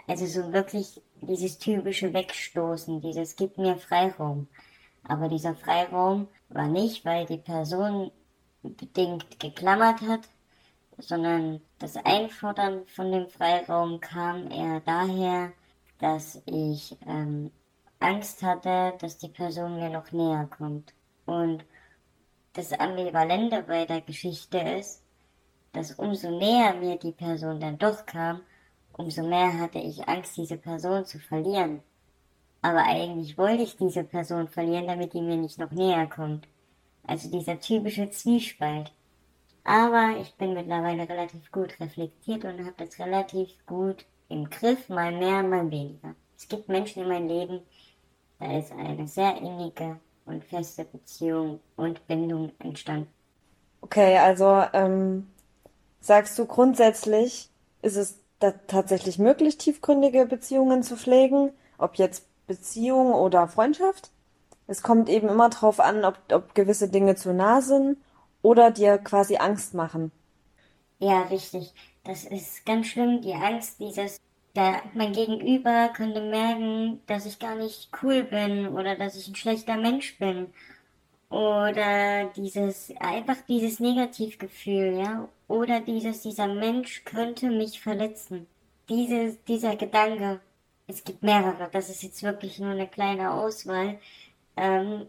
Also 0.06 0.26
so 0.26 0.52
wirklich 0.52 1.00
dieses 1.20 1.58
typische 1.58 2.12
Wegstoßen, 2.12 3.00
dieses 3.00 3.36
gibt 3.36 3.58
mir 3.58 3.76
Freiraum. 3.76 4.46
Aber 5.04 5.28
dieser 5.28 5.54
Freiraum 5.54 6.28
war 6.48 6.68
nicht, 6.68 7.04
weil 7.04 7.26
die 7.26 7.38
Person 7.38 8.10
bedingt 8.62 9.40
geklammert 9.40 10.00
hat, 10.02 10.20
sondern 10.98 11.60
das 11.78 11.96
Einfordern 11.96 12.86
von 12.86 13.12
dem 13.12 13.28
Freiraum 13.28 14.00
kam 14.00 14.50
eher 14.50 14.80
daher, 14.80 15.52
dass 15.98 16.40
ich 16.46 16.96
ähm, 17.06 17.50
Angst 18.00 18.42
hatte, 18.42 18.94
dass 18.98 19.18
die 19.18 19.28
Person 19.28 19.76
mir 19.76 19.90
noch 19.90 20.12
näher 20.12 20.48
kommt. 20.56 20.94
Und 21.26 21.64
das 22.52 22.72
Ambivalente 22.72 23.62
bei 23.62 23.84
der 23.84 24.00
Geschichte 24.00 24.58
ist, 24.58 25.02
dass 25.72 25.92
umso 25.92 26.30
näher 26.30 26.74
mir 26.74 26.96
die 26.96 27.12
Person 27.12 27.60
dann 27.60 27.78
doch 27.78 28.06
kam, 28.06 28.40
umso 28.92 29.22
mehr 29.22 29.58
hatte 29.58 29.78
ich 29.78 30.08
Angst, 30.08 30.36
diese 30.36 30.56
Person 30.56 31.04
zu 31.04 31.18
verlieren. 31.18 31.82
Aber 32.62 32.84
eigentlich 32.84 33.38
wollte 33.38 33.62
ich 33.62 33.76
diese 33.76 34.02
Person 34.04 34.48
verlieren, 34.48 34.86
damit 34.86 35.12
die 35.14 35.20
mir 35.20 35.36
nicht 35.36 35.58
noch 35.58 35.70
näher 35.70 36.06
kommt. 36.08 36.48
Also 37.06 37.30
dieser 37.30 37.60
typische 37.60 38.10
Zwiespalt. 38.10 38.92
Aber 39.64 40.16
ich 40.20 40.34
bin 40.34 40.54
mittlerweile 40.54 41.08
relativ 41.08 41.52
gut 41.52 41.78
reflektiert 41.78 42.44
und 42.44 42.64
habe 42.64 42.74
das 42.76 42.98
relativ 42.98 43.50
gut 43.66 44.04
im 44.28 44.48
Griff, 44.50 44.88
mal 44.88 45.12
mehr, 45.12 45.42
mal 45.42 45.70
weniger. 45.70 46.14
Es 46.36 46.48
gibt 46.48 46.68
Menschen 46.68 47.02
in 47.02 47.08
meinem 47.08 47.28
Leben, 47.28 47.60
da 48.38 48.58
ist 48.58 48.72
eine 48.72 49.06
sehr 49.08 49.36
innige 49.38 49.98
und 50.26 50.44
feste 50.44 50.84
Beziehung 50.84 51.60
und 51.76 52.06
Bindung 52.06 52.52
entstanden. 52.58 53.08
Okay, 53.80 54.18
also 54.18 54.64
ähm, 54.72 55.28
sagst 56.00 56.38
du 56.38 56.46
grundsätzlich, 56.46 57.50
ist 57.82 57.96
es 57.96 58.18
tatsächlich 58.66 59.18
möglich, 59.18 59.58
tiefgründige 59.58 60.26
Beziehungen 60.26 60.82
zu 60.82 60.96
pflegen, 60.96 61.52
ob 61.78 61.96
jetzt 61.96 62.24
Beziehung 62.46 63.12
oder 63.14 63.48
Freundschaft? 63.48 64.10
Es 64.66 64.82
kommt 64.82 65.08
eben 65.08 65.28
immer 65.28 65.48
darauf 65.48 65.80
an, 65.80 66.04
ob, 66.04 66.18
ob 66.32 66.54
gewisse 66.54 66.88
Dinge 66.88 67.16
zu 67.16 67.32
nah 67.32 67.62
sind 67.62 67.98
oder 68.42 68.70
dir 68.70 68.98
quasi 68.98 69.36
Angst 69.36 69.74
machen. 69.74 70.12
Ja, 71.00 71.22
richtig. 71.22 71.72
Das 72.04 72.24
ist 72.24 72.64
ganz 72.64 72.88
schlimm, 72.88 73.20
die 73.20 73.34
Angst, 73.34 73.80
dieses, 73.80 74.20
da 74.54 74.82
mein 74.94 75.12
Gegenüber 75.12 75.90
könnte 75.94 76.20
merken, 76.20 77.00
dass 77.06 77.26
ich 77.26 77.38
gar 77.38 77.54
nicht 77.54 77.90
cool 78.02 78.24
bin 78.24 78.68
oder 78.68 78.96
dass 78.96 79.16
ich 79.16 79.28
ein 79.28 79.34
schlechter 79.36 79.76
Mensch 79.76 80.18
bin. 80.18 80.52
Oder 81.30 82.26
dieses, 82.36 82.90
einfach 82.98 83.36
dieses 83.48 83.80
Negativgefühl, 83.80 84.98
ja. 84.98 85.28
Oder 85.46 85.80
dieses, 85.80 86.22
dieser 86.22 86.46
Mensch 86.46 87.04
könnte 87.04 87.50
mich 87.50 87.80
verletzen. 87.80 88.46
Dieses, 88.88 89.42
dieser 89.44 89.76
Gedanke, 89.76 90.40
es 90.86 91.04
gibt 91.04 91.22
mehrere, 91.22 91.68
das 91.70 91.90
ist 91.90 92.02
jetzt 92.02 92.22
wirklich 92.22 92.58
nur 92.58 92.70
eine 92.70 92.88
kleine 92.88 93.32
Auswahl, 93.32 93.98
ähm, 94.56 95.06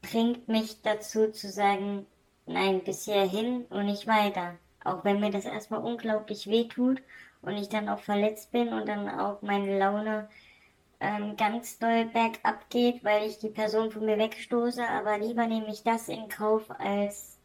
bringt 0.00 0.48
mich 0.48 0.80
dazu 0.82 1.30
zu 1.30 1.50
sagen, 1.50 2.06
nein, 2.46 2.82
bis 2.82 3.04
hierhin 3.04 3.66
und 3.70 3.86
nicht 3.86 4.06
weiter. 4.06 4.56
Auch 4.84 5.04
wenn 5.04 5.20
mir 5.20 5.30
das 5.30 5.46
erstmal 5.46 5.82
unglaublich 5.82 6.46
weh 6.46 6.68
tut 6.68 7.02
und 7.42 7.56
ich 7.56 7.68
dann 7.68 7.88
auch 7.88 8.00
verletzt 8.00 8.52
bin 8.52 8.68
und 8.68 8.86
dann 8.86 9.08
auch 9.08 9.42
meine 9.42 9.78
Laune 9.78 10.28
ähm, 11.00 11.36
ganz 11.36 11.78
doll 11.78 12.06
bergab 12.06 12.68
geht, 12.70 13.04
weil 13.04 13.28
ich 13.28 13.38
die 13.38 13.48
Person 13.48 13.90
von 13.90 14.04
mir 14.04 14.18
wegstoße, 14.18 14.82
aber 14.86 15.18
lieber 15.18 15.46
nehme 15.46 15.68
ich 15.68 15.82
das 15.82 16.08
in 16.08 16.28
Kauf 16.28 16.70
als 16.78 17.38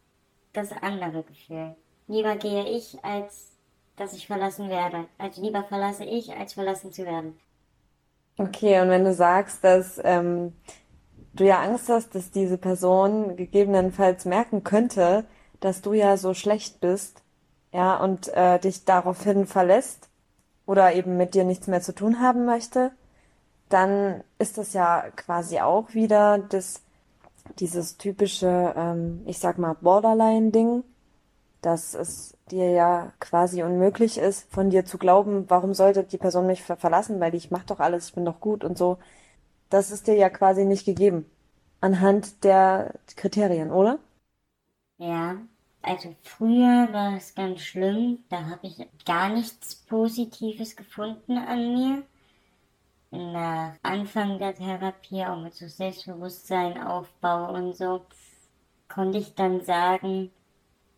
das 0.53 0.71
andere 0.71 1.23
Gefühl. 1.23 1.75
Lieber 2.07 2.35
gehe 2.35 2.65
ich, 2.69 3.03
als 3.03 3.57
dass 3.95 4.13
ich 4.13 4.27
verlassen 4.27 4.69
werde. 4.69 5.05
Also 5.17 5.41
lieber 5.41 5.63
verlasse 5.63 6.05
ich, 6.05 6.33
als 6.33 6.53
verlassen 6.53 6.91
zu 6.91 7.05
werden. 7.05 7.39
Okay, 8.37 8.79
und 8.81 8.89
wenn 8.89 9.03
du 9.03 9.13
sagst, 9.13 9.63
dass 9.63 9.99
ähm, 10.03 10.53
du 11.33 11.45
ja 11.45 11.61
Angst 11.61 11.89
hast, 11.89 12.15
dass 12.15 12.31
diese 12.31 12.57
Person 12.57 13.35
gegebenenfalls 13.35 14.25
merken 14.25 14.63
könnte, 14.63 15.25
dass 15.59 15.81
du 15.81 15.93
ja 15.93 16.15
so 16.15 16.33
schlecht 16.33 16.79
bist, 16.79 17.21
ja, 17.71 17.97
und 17.97 18.27
äh, 18.29 18.59
dich 18.59 18.85
daraufhin 18.85 19.45
verlässt 19.45 20.09
oder 20.65 20.93
eben 20.93 21.17
mit 21.17 21.33
dir 21.35 21.43
nichts 21.43 21.67
mehr 21.67 21.81
zu 21.81 21.93
tun 21.93 22.19
haben 22.21 22.45
möchte, 22.45 22.91
dann 23.69 24.23
ist 24.39 24.57
das 24.57 24.73
ja 24.73 25.05
quasi 25.15 25.59
auch 25.59 25.93
wieder 25.93 26.39
das, 26.39 26.81
dieses 27.59 27.97
typische, 27.97 28.73
ähm, 28.75 29.21
ich 29.25 29.39
sag 29.39 29.57
mal, 29.59 29.75
Borderline-Ding, 29.75 30.83
dass 31.61 31.93
es 31.93 32.35
dir 32.51 32.71
ja 32.71 33.11
quasi 33.19 33.63
unmöglich 33.63 34.17
ist, 34.17 34.51
von 34.51 34.69
dir 34.69 34.85
zu 34.85 34.97
glauben, 34.97 35.45
warum 35.49 35.73
sollte 35.73 36.03
die 36.03 36.17
Person 36.17 36.47
mich 36.47 36.63
ver 36.63 36.77
verlassen, 36.77 37.19
weil 37.19 37.35
ich 37.35 37.51
mach 37.51 37.63
doch 37.65 37.79
alles, 37.79 38.07
ich 38.09 38.15
bin 38.15 38.25
doch 38.25 38.39
gut 38.39 38.63
und 38.63 38.77
so. 38.77 38.97
Das 39.69 39.91
ist 39.91 40.07
dir 40.07 40.15
ja 40.15 40.29
quasi 40.29 40.65
nicht 40.65 40.85
gegeben. 40.85 41.25
Anhand 41.81 42.43
der 42.43 42.93
Kriterien, 43.15 43.71
oder? 43.71 43.99
Ja, 44.97 45.37
also 45.81 46.15
früher 46.23 46.87
war 46.91 47.17
es 47.17 47.35
ganz 47.35 47.61
schlimm, 47.61 48.19
da 48.29 48.45
habe 48.45 48.67
ich 48.67 48.87
gar 49.05 49.29
nichts 49.29 49.75
Positives 49.75 50.75
gefunden 50.75 51.37
an 51.37 51.73
mir 51.73 52.03
nach 53.11 53.75
Anfang 53.81 54.37
der 54.39 54.55
Therapie, 54.55 55.25
auch 55.25 55.41
mit 55.41 55.55
so 55.55 55.67
Selbstbewusstsein, 55.67 56.81
Aufbau 56.81 57.53
und 57.53 57.75
so, 57.75 58.05
konnte 58.87 59.17
ich 59.17 59.35
dann 59.35 59.61
sagen, 59.61 60.31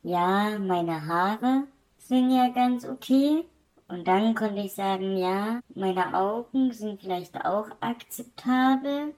ja, 0.04 0.58
meine 0.60 1.06
Haare 1.08 1.68
sind 1.98 2.32
ja 2.32 2.50
ganz 2.50 2.86
okay. 2.86 3.46
Und 3.88 4.08
dann 4.08 4.36
konnte 4.36 4.62
ich 4.62 4.74
sagen, 4.74 5.18
ja, 5.18 5.62
meine 5.76 6.14
Augen 6.18 6.72
sind 6.72 7.02
vielleicht 7.02 7.36
auch 7.46 7.68
akzeptabel. 7.82 9.14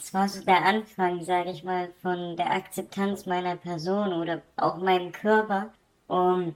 Das 0.00 0.14
war 0.14 0.28
so 0.30 0.42
der 0.42 0.64
Anfang, 0.64 1.22
sage 1.24 1.50
ich 1.50 1.62
mal, 1.62 1.92
von 2.00 2.34
der 2.34 2.50
Akzeptanz 2.52 3.26
meiner 3.26 3.56
Person 3.56 4.14
oder 4.14 4.40
auch 4.56 4.78
meinem 4.78 5.12
Körper. 5.12 5.74
Und 6.08 6.54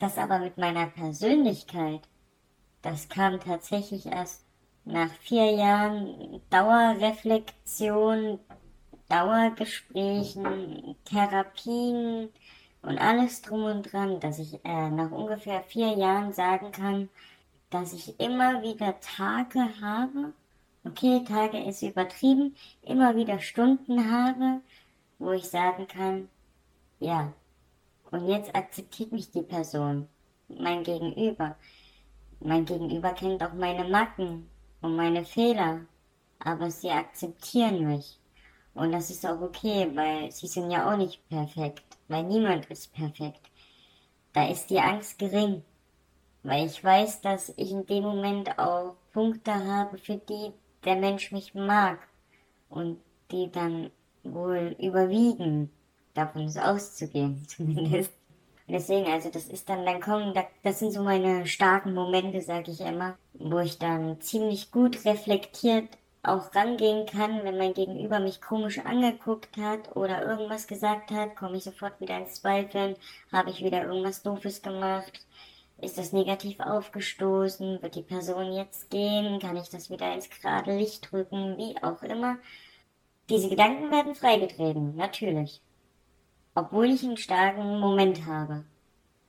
das 0.00 0.18
aber 0.18 0.40
mit 0.40 0.58
meiner 0.58 0.86
Persönlichkeit, 0.86 2.00
das 2.82 3.08
kam 3.08 3.38
tatsächlich 3.38 4.06
erst 4.06 4.44
nach 4.84 5.10
vier 5.20 5.52
Jahren 5.52 6.40
Dauerreflexion, 6.50 8.40
Dauergesprächen, 9.08 10.96
Therapien 11.04 12.30
und 12.82 12.98
alles 12.98 13.42
drum 13.42 13.62
und 13.62 13.92
dran, 13.92 14.18
dass 14.18 14.40
ich 14.40 14.54
äh, 14.64 14.90
nach 14.90 15.12
ungefähr 15.12 15.62
vier 15.62 15.96
Jahren 15.96 16.32
sagen 16.32 16.72
kann, 16.72 17.08
dass 17.70 17.92
ich 17.92 18.18
immer 18.18 18.60
wieder 18.62 18.98
Tage 18.98 19.68
habe, 19.80 20.32
okay, 20.84 21.24
Tage 21.24 21.58
ist 21.64 21.82
übertrieben, 21.82 22.56
immer 22.82 23.16
wieder 23.16 23.38
Stunden 23.38 24.10
habe, 24.10 24.60
wo 25.18 25.32
ich 25.32 25.48
sagen 25.48 25.86
kann, 25.86 26.28
ja, 27.00 27.32
und 28.10 28.28
jetzt 28.28 28.54
akzeptiert 28.54 29.12
mich 29.12 29.30
die 29.30 29.42
Person, 29.42 30.08
mein 30.48 30.84
Gegenüber. 30.84 31.56
Mein 32.40 32.64
Gegenüber 32.64 33.12
kennt 33.12 33.42
auch 33.42 33.54
meine 33.54 33.88
Macken, 33.88 34.48
und 34.82 34.96
meine 34.96 35.24
Fehler, 35.24 35.86
aber 36.40 36.70
sie 36.70 36.90
akzeptieren 36.90 37.86
mich. 37.86 38.18
Und 38.74 38.92
das 38.92 39.10
ist 39.10 39.24
auch 39.24 39.40
okay, 39.40 39.90
weil 39.94 40.30
sie 40.30 40.46
sind 40.46 40.70
ja 40.70 40.92
auch 40.92 40.96
nicht 40.96 41.26
perfekt, 41.28 41.84
weil 42.08 42.24
niemand 42.24 42.66
ist 42.66 42.92
perfekt. 42.92 43.40
Da 44.32 44.48
ist 44.48 44.68
die 44.70 44.80
Angst 44.80 45.18
gering, 45.18 45.62
weil 46.42 46.66
ich 46.66 46.82
weiß, 46.82 47.20
dass 47.20 47.50
ich 47.56 47.70
in 47.70 47.86
dem 47.86 48.02
Moment 48.02 48.58
auch 48.58 48.96
Punkte 49.12 49.54
habe, 49.54 49.98
für 49.98 50.16
die 50.16 50.52
der 50.84 50.96
Mensch 50.96 51.32
mich 51.32 51.54
mag 51.54 51.98
und 52.68 52.98
die 53.30 53.50
dann 53.50 53.90
wohl 54.22 54.76
überwiegen. 54.78 55.70
Davon 56.14 56.46
ist 56.46 56.58
auszugehen, 56.58 57.44
zumindest. 57.48 58.12
Deswegen, 58.68 59.06
also 59.06 59.28
das 59.28 59.48
ist 59.48 59.68
dann, 59.68 59.84
dann 59.84 60.00
kommen, 60.00 60.34
das 60.62 60.78
sind 60.78 60.92
so 60.92 61.02
meine 61.02 61.46
starken 61.46 61.94
Momente, 61.94 62.40
sage 62.40 62.70
ich 62.70 62.80
immer, 62.80 63.18
wo 63.34 63.58
ich 63.58 63.78
dann 63.78 64.20
ziemlich 64.20 64.70
gut 64.70 65.04
reflektiert 65.04 65.88
auch 66.22 66.54
rangehen 66.54 67.04
kann, 67.06 67.42
wenn 67.42 67.58
mein 67.58 67.74
Gegenüber 67.74 68.20
mich 68.20 68.40
komisch 68.40 68.78
angeguckt 68.78 69.56
hat 69.56 69.96
oder 69.96 70.24
irgendwas 70.24 70.68
gesagt 70.68 71.10
hat, 71.10 71.34
komme 71.34 71.56
ich 71.56 71.64
sofort 71.64 72.00
wieder 72.00 72.16
ins 72.16 72.34
Zweifeln, 72.34 72.96
habe 73.32 73.50
ich 73.50 73.64
wieder 73.64 73.84
irgendwas 73.84 74.22
Doofes 74.22 74.62
gemacht, 74.62 75.20
ist 75.82 75.98
das 75.98 76.12
negativ 76.12 76.60
aufgestoßen, 76.60 77.82
wird 77.82 77.94
die 77.94 78.02
Person 78.02 78.52
jetzt 78.52 78.90
gehen, 78.90 79.40
kann 79.40 79.56
ich 79.56 79.68
das 79.68 79.90
wieder 79.90 80.14
ins 80.14 80.30
gerade 80.30 80.76
Licht 80.76 81.10
drücken, 81.10 81.58
wie 81.58 81.82
auch 81.82 82.02
immer. 82.02 82.38
Diese 83.28 83.48
Gedanken 83.48 83.90
werden 83.90 84.14
freigetreten, 84.14 84.96
natürlich 84.96 85.60
obwohl 86.54 86.90
ich 86.90 87.02
einen 87.02 87.16
starken 87.16 87.80
Moment 87.80 88.26
habe. 88.26 88.64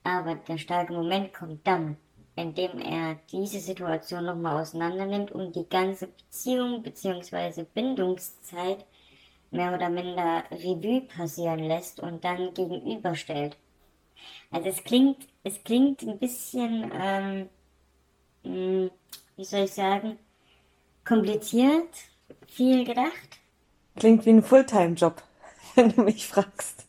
Aber 0.04 0.36
der 0.36 0.58
starke 0.58 0.93
Moment 0.93 1.34
kommt 1.34 1.66
dann, 1.66 1.97
indem 2.36 2.80
er 2.80 3.18
diese 3.32 3.60
Situation 3.60 4.26
nochmal 4.26 4.62
auseinander 4.62 5.06
nimmt 5.06 5.32
und 5.32 5.56
die 5.56 5.68
ganze 5.68 6.08
Beziehung 6.08 6.84
bzw. 6.84 7.64
Bindungszeit 7.74 8.86
mehr 9.51 9.74
oder 9.74 9.89
minder 9.89 10.43
Revue 10.51 11.01
passieren 11.01 11.60
lässt 11.60 11.99
und 11.99 12.24
dann 12.24 12.54
gegenüberstellt. 12.54 13.56
Also 14.52 14.70
es 14.70 14.84
klingt, 14.84 15.28
es 15.44 15.64
klingt 15.64 16.02
ein 16.04 16.20
bisschen, 16.20 16.92
ähm, 16.94 17.50
hm, 18.44 18.92
wie 19.36 19.46
soll 19.46 19.62
ich 19.62 19.74
sagen, 19.74 20.18
kompliziert, 21.06 21.90
viel 22.48 22.86
gedacht. 22.86 23.40
Klingt 23.96 24.26
wie 24.26 24.32
ein 24.32 24.44
Fulltime-Job, 24.44 25.22
wenn 25.76 25.90
du 25.92 26.04
mich 26.04 26.28
fragst. 26.28 26.88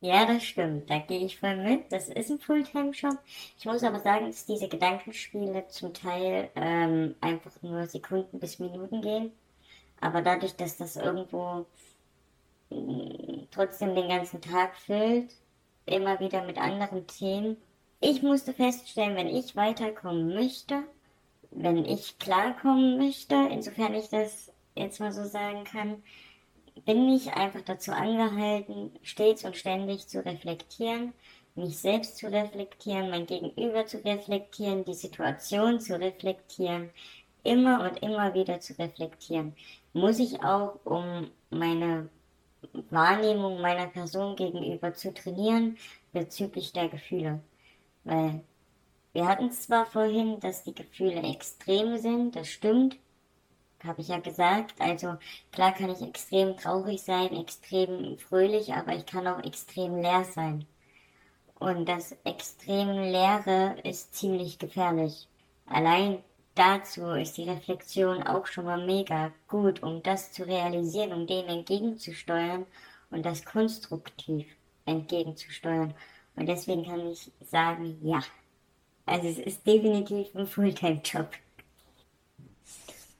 Ja, 0.00 0.26
das 0.26 0.44
stimmt. 0.44 0.88
Da 0.90 0.98
gehe 0.98 1.24
ich 1.24 1.38
voll 1.38 1.56
mit. 1.56 1.90
Das 1.90 2.08
ist 2.08 2.30
ein 2.30 2.38
Fulltime-Job. 2.38 3.18
Ich 3.58 3.64
muss 3.64 3.82
aber 3.82 3.98
sagen, 4.00 4.26
dass 4.26 4.46
diese 4.46 4.68
Gedankenspiele 4.68 5.66
zum 5.68 5.94
Teil 5.94 6.50
ähm, 6.54 7.14
einfach 7.20 7.60
nur 7.62 7.86
Sekunden 7.86 8.38
bis 8.38 8.58
Minuten 8.58 9.00
gehen. 9.02 9.32
Aber 10.00 10.22
dadurch, 10.22 10.54
dass 10.56 10.76
das 10.76 10.96
irgendwo 10.96 11.66
mh, 12.70 12.76
mm, 12.78 13.48
trotzdem 13.50 13.94
den 13.94 14.08
ganzen 14.08 14.40
Tag 14.40 14.76
füllt, 14.76 15.34
immer 15.86 16.20
wieder 16.20 16.44
mit 16.44 16.58
anderen 16.58 17.06
Themen. 17.06 17.56
Ich 18.00 18.22
musste 18.22 18.52
feststellen, 18.52 19.16
wenn 19.16 19.28
ich 19.28 19.56
weiterkommen 19.56 20.34
möchte, 20.34 20.82
wenn 21.50 21.84
ich 21.84 22.18
klarkommen 22.18 22.98
möchte, 22.98 23.34
insofern 23.50 23.94
ich 23.94 24.10
das 24.10 24.52
jetzt 24.74 25.00
mal 25.00 25.12
so 25.12 25.24
sagen 25.24 25.64
kann, 25.64 26.02
bin 26.84 27.08
ich 27.08 27.32
einfach 27.32 27.62
dazu 27.62 27.92
angehalten, 27.92 28.90
stets 29.02 29.44
und 29.44 29.56
ständig 29.56 30.08
zu 30.08 30.24
reflektieren, 30.24 31.14
mich 31.54 31.78
selbst 31.78 32.18
zu 32.18 32.30
reflektieren, 32.30 33.08
mein 33.08 33.26
Gegenüber 33.26 33.86
zu 33.86 34.04
reflektieren, 34.04 34.84
die 34.84 34.94
Situation 34.94 35.80
zu 35.80 35.98
reflektieren, 35.98 36.90
immer 37.42 37.80
und 37.88 38.02
immer 38.02 38.34
wieder 38.34 38.60
zu 38.60 38.78
reflektieren. 38.78 39.54
Muss 39.94 40.18
ich 40.18 40.42
auch, 40.42 40.78
um 40.84 41.30
meine 41.48 42.10
Wahrnehmung 42.90 43.60
meiner 43.60 43.86
Person 43.86 44.36
gegenüber 44.36 44.94
zu 44.94 45.12
trainieren 45.12 45.76
bezüglich 46.12 46.72
der 46.72 46.88
Gefühle. 46.88 47.40
Weil 48.04 48.42
wir 49.12 49.26
hatten 49.26 49.50
zwar 49.50 49.86
vorhin, 49.86 50.40
dass 50.40 50.64
die 50.64 50.74
Gefühle 50.74 51.22
extrem 51.22 51.98
sind, 51.98 52.36
das 52.36 52.48
stimmt, 52.48 52.98
habe 53.84 54.00
ich 54.00 54.08
ja 54.08 54.18
gesagt. 54.18 54.74
Also 54.80 55.16
klar 55.52 55.72
kann 55.72 55.90
ich 55.90 56.02
extrem 56.02 56.56
traurig 56.56 57.02
sein, 57.02 57.34
extrem 57.36 58.18
fröhlich, 58.18 58.74
aber 58.74 58.94
ich 58.94 59.06
kann 59.06 59.26
auch 59.26 59.42
extrem 59.42 60.00
leer 60.00 60.24
sein. 60.24 60.66
Und 61.58 61.88
das 61.88 62.12
extrem 62.24 62.90
Leere 62.90 63.76
ist 63.84 64.14
ziemlich 64.14 64.58
gefährlich. 64.58 65.28
Allein 65.66 66.22
dazu 66.56 67.10
ist 67.10 67.36
die 67.36 67.48
Reflexion 67.48 68.22
auch 68.22 68.46
schon 68.46 68.64
mal 68.64 68.84
mega 68.84 69.32
gut, 69.46 69.82
um 69.82 70.02
das 70.02 70.32
zu 70.32 70.44
realisieren, 70.44 71.12
um 71.12 71.26
dem 71.26 71.46
entgegenzusteuern 71.46 72.66
und 73.10 73.24
das 73.24 73.44
konstruktiv 73.44 74.46
entgegenzusteuern. 74.86 75.94
Und 76.34 76.46
deswegen 76.46 76.84
kann 76.84 77.06
ich 77.08 77.30
sagen, 77.40 77.98
ja. 78.02 78.20
Also 79.06 79.28
es 79.28 79.38
ist 79.38 79.66
definitiv 79.66 80.34
ein 80.34 80.46
Fulltime-Job. 80.46 81.30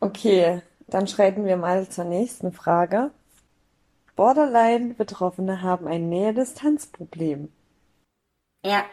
Okay, 0.01 0.63
dann 0.89 1.07
schreiten 1.07 1.45
wir 1.45 1.57
mal 1.57 1.89
zur 1.89 2.05
nächsten 2.05 2.53
Frage. 2.53 3.13
Borderline-Betroffene 4.17 5.63
haben 5.63 5.87
ein 5.87 6.09
Nähe-Distanz-Problem. 6.09 7.53
Ja, 8.65 8.85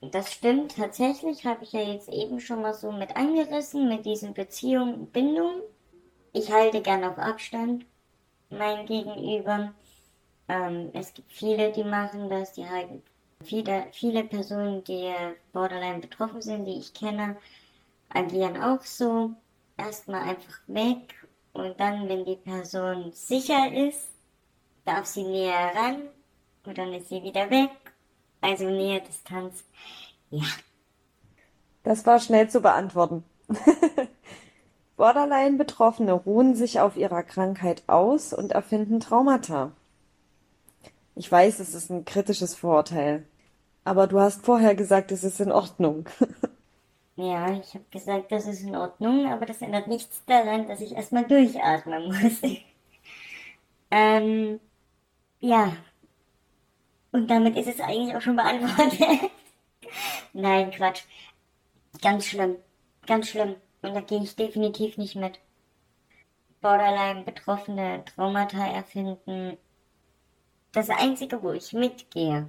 das 0.00 0.32
stimmt. 0.32 0.76
Tatsächlich 0.76 1.44
habe 1.44 1.64
ich 1.64 1.72
ja 1.72 1.80
jetzt 1.80 2.08
eben 2.08 2.40
schon 2.40 2.62
mal 2.62 2.74
so 2.74 2.90
mit 2.92 3.16
angerissen, 3.16 3.88
mit 3.88 4.06
diesen 4.06 4.34
Beziehungen, 4.34 5.06
Bindung. 5.06 5.62
Ich 6.32 6.50
halte 6.52 6.80
gern 6.80 7.04
auf 7.04 7.18
Abstand 7.18 7.84
mein 8.50 8.86
Gegenüber. 8.86 9.72
Ähm, 10.48 10.90
es 10.94 11.12
gibt 11.14 11.32
viele, 11.32 11.72
die 11.72 11.84
machen 11.84 12.28
das, 12.28 12.54
die 12.54 12.68
halten 12.68 13.02
viele, 13.42 13.86
viele 13.92 14.24
Personen, 14.24 14.84
die 14.84 15.12
borderline 15.52 16.00
betroffen 16.00 16.42
sind, 16.42 16.64
die 16.64 16.78
ich 16.78 16.92
kenne, 16.94 17.36
agieren 18.08 18.62
auch 18.62 18.82
so. 18.82 19.32
Erstmal 19.76 20.28
einfach 20.28 20.60
weg 20.66 21.14
und 21.52 21.78
dann, 21.80 22.08
wenn 22.08 22.24
die 22.24 22.36
Person 22.36 23.12
sicher 23.12 23.72
ist, 23.72 24.10
darf 24.84 25.06
sie 25.06 25.24
näher 25.24 25.72
ran 25.74 26.02
und 26.66 26.76
dann 26.76 26.92
ist 26.92 27.08
sie 27.08 27.22
wieder 27.22 27.50
weg 27.50 27.70
also 28.40 28.64
Nähe, 28.64 29.00
Distanz. 29.00 29.64
Ja. 30.30 30.44
Das 31.82 32.06
war 32.06 32.20
schnell 32.20 32.48
zu 32.48 32.60
beantworten. 32.60 33.24
Borderline-Betroffene 34.96 36.12
ruhen 36.12 36.54
sich 36.54 36.80
auf 36.80 36.96
ihrer 36.96 37.22
Krankheit 37.22 37.82
aus 37.86 38.32
und 38.32 38.52
erfinden 38.52 39.00
Traumata. 39.00 39.72
Ich 41.14 41.30
weiß, 41.30 41.58
es 41.58 41.74
ist 41.74 41.90
ein 41.90 42.04
kritisches 42.04 42.54
Vorurteil. 42.54 43.26
Aber 43.84 44.06
du 44.06 44.20
hast 44.20 44.44
vorher 44.44 44.74
gesagt, 44.74 45.10
es 45.10 45.24
ist 45.24 45.40
in 45.40 45.52
Ordnung. 45.52 46.06
ja, 47.16 47.50
ich 47.52 47.74
habe 47.74 47.84
gesagt, 47.90 48.30
das 48.30 48.46
ist 48.46 48.62
in 48.62 48.76
Ordnung, 48.76 49.26
aber 49.26 49.46
das 49.46 49.62
ändert 49.62 49.88
nichts 49.88 50.22
daran, 50.26 50.68
dass 50.68 50.80
ich 50.80 50.92
erstmal 50.94 51.24
durchatmen 51.24 52.06
muss. 52.06 52.40
ähm, 53.90 54.60
ja, 55.40 55.72
und 57.12 57.28
damit 57.28 57.56
ist 57.56 57.68
es 57.68 57.80
eigentlich 57.80 58.14
auch 58.14 58.20
schon 58.20 58.36
beantwortet. 58.36 59.30
Nein, 60.32 60.70
Quatsch. 60.70 61.02
Ganz 62.00 62.26
schlimm. 62.26 62.56
Ganz 63.06 63.28
schlimm. 63.28 63.56
Und 63.82 63.94
da 63.94 64.00
gehe 64.00 64.22
ich 64.22 64.36
definitiv 64.36 64.96
nicht 64.96 65.16
mit. 65.16 65.40
Borderline-Betroffene 66.60 68.04
Traumata 68.04 68.66
erfinden. 68.66 69.56
Das 70.72 70.90
Einzige, 70.90 71.42
wo 71.42 71.52
ich 71.52 71.72
mitgehe, 71.72 72.48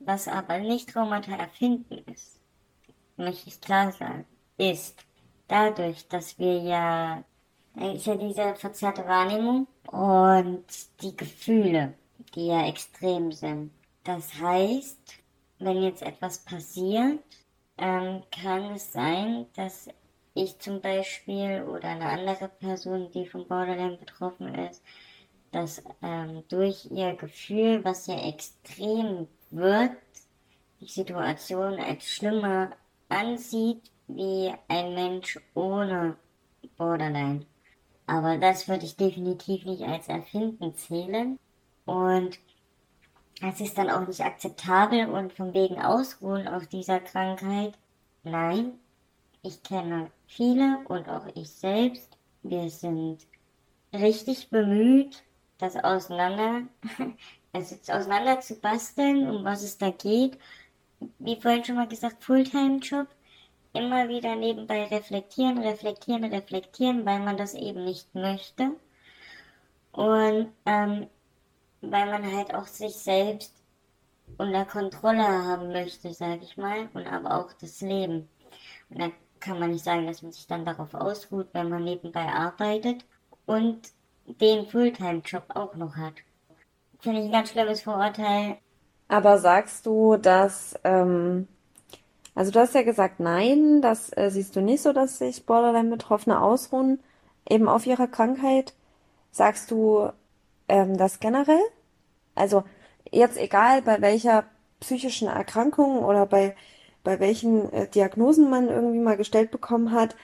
was 0.00 0.26
aber 0.26 0.58
nicht 0.58 0.88
Traumata 0.88 1.36
erfinden 1.36 1.98
ist, 2.10 2.40
möchte 3.16 3.48
ich 3.48 3.60
klar 3.60 3.92
sagen, 3.92 4.24
ist 4.56 5.04
dadurch, 5.46 6.08
dass 6.08 6.38
wir 6.38 6.58
ja, 6.62 7.22
ist 7.76 8.06
ja 8.06 8.16
diese 8.16 8.54
verzerrte 8.56 9.06
Wahrnehmung 9.06 9.68
und 9.86 10.64
die 11.02 11.16
Gefühle, 11.16 11.94
die 12.34 12.46
ja 12.46 12.66
extrem 12.66 13.30
sind. 13.30 13.70
Das 14.04 14.34
heißt, 14.38 15.14
wenn 15.58 15.82
jetzt 15.82 16.02
etwas 16.02 16.38
passiert, 16.38 17.20
ähm, 17.78 18.22
kann 18.30 18.74
es 18.74 18.92
sein, 18.92 19.46
dass 19.56 19.88
ich 20.34 20.58
zum 20.58 20.80
Beispiel 20.80 21.62
oder 21.62 21.88
eine 21.88 22.06
andere 22.06 22.48
Person, 22.48 23.10
die 23.12 23.26
von 23.26 23.46
Borderline 23.48 23.96
betroffen 23.96 24.54
ist, 24.54 24.82
dass 25.52 25.82
ähm, 26.02 26.42
durch 26.48 26.86
ihr 26.90 27.14
Gefühl, 27.14 27.84
was 27.84 28.06
ja 28.06 28.28
extrem 28.28 29.28
wird, 29.50 29.92
die 30.80 30.88
Situation 30.88 31.78
als 31.80 32.06
schlimmer 32.08 32.72
ansieht 33.08 33.90
wie 34.08 34.52
ein 34.68 34.94
Mensch 34.94 35.38
ohne 35.54 36.16
Borderline. 36.76 37.46
Aber 38.06 38.36
das 38.36 38.68
würde 38.68 38.84
ich 38.84 38.96
definitiv 38.96 39.64
nicht 39.64 39.82
als 39.82 40.08
Erfinden 40.08 40.74
zählen. 40.74 41.38
Und 41.86 42.38
es 43.42 43.60
ist 43.60 43.76
dann 43.76 43.90
auch 43.90 44.06
nicht 44.06 44.20
akzeptabel 44.20 45.06
und 45.08 45.32
von 45.32 45.52
wegen 45.54 45.80
Ausruhen 45.80 46.46
aus 46.48 46.68
dieser 46.68 47.00
Krankheit. 47.00 47.74
Nein, 48.22 48.78
ich 49.42 49.62
kenne 49.62 50.10
viele 50.26 50.78
und 50.88 51.08
auch 51.08 51.26
ich 51.34 51.50
selbst. 51.50 52.16
Wir 52.42 52.70
sind 52.70 53.18
richtig 53.92 54.50
bemüht, 54.50 55.22
das 55.58 55.76
auseinander, 55.76 56.62
also 57.52 57.76
auseinander 57.92 58.40
zu 58.40 58.56
basteln, 58.56 59.28
um 59.28 59.44
was 59.44 59.62
es 59.62 59.78
da 59.78 59.90
geht. 59.90 60.38
Wie 61.18 61.40
vorhin 61.40 61.64
schon 61.64 61.76
mal 61.76 61.88
gesagt, 61.88 62.24
Fulltime-Job. 62.24 63.08
Immer 63.72 64.08
wieder 64.08 64.36
nebenbei 64.36 64.84
reflektieren, 64.84 65.58
reflektieren, 65.58 66.24
reflektieren, 66.24 67.04
weil 67.04 67.18
man 67.18 67.36
das 67.36 67.54
eben 67.54 67.84
nicht 67.84 68.14
möchte. 68.14 68.70
Und 69.92 70.52
ähm, 70.64 71.08
weil 71.90 72.06
man 72.06 72.36
halt 72.36 72.54
auch 72.54 72.66
sich 72.66 72.94
selbst 72.94 73.52
unter 74.38 74.64
Kontrolle 74.64 75.26
haben 75.26 75.68
möchte, 75.72 76.12
sage 76.12 76.40
ich 76.42 76.56
mal, 76.56 76.88
und 76.94 77.06
aber 77.06 77.38
auch 77.38 77.52
das 77.60 77.80
Leben. 77.80 78.28
Und 78.90 79.00
dann 79.00 79.12
kann 79.40 79.58
man 79.58 79.70
nicht 79.70 79.84
sagen, 79.84 80.06
dass 80.06 80.22
man 80.22 80.32
sich 80.32 80.46
dann 80.46 80.64
darauf 80.64 80.94
ausruht, 80.94 81.48
wenn 81.52 81.68
man 81.68 81.84
nebenbei 81.84 82.26
arbeitet 82.26 83.04
und 83.46 83.90
den 84.26 84.66
Fulltime-Job 84.66 85.44
auch 85.50 85.74
noch 85.74 85.96
hat. 85.96 86.14
Finde 87.00 87.20
ich 87.20 87.26
ein 87.26 87.32
ganz 87.32 87.50
schlimmes 87.50 87.82
Vorurteil. 87.82 88.56
Aber 89.08 89.38
sagst 89.38 89.84
du, 89.84 90.16
dass, 90.16 90.78
ähm, 90.84 91.46
also 92.34 92.50
du 92.50 92.60
hast 92.60 92.74
ja 92.74 92.82
gesagt, 92.82 93.20
nein, 93.20 93.82
das 93.82 94.16
äh, 94.16 94.30
siehst 94.30 94.56
du 94.56 94.62
nicht 94.62 94.82
so, 94.82 94.92
dass 94.92 95.18
sich 95.18 95.44
Borderline-Betroffene 95.44 96.40
ausruhen, 96.40 97.00
eben 97.48 97.68
auf 97.68 97.86
ihrer 97.86 98.06
Krankheit. 98.06 98.72
Sagst 99.30 99.70
du, 99.70 100.10
ähm, 100.68 100.96
das 100.96 101.20
generell? 101.20 101.62
Also 102.34 102.64
jetzt 103.10 103.36
egal 103.36 103.82
bei 103.82 104.00
welcher 104.00 104.44
psychischen 104.80 105.28
Erkrankung 105.28 105.98
oder 106.04 106.26
bei, 106.26 106.56
bei 107.02 107.20
welchen 107.20 107.72
äh, 107.72 107.88
Diagnosen 107.88 108.50
man 108.50 108.68
irgendwie 108.68 108.98
mal 108.98 109.16
gestellt 109.16 109.50
bekommen 109.50 109.92
hat, 109.92 110.16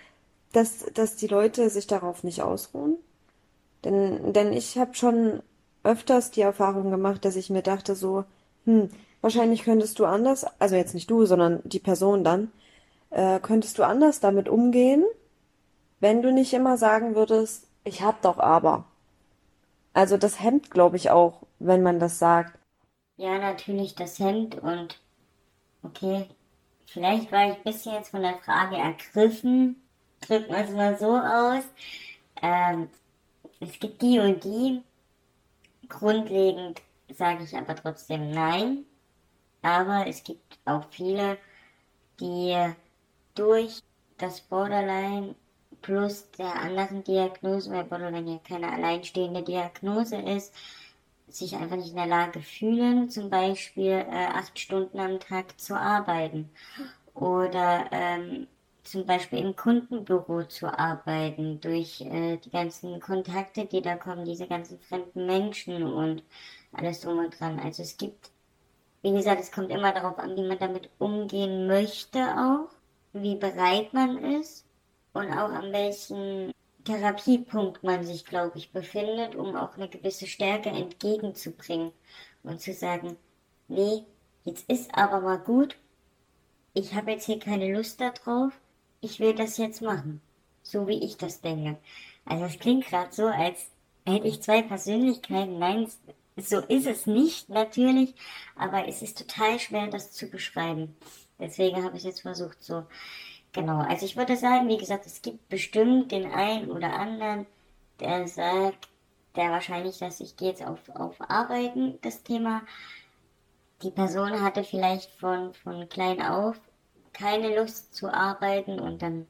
dass, 0.53 0.85
dass 0.95 1.17
die 1.17 1.29
Leute 1.29 1.71
sich 1.71 1.87
darauf 1.87 2.25
nicht 2.25 2.43
ausruhen. 2.43 2.97
Denn, 3.85 4.33
denn 4.33 4.53
ich 4.53 4.77
habe 4.79 4.95
schon 4.95 5.43
öfters 5.83 6.31
die 6.31 6.43
Erfahrung 6.43 6.91
gemacht, 6.91 7.25
dass 7.25 7.37
ich 7.37 7.51
mir 7.51 7.63
dachte 7.63 7.95
so, 7.95 8.25
hm, 8.65 8.91
wahrscheinlich 9.21 9.65
könntest 9.65 9.99
du 9.99 10.05
anders, 10.05 10.45
also 10.59 10.77
jetzt 10.77 10.95
nicht 10.95 11.11
du, 11.11 11.25
sondern 11.25 11.61
die 11.65 11.79
Person 11.79 12.25
dann, 12.25 12.53
äh, 13.11 13.41
könntest 13.41 13.79
du 13.79 13.85
anders 13.85 14.21
damit 14.21 14.49
umgehen, 14.49 15.05
wenn 16.01 16.23
du 16.23 16.33
nicht 16.33 16.53
immer 16.53 16.77
sagen 16.77 17.15
würdest, 17.15 17.67
ich 17.85 18.03
hab 18.03 18.23
doch 18.23 18.39
aber. 18.39 18.85
Also 19.93 20.17
das 20.17 20.41
hemmt, 20.41 20.71
glaube 20.73 20.97
ich, 20.97 21.11
auch, 21.11 21.47
wenn 21.61 21.83
man 21.83 22.01
das 22.01 22.19
sagt. 22.19 22.59
Ja, 23.17 23.39
natürlich, 23.39 23.95
das 23.95 24.19
hemmt 24.19 24.57
und 24.57 24.99
okay, 25.83 26.27
vielleicht 26.87 27.31
war 27.33 27.51
ich 27.51 27.57
ein 27.57 27.63
bisschen 27.65 27.95
jetzt 27.95 28.11
von 28.11 28.23
der 28.23 28.39
Frage 28.39 28.77
ergriffen. 28.77 29.83
Drücken 30.21 30.53
wir 30.53 30.65
es 30.65 30.71
mal 30.71 30.99
so 30.99 31.17
aus. 31.17 31.65
Ähm, 32.43 32.89
es 33.61 33.79
gibt 33.79 34.03
die 34.03 34.19
und 34.19 34.45
die. 34.45 34.83
Grundlegend 35.89 36.81
sage 37.13 37.45
ich 37.45 37.57
aber 37.57 37.75
trotzdem 37.77 38.31
nein. 38.31 38.87
Aber 39.63 40.07
es 40.07 40.25
gibt 40.25 40.59
auch 40.65 40.85
viele, 40.91 41.39
die 42.21 42.57
durch 43.35 43.83
das 44.19 44.41
Borderline 44.43 45.35
plus 45.83 46.31
der 46.33 46.55
anderen 46.57 47.05
Diagnose, 47.05 47.71
weil 47.71 47.85
Borderline 47.85 48.33
ja 48.33 48.39
keine 48.47 48.73
alleinstehende 48.73 49.43
Diagnose 49.43 50.17
ist, 50.17 50.55
sich 51.29 51.55
einfach 51.57 51.77
nicht 51.77 51.91
in 51.91 51.97
der 51.97 52.07
Lage 52.07 52.41
fühlen, 52.43 53.09
zum 53.11 53.31
Beispiel 53.31 53.93
äh, 53.93 54.27
acht 54.35 54.59
Stunden 54.59 54.99
am 55.01 55.21
Tag 55.21 55.61
zu 55.61 55.75
arbeiten 55.77 56.51
oder 57.15 57.87
ähm, 57.93 58.49
zum 58.85 59.07
Beispiel 59.07 59.41
im 59.41 59.57
Kundenbüro 59.57 60.45
zu 60.45 60.67
arbeiten, 60.67 61.61
durch 61.61 62.01
äh, 62.03 62.39
die 62.39 62.51
ganzen 62.51 63.01
Kontakte, 63.01 63.67
die 63.67 63.83
da 63.83 63.97
kommen, 63.97 64.25
diese 64.25 64.47
ganzen 64.49 64.81
fremden 64.81 65.27
Menschen 65.27 65.83
und 65.85 66.23
alles 66.73 67.01
drum 67.03 67.19
und 67.19 67.39
dran. 67.39 67.61
Also 67.61 67.83
es 67.83 67.97
gibt 67.97 68.31
Wie 69.03 69.13
gesagt, 69.13 69.41
es 69.41 69.53
kommt 69.53 69.71
immer 69.71 69.93
darauf 69.93 70.19
an, 70.19 70.37
wie 70.37 70.47
man 70.47 70.59
damit 70.59 70.91
umgehen 70.99 71.67
möchte 71.67 72.19
auch, 72.21 72.71
wie 73.13 73.37
bereit 73.37 73.93
man 73.95 74.19
ist 74.41 74.67
und 75.13 75.33
auch 75.33 75.51
an 75.51 75.73
welchem 75.73 76.53
Therapiepunkt 76.85 77.83
man 77.83 78.05
sich, 78.05 78.25
glaube 78.25 78.59
ich, 78.59 78.73
befindet, 78.73 79.35
um 79.35 79.57
auch 79.57 79.77
eine 79.77 79.89
gewisse 79.89 80.27
Stärke 80.27 80.71
entgegenzubringen 80.71 81.93
und 82.43 82.61
zu 82.61 82.73
sagen, 82.73 83.17
nee, 83.69 84.05
jetzt 84.45 84.69
ist 84.71 84.95
aber 84.95 85.21
mal 85.21 85.39
gut, 85.39 85.77
ich 86.75 86.95
habe 86.95 87.13
jetzt 87.13 87.27
hier 87.27 87.39
keine 87.39 87.73
Lust 87.75 88.01
darauf, 88.01 88.53
ich 89.01 89.21
will 89.21 89.35
das 89.35 89.57
jetzt 89.57 89.83
machen, 89.83 90.21
so 90.63 90.87
wie 90.87 91.05
ich 91.05 91.17
das 91.17 91.41
denke. 91.41 91.79
Also 92.25 92.45
es 92.45 92.59
klingt 92.59 92.87
gerade 92.87 93.13
so, 93.13 93.27
als 93.27 93.67
hätte 94.07 94.29
ich 94.29 94.43
zwei 94.43 94.63
Persönlichkeiten. 94.63 95.59
Nein, 95.59 95.89
so 96.37 96.61
ist 96.61 96.87
es 96.87 97.07
nicht 97.07 97.49
natürlich, 97.49 98.15
aber 98.57 98.89
es 98.89 99.03
ist 99.03 99.19
total 99.19 99.59
schwer, 99.59 99.89
das 99.89 100.13
zu 100.13 100.29
beschreiben. 100.29 100.97
Deswegen 101.39 101.83
habe 101.85 101.97
ich 101.97 102.05
jetzt 102.05 102.23
versucht, 102.23 102.63
so 102.63 102.85
genau. 103.53 103.81
Also 103.81 104.07
ich 104.07 104.17
würde 104.17 104.37
sagen, 104.37 104.69
wie 104.69 104.79
gesagt, 104.79 105.07
es 105.07 105.23
gibt 105.23 105.49
bestimmt 105.49 106.13
den 106.13 106.31
einen 106.33 106.71
oder 106.71 106.93
anderen, 106.93 107.47
der 108.01 108.27
sagt, 108.29 108.89
der 109.37 109.51
wahrscheinlich, 109.51 109.99
dass 109.99 110.21
ich 110.21 110.37
gehe 110.37 110.49
jetzt 110.49 110.67
auf, 110.67 110.79
auf 110.95 111.17
Arbeiten, 111.21 111.99
das 112.03 112.23
Thema. 112.23 112.63
Die 113.83 113.91
Person 113.91 114.43
hatte 114.43 114.65
vielleicht 114.65 115.11
von, 115.13 115.55
von 115.55 115.89
klein 115.89 116.21
auf 116.21 116.61
keine 117.13 117.57
Lust 117.57 117.95
zu 117.95 118.13
arbeiten 118.13 118.79
und 118.79 119.03
dann 119.03 119.27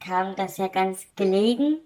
kam 0.00 0.36
das 0.36 0.56
ja 0.56 0.68
ganz 0.68 1.06
gelegen. 1.16 1.78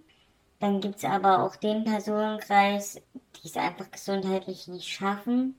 Dann 0.60 0.80
gibt 0.80 0.96
es 0.96 1.04
aber 1.04 1.42
auch 1.42 1.56
den 1.56 1.84
Personenkreis, 1.84 3.00
die 3.14 3.48
es 3.48 3.56
einfach 3.56 3.90
gesundheitlich 3.90 4.66
nicht 4.68 4.88
schaffen, 4.88 5.56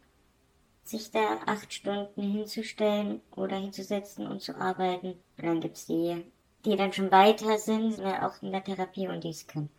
sich 0.90 1.12
da 1.12 1.20
acht 1.46 1.74
Stunden 1.74 2.22
hinzustellen 2.22 3.22
oder 3.36 3.58
hinzusetzen 3.58 4.28
und 4.28 4.42
zu 4.42 4.56
arbeiten. 4.56 5.16
Und 5.38 5.46
dann 5.46 5.62
gibt 5.62 5.78
es 5.78 5.86
die, 5.86 6.26
die 6.66 6.76
dann 6.76 6.94
schon 6.94 7.12
weiter 7.12 7.58
sind, 7.58 8.00
auch 8.02 8.42
in 8.42 8.52
der 8.52 8.64
Therapie 8.64 9.08
und 9.08 9.24
die 9.24 9.30
es 9.30 9.48
können. 9.48 9.70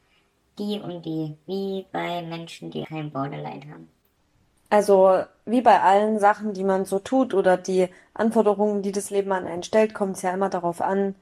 Die 0.58 0.80
und 0.80 1.04
die, 1.04 1.36
wie 1.46 1.86
bei 1.92 2.22
Menschen, 2.22 2.70
die 2.70 2.84
kein 2.84 3.10
Borderline 3.10 3.70
haben. 3.70 3.88
Also 4.68 5.24
wie 5.46 5.62
bei 5.62 5.80
allen 5.80 6.20
Sachen, 6.20 6.54
die 6.54 6.62
man 6.62 6.84
so 6.84 7.00
tut 7.00 7.34
oder 7.34 7.56
die 7.56 7.88
Anforderungen, 8.14 8.82
die 8.82 8.92
das 8.92 9.10
Leben 9.10 9.32
an 9.32 9.46
einen 9.46 9.64
stellt, 9.64 9.94
kommt 9.94 10.16
es 10.16 10.22
ja 10.22 10.32
immer 10.32 10.48
darauf 10.48 10.80
an, 10.80 11.16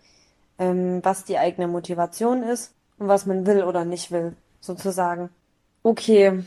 ähm, 0.59 1.01
was 1.03 1.25
die 1.25 1.39
eigene 1.39 1.67
Motivation 1.67 2.43
ist 2.43 2.75
und 2.99 3.09
was 3.09 3.25
man 3.25 3.47
will 3.47 3.63
oder 3.63 3.87
nicht 3.87 4.11
will, 4.11 4.37
sozusagen. 4.61 5.31
Okay, 5.83 6.45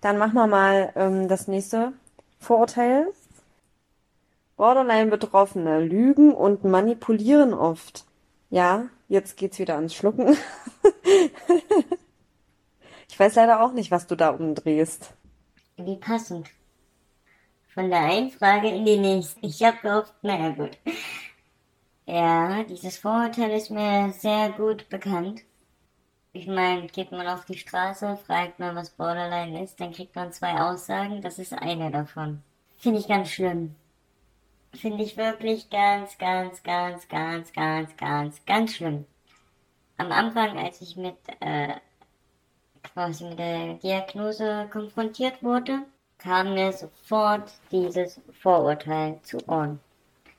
dann 0.00 0.18
machen 0.18 0.34
wir 0.34 0.46
mal 0.46 0.92
ähm, 0.94 1.26
das 1.26 1.48
nächste 1.48 1.92
Vorurteil. 2.38 3.12
Borderline-Betroffene 4.56 5.80
lügen 5.80 6.34
und 6.34 6.64
manipulieren 6.64 7.54
oft. 7.54 8.04
Ja, 8.50 8.88
jetzt 9.08 9.36
geht's 9.36 9.58
wieder 9.58 9.76
ans 9.76 9.94
Schlucken. 9.94 10.28
ich 13.08 13.18
weiß 13.18 13.36
leider 13.36 13.62
auch 13.62 13.72
nicht, 13.72 13.90
was 13.90 14.06
du 14.06 14.16
da 14.16 14.30
umdrehst. 14.30 15.12
Wie 15.76 15.96
passend. 15.96 16.48
Von 17.68 17.90
der 17.90 18.00
einen 18.00 18.30
Frage 18.30 18.68
in 18.68 18.84
die 18.84 18.98
nächste. 18.98 19.40
Ich 19.46 19.62
habe 19.62 19.78
gehofft, 19.80 20.14
naja 20.22 20.50
gut. 20.50 20.76
Ja, 22.06 22.64
dieses 22.64 22.98
Vorurteil 22.98 23.52
ist 23.52 23.70
mir 23.70 24.12
sehr 24.18 24.50
gut 24.50 24.88
bekannt. 24.88 25.42
Ich 26.38 26.46
meine, 26.46 26.86
geht 26.86 27.10
man 27.10 27.26
auf 27.26 27.46
die 27.46 27.58
Straße, 27.58 28.16
fragt 28.24 28.60
man, 28.60 28.76
was 28.76 28.90
Borderline 28.90 29.60
ist, 29.64 29.80
dann 29.80 29.92
kriegt 29.92 30.14
man 30.14 30.32
zwei 30.32 30.60
Aussagen, 30.60 31.20
das 31.20 31.40
ist 31.40 31.52
eine 31.52 31.90
davon. 31.90 32.44
Finde 32.76 33.00
ich 33.00 33.08
ganz 33.08 33.30
schlimm. 33.30 33.74
Finde 34.72 35.02
ich 35.02 35.16
wirklich 35.16 35.68
ganz, 35.68 36.16
ganz, 36.16 36.62
ganz, 36.62 37.08
ganz, 37.08 37.52
ganz, 37.52 37.96
ganz, 37.96 38.40
ganz 38.46 38.72
schlimm. 38.72 39.04
Am 39.96 40.12
Anfang, 40.12 40.56
als 40.56 40.80
ich 40.80 40.96
mit, 40.96 41.16
äh, 41.40 41.74
quasi 42.84 43.24
mit 43.24 43.40
der 43.40 43.74
Diagnose 43.74 44.68
konfrontiert 44.70 45.42
wurde, 45.42 45.80
kam 46.18 46.54
mir 46.54 46.72
sofort 46.72 47.50
dieses 47.72 48.20
Vorurteil 48.40 49.18
zu 49.24 49.38
Ohren. 49.48 49.80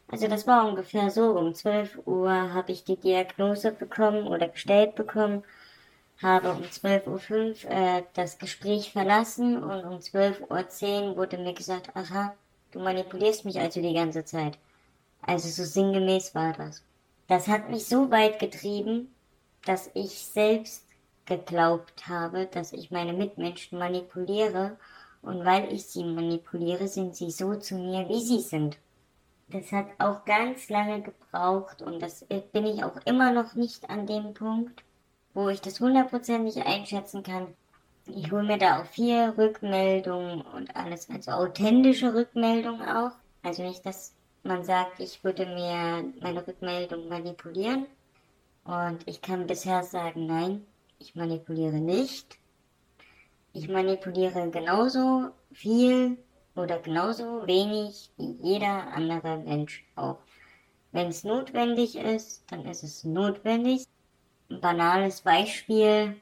Also 0.08 0.30
das 0.30 0.47
war 0.47 0.66
ungefähr 0.66 1.12
so, 1.12 1.32
um 1.32 1.54
12 1.54 2.08
Uhr 2.08 2.54
habe 2.54 2.72
ich 2.72 2.86
die 2.86 2.95
Diagnose 2.95 3.74
bekommen 3.74 4.28
oder 4.28 4.47
gestellt 4.47 4.95
bekommen, 4.95 5.43
habe 6.22 6.51
um 6.51 6.63
12.05 6.63 7.65
Uhr 7.65 7.72
äh, 7.72 8.03
das 8.13 8.38
Gespräch 8.38 8.91
verlassen 8.91 9.63
und 9.63 9.86
um 9.86 9.99
12.10 9.99 11.09
Uhr 11.09 11.17
wurde 11.17 11.38
mir 11.38 11.53
gesagt, 11.53 11.95
aha, 11.95 12.34
du 12.72 12.80
manipulierst 12.80 13.45
mich 13.45 13.59
also 13.59 13.82
die 13.82 13.93
ganze 13.93 14.26
Zeit. 14.26 14.57
Also 15.22 15.49
so 15.49 15.63
sinngemäß 15.63 16.36
war 16.36 16.53
das. 16.53 16.84
Das 17.28 17.47
hat 17.47 17.70
mich 17.70 17.86
so 17.86 18.11
weit 18.11 18.39
getrieben, 18.39 19.13
dass 19.65 19.89
ich 19.93 20.26
selbst 20.26 20.86
geglaubt 21.26 22.07
habe, 22.07 22.47
dass 22.47 22.74
ich 22.74 22.91
meine 22.91 23.13
Mitmenschen 23.13 23.78
manipuliere 23.78 24.78
und 25.22 25.45
weil 25.45 25.72
ich 25.72 25.86
sie 25.86 26.03
manipuliere, 26.03 26.88
sind 26.88 27.15
sie 27.15 27.32
so 27.32 27.55
zu 27.55 27.76
mir, 27.76 28.09
wie 28.09 28.22
sie 28.22 28.39
sind. 28.39 28.78
Das 29.47 29.72
hat 29.72 29.88
auch 29.99 30.26
ganz 30.26 30.70
lange 30.70 31.01
gebraucht 31.01 31.82
und 31.82 32.01
das 32.01 32.26
bin 32.51 32.65
ich 32.65 32.84
auch 32.84 32.97
immer 33.05 33.32
noch 33.32 33.55
nicht 33.55 33.89
an 33.89 34.05
dem 34.05 34.34
Punkt, 34.34 34.84
wo 35.34 35.49
ich 35.49 35.61
das 35.61 35.80
hundertprozentig 35.80 36.65
einschätzen 36.65 37.23
kann. 37.23 37.47
Ich 38.05 38.32
hole 38.32 38.43
mir 38.43 38.57
da 38.57 38.82
auch 38.82 38.86
viel 38.86 39.30
Rückmeldungen 39.38 40.41
und 40.41 40.75
alles, 40.75 41.09
also 41.09 41.32
authentische 41.32 42.13
Rückmeldungen 42.13 42.82
auch. 42.82 43.11
Also 43.43 43.63
nicht, 43.63 43.86
dass 43.86 44.13
man 44.43 44.63
sagt, 44.63 44.99
ich 44.99 45.23
würde 45.23 45.45
mir 45.45 46.03
meine 46.21 46.45
Rückmeldung 46.45 47.07
manipulieren. 47.07 47.86
Und 48.63 49.07
ich 49.07 49.21
kann 49.21 49.47
bisher 49.47 49.84
sagen, 49.84 50.25
nein, 50.25 50.65
ich 50.99 51.15
manipuliere 51.15 51.80
nicht. 51.80 52.38
Ich 53.53 53.67
manipuliere 53.67 54.49
genauso 54.49 55.32
viel 55.51 56.17
oder 56.55 56.80
genauso 56.80 57.47
wenig 57.47 58.11
wie 58.17 58.38
jeder 58.41 58.93
andere 58.93 59.38
Mensch 59.38 59.86
auch. 59.95 60.19
Wenn 60.91 61.07
es 61.07 61.23
notwendig 61.23 61.95
ist, 61.95 62.43
dann 62.51 62.65
ist 62.65 62.84
es 62.84 63.03
notwendig. 63.03 63.86
Ein 64.50 64.62
banales 64.62 65.22
Beispiel 65.22 66.16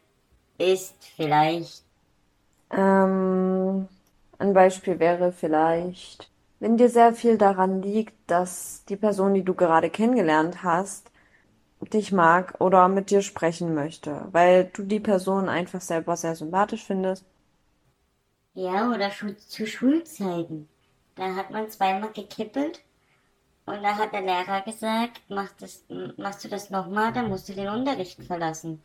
ist 0.58 0.96
vielleicht. 1.16 1.84
Ähm, 2.72 3.88
ein 4.40 4.54
Beispiel 4.54 5.00
wäre 5.00 5.32
vielleicht, 5.32 6.30
wenn 6.60 6.78
dir 6.78 6.90
sehr 6.90 7.14
viel 7.14 7.38
daran 7.38 7.82
liegt, 7.82 8.14
dass 8.28 8.84
die 8.90 8.96
Person, 8.98 9.34
die 9.34 9.44
du 9.44 9.54
gerade 9.54 9.90
kennengelernt 9.90 10.64
hast, 10.64 11.12
dich 11.94 12.12
mag 12.12 12.56
oder 12.60 12.88
mit 12.90 13.12
dir 13.12 13.22
sprechen 13.22 13.76
möchte, 13.76 14.28
weil 14.32 14.66
du 14.74 14.84
die 14.84 15.00
Person 15.02 15.50
einfach 15.50 15.82
selber 15.82 16.18
sehr 16.18 16.36
sympathisch 16.36 16.86
findest 16.86 17.26
ja, 18.56 18.90
oder 18.90 19.12
schon 19.12 19.38
zu 19.38 19.66
Schulzeiten. 19.66 20.68
Da 21.16 21.36
hat 21.36 21.52
man 21.52 21.70
zweimal 21.70 22.12
gekippelt 22.12 22.82
und 23.68 23.84
da 23.84 23.98
hat 23.98 24.14
der 24.14 24.22
Lehrer 24.22 24.62
gesagt, 24.62 25.22
mach 25.28 25.50
das, 25.60 25.84
machst 26.16 26.46
du 26.46 26.48
das 26.48 26.70
nochmal, 26.70 27.12
dann 27.12 27.28
musst 27.28 27.50
du 27.50 27.54
den 27.54 27.68
Unterricht 27.68 28.24
verlassen. 28.24 28.82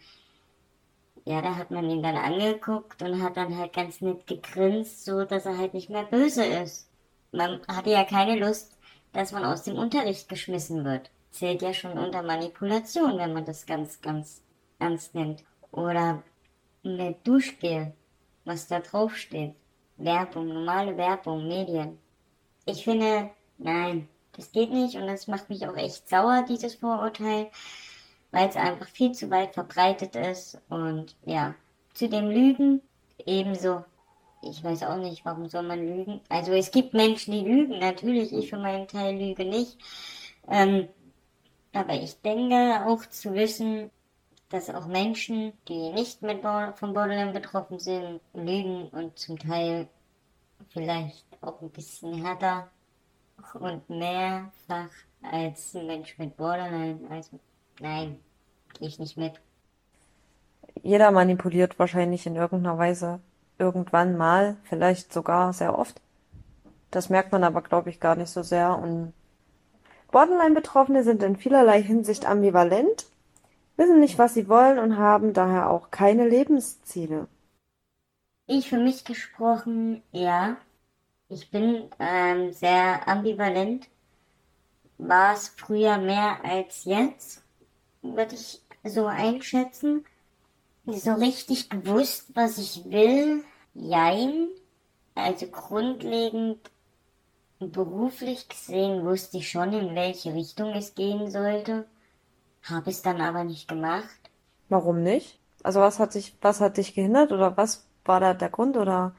Ja, 1.24 1.40
da 1.40 1.54
hat 1.54 1.70
man 1.70 1.88
ihn 1.88 2.02
dann 2.02 2.16
angeguckt 2.16 3.00
und 3.00 3.22
hat 3.22 3.36
dann 3.36 3.56
halt 3.56 3.72
ganz 3.72 4.00
nett 4.00 4.26
gegrinst, 4.26 5.04
so 5.04 5.24
dass 5.24 5.46
er 5.46 5.56
halt 5.56 5.72
nicht 5.72 5.88
mehr 5.88 6.02
böse 6.02 6.44
ist. 6.44 6.90
Man 7.30 7.60
hatte 7.68 7.90
ja 7.90 8.02
keine 8.02 8.36
Lust, 8.36 8.76
dass 9.12 9.30
man 9.30 9.44
aus 9.44 9.62
dem 9.62 9.78
Unterricht 9.78 10.28
geschmissen 10.28 10.84
wird. 10.84 11.10
Zählt 11.30 11.62
ja 11.62 11.72
schon 11.72 11.96
unter 11.96 12.22
Manipulation, 12.22 13.18
wenn 13.18 13.34
man 13.34 13.44
das 13.44 13.66
ganz, 13.66 14.00
ganz 14.00 14.42
ernst 14.80 15.14
nimmt. 15.14 15.44
Oder 15.70 16.24
mit 16.82 17.24
Duschgel, 17.24 17.94
was 18.44 18.66
da 18.66 18.80
drauf 18.80 19.16
steht. 19.16 19.54
Werbung, 19.96 20.48
normale 20.48 20.96
Werbung, 20.96 21.46
Medien. 21.46 22.00
Ich 22.66 22.82
finde, 22.82 23.30
nein, 23.58 24.08
das 24.36 24.52
geht 24.52 24.70
nicht 24.72 24.96
und 24.96 25.06
das 25.06 25.26
macht 25.26 25.48
mich 25.50 25.66
auch 25.66 25.76
echt 25.76 26.08
sauer, 26.08 26.44
dieses 26.48 26.74
Vorurteil, 26.76 27.50
weil 28.30 28.48
es 28.48 28.56
einfach 28.56 28.88
viel 28.88 29.12
zu 29.12 29.30
weit 29.30 29.54
verbreitet 29.54 30.16
ist 30.16 30.58
und 30.68 31.16
ja, 31.24 31.54
zu 31.94 32.08
dem 32.08 32.30
Lügen 32.30 32.80
ebenso. 33.26 33.84
Ich 34.42 34.64
weiß 34.64 34.82
auch 34.84 34.96
nicht, 34.96 35.24
warum 35.24 35.48
soll 35.48 35.62
man 35.62 35.78
lügen. 35.78 36.20
Also 36.28 36.52
es 36.52 36.70
gibt 36.70 36.94
Menschen, 36.94 37.32
die 37.32 37.42
lügen, 37.42 37.78
natürlich, 37.78 38.32
ich 38.32 38.50
für 38.50 38.58
meinen 38.58 38.88
Teil 38.88 39.16
lüge 39.16 39.44
nicht. 39.44 39.78
Ähm, 40.48 40.88
aber 41.72 41.94
ich 41.94 42.20
denke 42.22 42.84
auch 42.86 43.06
zu 43.06 43.34
wissen, 43.34 43.90
dass 44.48 44.68
auch 44.68 44.86
Menschen, 44.86 45.52
die 45.68 45.90
nicht 45.90 46.22
mit 46.22 46.42
von 46.42 46.92
Borderline 46.92 47.32
betroffen 47.32 47.78
sind, 47.78 48.20
lügen 48.34 48.88
und 48.88 49.18
zum 49.18 49.38
Teil 49.38 49.88
vielleicht 50.70 51.24
auch 51.40 51.60
ein 51.62 51.70
bisschen 51.70 52.24
härter 52.24 52.70
und 53.54 53.88
mehrfach 53.88 54.90
als 55.22 55.74
ein 55.74 55.86
Mensch 55.86 56.18
mit 56.18 56.36
Borderline. 56.36 57.00
Also 57.10 57.38
nein, 57.80 58.18
gehe 58.78 58.88
ich 58.88 58.98
nicht 58.98 59.16
mit. 59.16 59.40
Jeder 60.82 61.10
manipuliert 61.10 61.78
wahrscheinlich 61.78 62.26
in 62.26 62.36
irgendeiner 62.36 62.78
Weise 62.78 63.20
irgendwann 63.58 64.16
mal, 64.16 64.56
vielleicht 64.64 65.12
sogar 65.12 65.52
sehr 65.52 65.78
oft. 65.78 66.00
Das 66.90 67.08
merkt 67.08 67.32
man 67.32 67.44
aber, 67.44 67.62
glaube 67.62 67.90
ich, 67.90 68.00
gar 68.00 68.16
nicht 68.16 68.30
so 68.30 68.42
sehr. 68.42 68.76
Und 68.76 69.12
Borderline-Betroffene 70.10 71.04
sind 71.04 71.22
in 71.22 71.36
vielerlei 71.36 71.82
Hinsicht 71.82 72.26
ambivalent, 72.26 73.06
wissen 73.76 74.00
nicht, 74.00 74.18
was 74.18 74.34
sie 74.34 74.48
wollen 74.48 74.78
und 74.78 74.98
haben 74.98 75.32
daher 75.32 75.70
auch 75.70 75.90
keine 75.90 76.28
Lebensziele. 76.28 77.28
Ich 78.46 78.68
für 78.68 78.78
mich 78.78 79.04
gesprochen, 79.04 80.02
ja. 80.10 80.56
Ich 81.32 81.50
bin 81.50 81.88
ähm, 81.98 82.52
sehr 82.52 83.08
ambivalent. 83.08 83.88
War 84.98 85.32
es 85.32 85.48
früher 85.48 85.96
mehr 85.96 86.44
als 86.44 86.84
jetzt, 86.84 87.42
würde 88.02 88.34
ich 88.34 88.60
so 88.84 89.06
einschätzen. 89.06 90.04
So 90.84 91.14
richtig 91.14 91.70
gewusst, 91.70 92.26
was 92.34 92.58
ich 92.58 92.84
will, 92.84 93.44
jein. 93.72 94.48
Also 95.14 95.46
grundlegend 95.46 96.58
beruflich 97.60 98.48
gesehen 98.48 99.06
wusste 99.06 99.38
ich 99.38 99.50
schon, 99.50 99.72
in 99.72 99.94
welche 99.94 100.34
Richtung 100.34 100.72
es 100.74 100.94
gehen 100.94 101.30
sollte. 101.30 101.86
Habe 102.64 102.90
es 102.90 103.00
dann 103.00 103.22
aber 103.22 103.44
nicht 103.44 103.68
gemacht. 103.68 104.20
Warum 104.68 105.02
nicht? 105.02 105.38
Also 105.62 105.80
was 105.80 105.98
hat 105.98 106.14
dich, 106.14 106.36
was 106.42 106.60
hat 106.60 106.76
dich 106.76 106.94
gehindert 106.94 107.32
oder 107.32 107.56
was 107.56 107.86
war 108.04 108.20
da 108.20 108.34
der 108.34 108.50
Grund 108.50 108.76
oder? 108.76 109.14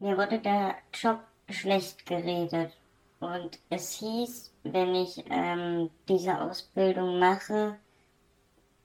Mir 0.00 0.16
wurde 0.16 0.38
der 0.38 0.76
Job 0.92 1.20
schlecht 1.50 2.06
geredet 2.06 2.72
und 3.20 3.58
es 3.70 3.92
hieß, 3.94 4.52
wenn 4.62 4.94
ich 4.94 5.24
ähm, 5.30 5.90
diese 6.08 6.40
Ausbildung 6.40 7.18
mache, 7.18 7.76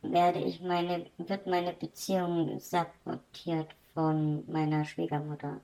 werde 0.01 0.39
ich 0.39 0.61
meine, 0.61 1.05
wird 1.17 1.47
meine 1.47 1.73
Beziehung 1.73 2.59
sabotiert 2.59 3.67
von 3.93 4.43
meiner 4.51 4.85
Schwiegermutter. 4.85 5.61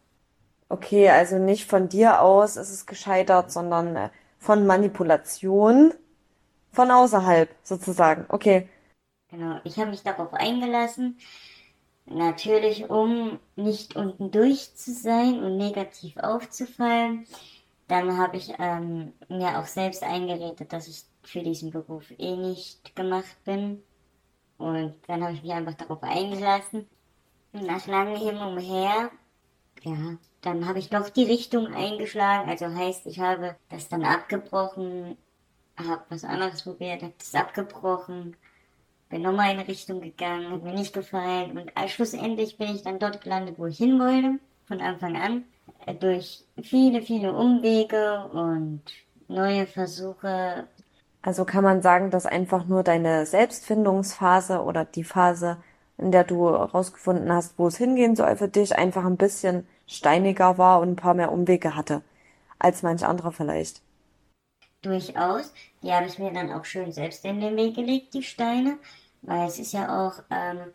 Okay, 0.70 1.10
also 1.10 1.38
nicht 1.40 1.66
von 1.66 1.90
dir 1.90 2.22
aus 2.22 2.56
ist 2.56 2.70
es 2.70 2.86
gescheitert, 2.86 3.52
sondern 3.52 3.96
äh, 3.96 4.10
von 4.38 4.68
Manipulation 4.68 5.94
von 6.72 6.92
außerhalb 6.92 7.50
sozusagen. 7.64 8.26
Okay. 8.30 8.70
Genau, 9.32 9.60
ich 9.64 9.78
habe 9.78 9.92
mich 9.92 10.04
darauf 10.04 10.34
eingelassen. 10.34 11.18
Natürlich, 12.10 12.90
um 12.90 13.40
nicht 13.56 13.96
unten 13.96 14.32
durch 14.32 14.76
zu 14.76 14.92
sein 14.94 15.44
und 15.44 15.58
negativ 15.58 16.18
aufzufallen. 16.18 17.28
Dann 17.88 18.18
habe 18.18 18.38
ich 18.38 18.54
ähm, 18.58 19.14
mir 19.30 19.60
auch 19.60 19.68
selbst 19.68 20.04
eingeredet, 20.04 20.74
dass 20.74 20.88
ich 20.88 21.04
für 21.24 21.44
diesen 21.44 21.70
Beruf 21.72 22.12
eh 22.18 22.36
nicht 22.36 22.96
gemacht 22.96 23.38
bin. 23.46 23.84
Und 24.58 24.96
dann 25.08 25.24
habe 25.24 25.34
ich 25.34 25.44
mich 25.44 25.52
einfach 25.52 25.76
darauf 25.76 26.02
eingelassen. 26.02 26.88
Nach 27.52 27.86
langem 27.88 28.16
Hin 28.16 28.38
und 28.38 28.60
ja, 29.84 30.18
dann 30.42 30.68
habe 30.68 30.80
ich 30.80 30.90
doch 30.90 31.10
die 31.10 31.24
Richtung 31.24 31.68
eingeschlagen. 31.68 32.50
Also 32.50 32.68
heißt, 32.68 33.06
ich 33.06 33.20
habe 33.20 33.56
das 33.70 33.88
dann 33.88 34.04
abgebrochen, 34.04 35.18
habe 35.78 36.04
was 36.10 36.24
anderes 36.24 36.64
probiert, 36.64 37.02
habe 37.02 37.14
das 37.18 37.36
abgebrochen, 37.36 38.36
bin 39.10 39.24
nochmal 39.24 39.52
in 39.52 39.60
eine 39.60 39.68
Richtung 39.68 40.02
gegangen, 40.02 40.52
hat 40.52 40.64
mir 40.64 40.74
nicht 40.74 40.94
gefallen 40.94 41.58
und 41.58 41.72
schlussendlich 41.90 42.58
bin 42.58 42.76
ich 42.76 42.84
dann 42.84 43.00
dort 43.00 43.22
gelandet, 43.22 43.56
wo 43.58 43.66
ich 43.66 43.78
hin 43.78 44.00
wollte, 44.00 44.40
von 44.68 44.82
Anfang 44.82 45.18
an, 45.18 45.44
äh, 45.86 45.96
durch 45.96 46.44
viele, 46.62 47.02
viele 47.02 47.34
Umwege 47.34 48.30
und 48.32 48.82
neue 49.28 49.66
Versuche. 49.66 50.68
Also 51.22 51.44
kann 51.44 51.64
man 51.64 51.82
sagen, 51.82 52.12
dass 52.12 52.26
einfach 52.26 52.66
nur 52.66 52.84
deine 52.84 53.26
Selbstfindungsphase 53.26 54.62
oder 54.64 54.86
die 54.86 55.04
Phase, 55.04 55.58
in 55.98 56.12
der 56.12 56.24
du 56.24 56.50
herausgefunden 56.50 57.32
hast, 57.32 57.58
wo 57.58 57.68
es 57.68 57.78
hingehen 57.78 58.16
soll 58.16 58.36
für 58.38 58.48
dich, 58.48 58.78
einfach 58.78 59.06
ein 59.06 59.18
bisschen 59.18 59.68
steiniger 59.88 60.58
war 60.58 60.80
und 60.80 60.92
ein 60.92 60.96
paar 60.96 61.16
mehr 61.16 61.32
Umwege 61.32 61.76
hatte, 61.76 62.04
als 62.60 62.84
manch 62.84 63.06
anderer 63.06 63.32
vielleicht. 63.32 63.82
Durchaus. 64.82 65.54
Die 65.84 65.92
habe 65.92 66.08
ich 66.08 66.20
mir 66.20 66.32
dann 66.32 66.52
auch 66.52 66.66
schön 66.66 66.92
selbst 66.92 67.26
in 67.26 67.42
den 67.42 67.58
Weg 67.58 67.76
gelegt, 67.76 68.14
die 68.14 68.24
Steine. 68.24 68.78
Weil 69.22 69.48
es 69.48 69.60
ist 69.60 69.74
ja 69.74 70.08
auch 70.08 70.24
ähm, 70.30 70.72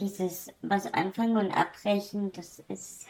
dieses, 0.00 0.52
was 0.62 0.92
anfangen 0.92 1.36
und 1.36 1.52
abbrechen, 1.52 2.32
das 2.32 2.58
ist, 2.68 3.06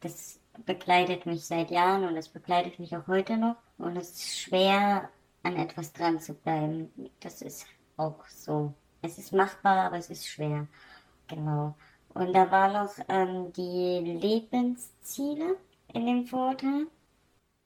das 0.00 0.40
begleitet 0.66 1.26
mich 1.26 1.46
seit 1.46 1.70
Jahren 1.70 2.04
und 2.04 2.16
es 2.16 2.28
begleitet 2.28 2.78
mich 2.78 2.96
auch 2.96 3.06
heute 3.06 3.36
noch. 3.36 3.56
Und 3.78 3.96
es 3.96 4.10
ist 4.10 4.38
schwer, 4.38 5.08
an 5.42 5.56
etwas 5.56 5.92
dran 5.92 6.20
zu 6.20 6.34
bleiben. 6.34 6.90
Das 7.20 7.42
ist 7.42 7.66
auch 7.96 8.26
so. 8.26 8.74
Es 9.02 9.18
ist 9.18 9.32
machbar, 9.32 9.86
aber 9.86 9.98
es 9.98 10.10
ist 10.10 10.26
schwer. 10.26 10.66
Genau. 11.28 11.74
Und 12.14 12.32
da 12.32 12.50
war 12.50 12.72
noch 12.72 12.92
ähm, 13.08 13.52
die 13.52 14.00
Lebensziele 14.20 15.56
in 15.92 16.06
dem 16.06 16.26
Vorteil. 16.26 16.86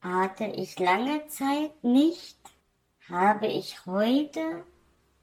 Hatte 0.02 0.46
ich 0.46 0.80
lange 0.80 1.28
Zeit 1.28 1.84
nicht, 1.84 2.36
habe 3.08 3.46
ich 3.46 3.86
heute, 3.86 4.64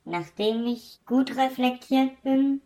nachdem 0.06 0.68
ich 0.68 1.02
gut 1.06 1.36
reflektiert 1.36 2.24
bin 2.24 2.62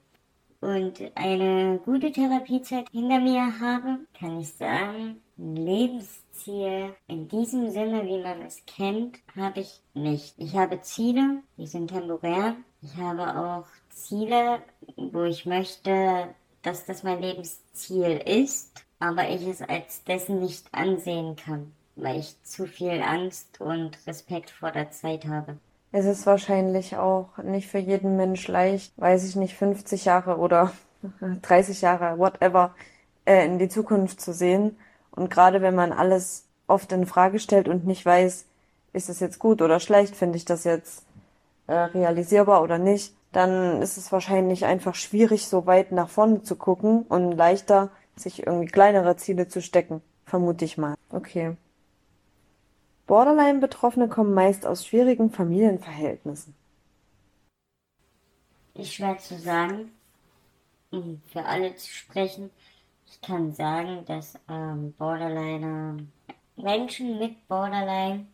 und 0.61 1.01
eine 1.15 1.79
gute 1.83 2.11
Therapiezeit 2.11 2.87
hinter 2.91 3.19
mir 3.19 3.59
habe, 3.59 4.01
kann 4.13 4.39
ich 4.39 4.53
sagen, 4.53 5.23
ein 5.39 5.55
Lebensziel 5.55 6.93
in 7.07 7.27
diesem 7.29 7.71
Sinne, 7.71 8.05
wie 8.05 8.21
man 8.21 8.43
es 8.43 8.63
kennt, 8.67 9.17
habe 9.35 9.61
ich 9.61 9.81
nicht. 9.95 10.35
Ich 10.37 10.55
habe 10.55 10.81
Ziele, 10.81 11.41
die 11.57 11.65
sind 11.65 11.87
temporär. 11.87 12.55
Ich 12.83 12.95
habe 12.95 13.39
auch 13.39 13.65
Ziele, 13.89 14.61
wo 14.97 15.23
ich 15.23 15.47
möchte, 15.47 16.35
dass 16.61 16.85
das 16.85 17.01
mein 17.01 17.23
Lebensziel 17.23 18.21
ist, 18.23 18.85
aber 18.99 19.27
ich 19.31 19.47
es 19.47 19.63
als 19.63 20.03
dessen 20.03 20.41
nicht 20.41 20.67
ansehen 20.71 21.35
kann 21.35 21.73
weil 21.95 22.19
ich 22.19 22.41
zu 22.43 22.65
viel 22.65 23.01
Angst 23.01 23.61
und 23.61 23.97
Respekt 24.07 24.49
vor 24.49 24.71
der 24.71 24.91
Zeit 24.91 25.25
habe. 25.25 25.57
Es 25.91 26.05
ist 26.05 26.25
wahrscheinlich 26.25 26.97
auch 26.97 27.37
nicht 27.37 27.67
für 27.67 27.77
jeden 27.77 28.17
Mensch 28.17 28.47
leicht, 28.47 28.93
weiß 28.97 29.27
ich 29.27 29.35
nicht, 29.35 29.55
50 29.55 30.05
Jahre 30.05 30.37
oder 30.37 30.71
30 31.43 31.81
Jahre, 31.81 32.17
whatever, 32.17 32.73
äh, 33.25 33.45
in 33.45 33.59
die 33.59 33.69
Zukunft 33.69 34.19
zu 34.19 34.33
sehen. 34.33 34.77
Und 35.11 35.29
gerade 35.29 35.61
wenn 35.61 35.75
man 35.75 35.91
alles 35.91 36.45
oft 36.67 36.91
in 36.91 37.05
Frage 37.05 37.39
stellt 37.39 37.67
und 37.67 37.85
nicht 37.85 38.05
weiß, 38.05 38.45
ist 38.93 39.09
es 39.09 39.19
jetzt 39.19 39.39
gut 39.39 39.61
oder 39.61 39.79
schlecht, 39.79 40.15
finde 40.15 40.37
ich 40.37 40.45
das 40.45 40.63
jetzt 40.63 41.05
äh, 41.67 41.73
realisierbar 41.73 42.63
oder 42.63 42.77
nicht, 42.77 43.13
dann 43.31 43.81
ist 43.81 43.97
es 43.97 44.11
wahrscheinlich 44.11 44.65
einfach 44.65 44.95
schwierig, 44.95 45.47
so 45.47 45.65
weit 45.65 45.91
nach 45.91 46.09
vorne 46.09 46.43
zu 46.43 46.55
gucken 46.55 47.03
und 47.03 47.33
leichter, 47.33 47.89
sich 48.15 48.45
irgendwie 48.45 48.67
kleinere 48.67 49.15
Ziele 49.17 49.47
zu 49.47 49.61
stecken. 49.61 50.01
Vermute 50.25 50.65
ich 50.65 50.77
mal. 50.77 50.95
Okay. 51.09 51.55
Borderline-Betroffene 53.07 54.07
kommen 54.07 54.33
meist 54.33 54.65
aus 54.65 54.85
schwierigen 54.85 55.29
Familienverhältnissen. 55.29 56.55
Ist 58.75 58.93
schwer 58.93 59.17
zu 59.17 59.37
sagen, 59.37 59.91
um 60.91 61.21
für 61.31 61.43
alle 61.45 61.75
zu 61.75 61.91
sprechen. 61.91 62.49
Ich 63.05 63.21
kann 63.21 63.53
sagen, 63.53 64.05
dass 64.05 64.35
ähm, 64.49 64.93
Borderliner, 64.97 65.97
Menschen 66.55 67.19
mit 67.19 67.47
Borderline, 67.47 68.25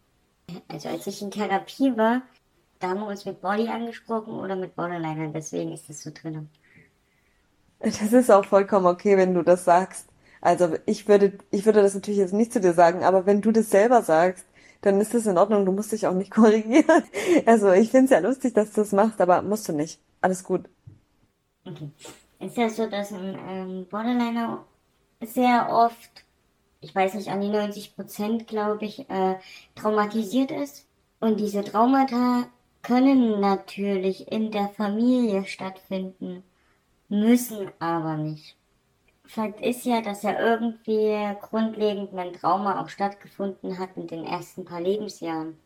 also 0.67 0.89
als 0.89 1.07
ich 1.07 1.21
in 1.21 1.31
Therapie 1.31 1.95
war, 1.97 2.21
da 2.79 2.89
haben 2.89 3.01
wir 3.01 3.07
uns 3.07 3.25
mit 3.25 3.41
Body 3.41 3.67
angesprochen 3.67 4.33
oder 4.39 4.55
mit 4.55 4.75
Borderliner, 4.75 5.27
deswegen 5.29 5.73
ist 5.73 5.89
das 5.89 6.01
so 6.01 6.11
drin. 6.13 6.49
Das 7.79 8.13
ist 8.13 8.29
auch 8.29 8.45
vollkommen 8.45 8.85
okay, 8.85 9.17
wenn 9.17 9.33
du 9.33 9.41
das 9.41 9.65
sagst. 9.65 10.07
Also 10.41 10.77
ich 10.85 11.07
würde, 11.07 11.37
ich 11.51 11.65
würde 11.65 11.81
das 11.81 11.93
natürlich 11.93 12.19
jetzt 12.19 12.33
nicht 12.33 12.53
zu 12.53 12.61
dir 12.61 12.73
sagen, 12.73 13.03
aber 13.03 13.25
wenn 13.25 13.41
du 13.41 13.51
das 13.51 13.69
selber 13.69 14.01
sagst, 14.01 14.45
dann 14.81 15.01
ist 15.01 15.13
das 15.13 15.25
in 15.25 15.37
Ordnung. 15.37 15.65
Du 15.65 15.71
musst 15.71 15.91
dich 15.91 16.07
auch 16.07 16.13
nicht 16.13 16.31
korrigieren. 16.35 17.03
Also 17.45 17.71
ich 17.71 17.89
finde 17.89 18.05
es 18.05 18.11
ja 18.11 18.19
lustig, 18.19 18.53
dass 18.53 18.71
du 18.71 18.81
das 18.81 18.91
machst, 18.91 19.19
aber 19.21 19.41
musst 19.41 19.67
du 19.67 19.73
nicht. 19.73 19.99
Alles 20.21 20.43
gut. 20.43 20.69
Okay. 21.65 21.89
Ist 22.39 22.57
ja 22.57 22.69
so, 22.69 22.89
dass 22.89 23.11
ein 23.11 23.37
ähm, 23.47 23.87
Borderliner 23.89 24.65
sehr 25.21 25.69
oft, 25.69 26.25
ich 26.79 26.95
weiß 26.95 27.15
nicht, 27.15 27.29
an 27.29 27.41
die 27.41 27.49
90 27.49 27.95
Prozent, 27.95 28.47
glaube 28.47 28.85
ich, 28.85 29.09
äh, 29.09 29.35
traumatisiert 29.75 30.51
ist. 30.51 30.85
Und 31.19 31.39
diese 31.39 31.63
Traumata 31.63 32.47
können 32.81 33.41
natürlich 33.41 34.31
in 34.31 34.51
der 34.51 34.69
Familie 34.69 35.45
stattfinden, 35.45 36.43
müssen 37.09 37.71
aber 37.79 38.15
nicht. 38.15 38.55
Fakt 39.29 39.61
ist 39.61 39.85
ja, 39.85 40.01
dass 40.01 40.23
ja 40.23 40.39
irgendwie 40.39 41.15
grundlegend 41.39 42.13
mein 42.13 42.33
Trauma 42.33 42.81
auch 42.81 42.89
stattgefunden 42.89 43.77
hat 43.77 43.95
in 43.95 44.07
den 44.07 44.25
ersten 44.25 44.65
paar 44.65 44.81
Lebensjahren. 44.81 45.59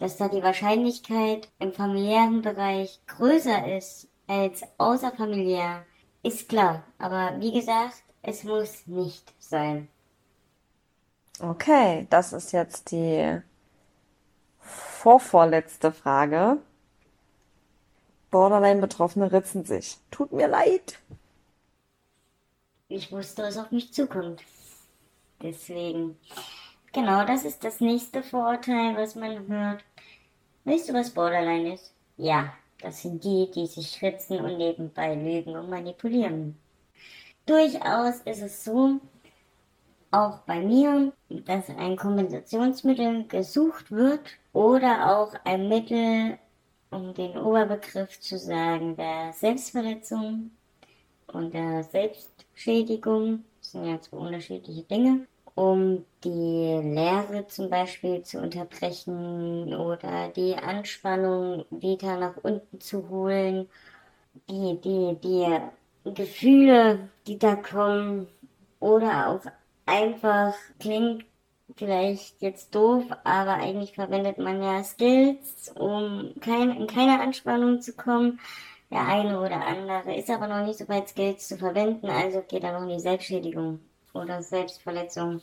Dass 0.00 0.16
da 0.16 0.26
die 0.26 0.42
Wahrscheinlichkeit 0.42 1.48
im 1.60 1.72
familiären 1.72 2.42
Bereich 2.42 3.00
größer 3.06 3.76
ist 3.76 4.08
als 4.26 4.64
außerfamiliär, 4.78 5.84
ist 6.24 6.48
klar. 6.48 6.82
Aber 6.98 7.36
wie 7.38 7.52
gesagt, 7.52 8.02
es 8.22 8.42
muss 8.42 8.88
nicht 8.88 9.34
sein. 9.38 9.86
Okay, 11.38 12.08
das 12.10 12.32
ist 12.32 12.50
jetzt 12.50 12.90
die 12.90 13.40
vorvorletzte 14.58 15.92
Frage. 15.92 16.58
Borderline-Betroffene 18.32 19.30
ritzen 19.30 19.64
sich. 19.64 19.98
Tut 20.10 20.32
mir 20.32 20.48
leid. 20.48 20.98
Ich 22.90 23.12
wusste, 23.12 23.44
was 23.44 23.56
auf 23.56 23.70
mich 23.70 23.92
zukommt. 23.92 24.42
Deswegen, 25.40 26.18
genau, 26.92 27.24
das 27.24 27.44
ist 27.44 27.62
das 27.62 27.80
nächste 27.80 28.20
Vorurteil, 28.20 28.96
was 28.96 29.14
man 29.14 29.46
hört. 29.46 29.84
Weißt 30.64 30.88
du, 30.88 30.94
was 30.94 31.10
Borderline 31.10 31.74
ist? 31.74 31.94
Ja, 32.16 32.52
das 32.82 33.02
sind 33.02 33.22
die, 33.22 33.48
die 33.54 33.68
sich 33.68 33.90
schwitzen 33.90 34.40
und 34.40 34.58
nebenbei 34.58 35.14
lügen 35.14 35.54
und 35.54 35.70
manipulieren. 35.70 36.58
Durchaus 37.46 38.22
ist 38.24 38.42
es 38.42 38.64
so, 38.64 38.98
auch 40.10 40.38
bei 40.40 40.60
mir, 40.60 41.12
dass 41.28 41.68
ein 41.68 41.96
Kompensationsmittel 41.96 43.28
gesucht 43.28 43.92
wird 43.92 44.30
oder 44.52 45.16
auch 45.16 45.32
ein 45.44 45.68
Mittel, 45.68 46.38
um 46.90 47.14
den 47.14 47.38
Oberbegriff 47.38 48.18
zu 48.18 48.36
sagen, 48.36 48.96
der 48.96 49.32
Selbstverletzung 49.32 50.50
und 51.32 51.54
der 51.54 51.84
Selbstschädigung. 51.84 53.44
Das 53.60 53.72
sind 53.72 53.86
ja 53.86 54.00
zwei 54.00 54.16
unterschiedliche 54.16 54.82
Dinge 54.82 55.26
um 55.60 56.06
die 56.24 56.80
Lehre 56.82 57.46
zum 57.48 57.68
Beispiel 57.68 58.22
zu 58.22 58.38
unterbrechen 58.38 59.74
oder 59.74 60.28
die 60.28 60.54
Anspannung 60.56 61.66
wieder 61.70 62.16
nach 62.16 62.36
unten 62.42 62.80
zu 62.80 63.08
holen, 63.10 63.68
die, 64.48 64.80
die, 64.80 65.16
die 65.22 66.14
Gefühle, 66.14 67.10
die 67.26 67.38
da 67.38 67.56
kommen 67.56 68.26
oder 68.78 69.28
auch 69.28 69.40
einfach 69.84 70.54
klingt 70.78 71.26
vielleicht 71.76 72.40
jetzt 72.40 72.74
doof, 72.74 73.04
aber 73.24 73.54
eigentlich 73.54 73.94
verwendet 73.94 74.38
man 74.38 74.62
ja 74.62 74.82
Skills, 74.82 75.72
um 75.78 76.32
kein, 76.40 76.70
in 76.70 76.86
keine 76.86 77.20
Anspannung 77.20 77.80
zu 77.80 77.92
kommen. 77.92 78.40
Der 78.90 79.06
eine 79.06 79.40
oder 79.40 79.64
andere 79.64 80.16
ist 80.16 80.30
aber 80.30 80.48
noch 80.48 80.66
nicht 80.66 80.78
so 80.78 80.88
weit, 80.88 81.08
Skills 81.08 81.46
zu 81.46 81.56
verwenden, 81.56 82.08
also 82.08 82.42
geht 82.42 82.64
er 82.64 82.72
noch 82.72 82.82
in 82.82 82.96
die 82.96 83.00
Selbstschädigung 83.00 83.78
oder 84.14 84.42
Selbstverletzung. 84.42 85.40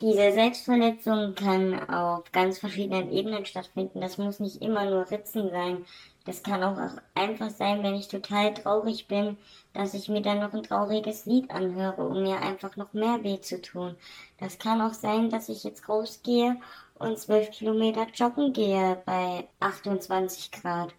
Diese 0.00 0.30
Selbstverletzung 0.30 1.34
kann 1.34 1.90
auf 1.90 2.30
ganz 2.30 2.60
verschiedenen 2.60 3.10
Ebenen 3.10 3.44
stattfinden. 3.44 4.00
Das 4.00 4.16
muss 4.16 4.38
nicht 4.38 4.62
immer 4.62 4.84
nur 4.84 5.10
Ritzen 5.10 5.50
sein. 5.50 5.84
Das 6.24 6.44
kann 6.44 6.62
auch 6.62 6.78
einfach 7.16 7.50
sein, 7.50 7.82
wenn 7.82 7.96
ich 7.96 8.06
total 8.06 8.54
traurig 8.54 9.08
bin, 9.08 9.36
dass 9.72 9.94
ich 9.94 10.08
mir 10.08 10.22
dann 10.22 10.38
noch 10.38 10.52
ein 10.52 10.62
trauriges 10.62 11.26
Lied 11.26 11.50
anhöre, 11.50 12.06
um 12.06 12.22
mir 12.22 12.40
einfach 12.40 12.76
noch 12.76 12.92
mehr 12.92 13.24
weh 13.24 13.40
zu 13.40 13.60
tun. 13.60 13.96
Das 14.38 14.60
kann 14.60 14.80
auch 14.80 14.94
sein, 14.94 15.30
dass 15.30 15.48
ich 15.48 15.64
jetzt 15.64 15.88
rausgehe 15.88 16.60
und 17.00 17.18
zwölf 17.18 17.50
Kilometer 17.50 18.06
joggen 18.14 18.52
gehe 18.52 19.02
bei 19.04 19.48
28 19.58 20.52
Grad. 20.52 20.94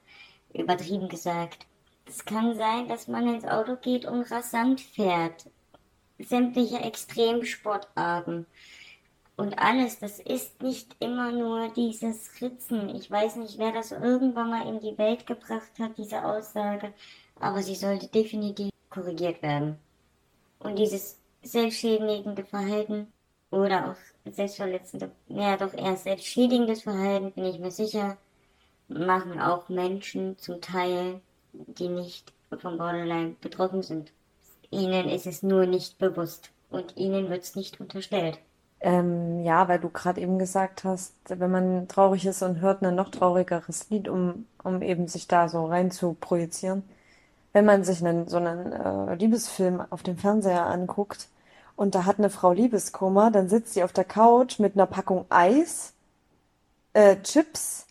Übertrieben 0.53 1.07
gesagt. 1.07 1.68
Es 2.09 2.25
kann 2.25 2.55
sein, 2.55 2.87
dass 2.87 3.07
man 3.07 3.27
ins 3.27 3.45
Auto 3.45 3.75
geht 3.75 4.05
und 4.05 4.23
rasant 4.31 4.81
fährt 4.81 5.45
sämtliche 6.17 6.79
Extremsportarten 6.79 8.47
und 9.37 9.59
alles. 9.59 9.99
Das 9.99 10.19
ist 10.19 10.59
nicht 10.63 10.95
immer 10.99 11.31
nur 11.31 11.69
dieses 11.69 12.41
Ritzen. 12.41 12.89
Ich 12.95 13.11
weiß 13.11 13.35
nicht, 13.35 13.59
wer 13.59 13.71
das 13.71 13.91
irgendwann 13.91 14.49
mal 14.49 14.67
in 14.67 14.79
die 14.79 14.97
Welt 14.97 15.27
gebracht 15.27 15.71
hat, 15.79 15.99
diese 15.99 16.25
Aussage, 16.25 16.93
aber 17.39 17.61
sie 17.61 17.75
sollte 17.75 18.07
definitiv 18.07 18.71
korrigiert 18.89 19.43
werden. 19.43 19.77
Und 20.57 20.79
dieses 20.79 21.19
selbstschädigende 21.43 22.43
Verhalten 22.43 23.13
oder 23.51 23.91
auch 23.91 24.31
selbstverletzende, 24.31 25.11
ja 25.27 25.57
doch 25.57 25.73
eher 25.75 25.95
selbstschädigendes 25.95 26.81
Verhalten, 26.81 27.33
bin 27.33 27.45
ich 27.45 27.59
mir 27.59 27.71
sicher, 27.71 28.17
machen 28.87 29.39
auch 29.39 29.69
Menschen 29.69 30.39
zum 30.39 30.59
Teil, 30.59 31.21
die 31.53 31.89
nicht 31.89 32.33
vom 32.57 32.77
Borderline 32.77 33.35
betroffen 33.41 33.83
sind. 33.83 34.11
Ihnen 34.71 35.09
ist 35.09 35.27
es 35.27 35.43
nur 35.43 35.65
nicht 35.65 35.97
bewusst 35.97 36.51
und 36.69 36.97
Ihnen 36.97 37.29
wird 37.29 37.43
es 37.43 37.55
nicht 37.55 37.79
unterstellt. 37.79 38.39
Ähm, 38.81 39.43
ja, 39.43 39.67
weil 39.67 39.79
du 39.79 39.89
gerade 39.89 40.21
eben 40.21 40.39
gesagt 40.39 40.83
hast, 40.85 41.13
wenn 41.27 41.51
man 41.51 41.87
traurig 41.87 42.25
ist 42.25 42.41
und 42.41 42.61
hört 42.61 42.81
ein 42.81 42.95
noch 42.95 43.09
traurigeres 43.09 43.89
Lied, 43.89 44.07
um, 44.07 44.45
um 44.63 44.81
eben 44.81 45.07
sich 45.07 45.27
da 45.27 45.49
so 45.49 45.65
rein 45.65 45.91
zu 45.91 46.13
projizieren. 46.13 46.83
Wenn 47.51 47.65
man 47.65 47.83
sich 47.83 48.05
einen, 48.05 48.27
so 48.27 48.37
einen 48.37 48.71
äh, 48.71 49.15
Liebesfilm 49.15 49.83
auf 49.89 50.03
dem 50.03 50.17
Fernseher 50.17 50.65
anguckt 50.67 51.27
und 51.75 51.93
da 51.93 52.05
hat 52.05 52.19
eine 52.19 52.29
Frau 52.29 52.53
Liebeskummer, 52.53 53.31
dann 53.31 53.49
sitzt 53.49 53.73
sie 53.73 53.83
auf 53.83 53.91
der 53.91 54.05
Couch 54.05 54.59
mit 54.59 54.75
einer 54.75 54.85
Packung 54.85 55.25
Eis, 55.29 55.93
äh, 56.93 57.17
Chips 57.21 57.85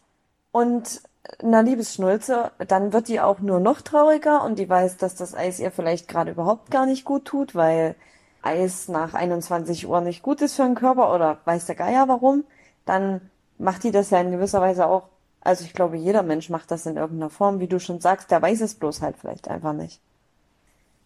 und 0.53 1.03
einer 1.43 1.63
Liebesschnulze, 1.63 2.53
dann 2.67 2.93
wird 2.93 3.09
die 3.09 3.21
auch 3.21 3.41
nur 3.41 3.61
noch 3.61 3.81
trauriger 3.81 4.45
und 4.45 4.59
die 4.59 4.69
weiß, 4.69 4.97
dass 4.97 5.15
das 5.15 5.35
Eis 5.35 5.61
ihr 5.61 5.71
vielleicht 5.71 6.09
gerade 6.09 6.31
überhaupt 6.31 6.71
gar 6.71 6.87
nicht 6.87 7.05
gut 7.05 7.25
tut, 7.27 7.55
weil 7.55 7.95
Eis 8.43 8.89
nach 8.89 9.15
21 9.15 9.87
Uhr 9.89 10.01
nicht 10.01 10.23
gut 10.23 10.41
ist 10.41 10.55
für 10.55 10.63
den 10.63 10.75
Körper 10.75 11.15
oder 11.15 11.39
weiß 11.45 11.67
der 11.67 11.75
Geier 11.75 12.09
warum, 12.09 12.45
dann 12.87 13.31
macht 13.59 13.85
die 13.85 13.91
das 13.91 14.11
ja 14.11 14.21
in 14.21 14.31
gewisser 14.31 14.61
Weise 14.61 14.87
auch. 14.87 15.09
Also 15.41 15.65
ich 15.65 15.73
glaube, 15.73 15.97
jeder 15.97 16.23
Mensch 16.23 16.51
macht 16.51 16.71
das 16.71 16.87
in 16.87 16.97
irgendeiner 16.97 17.31
Form, 17.31 17.61
wie 17.61 17.69
du 17.69 17.79
schon 17.79 18.01
sagst, 18.01 18.31
der 18.31 18.43
weiß 18.43 18.61
es 18.61 18.75
bloß 18.75 19.03
halt 19.03 19.17
vielleicht 19.19 19.49
einfach 19.49 19.73
nicht. 19.73 20.01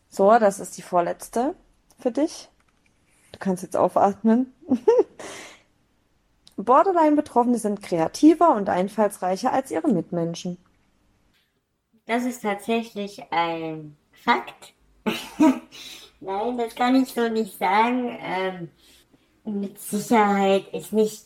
So, 0.09 0.39
das 0.39 0.61
ist 0.61 0.77
die 0.77 0.83
vorletzte 0.83 1.55
für 1.99 2.12
dich. 2.12 2.51
Du 3.33 3.39
kannst 3.39 3.62
jetzt 3.62 3.77
aufatmen. 3.77 4.53
Borderline-Betroffene 6.64 7.58
sind 7.58 7.82
kreativer 7.82 8.54
und 8.54 8.68
einfallsreicher 8.68 9.52
als 9.52 9.70
ihre 9.70 9.88
Mitmenschen. 9.88 10.58
Das 12.06 12.24
ist 12.24 12.42
tatsächlich 12.42 13.22
ein 13.30 13.96
Fakt. 14.12 14.74
Nein, 16.20 16.58
das 16.58 16.74
kann 16.74 16.94
ich 16.94 17.08
so 17.08 17.28
nicht 17.28 17.58
sagen. 17.58 18.18
Ähm, 18.20 18.68
mit 19.44 19.78
Sicherheit 19.78 20.66
ist 20.72 20.92
nicht 20.92 21.24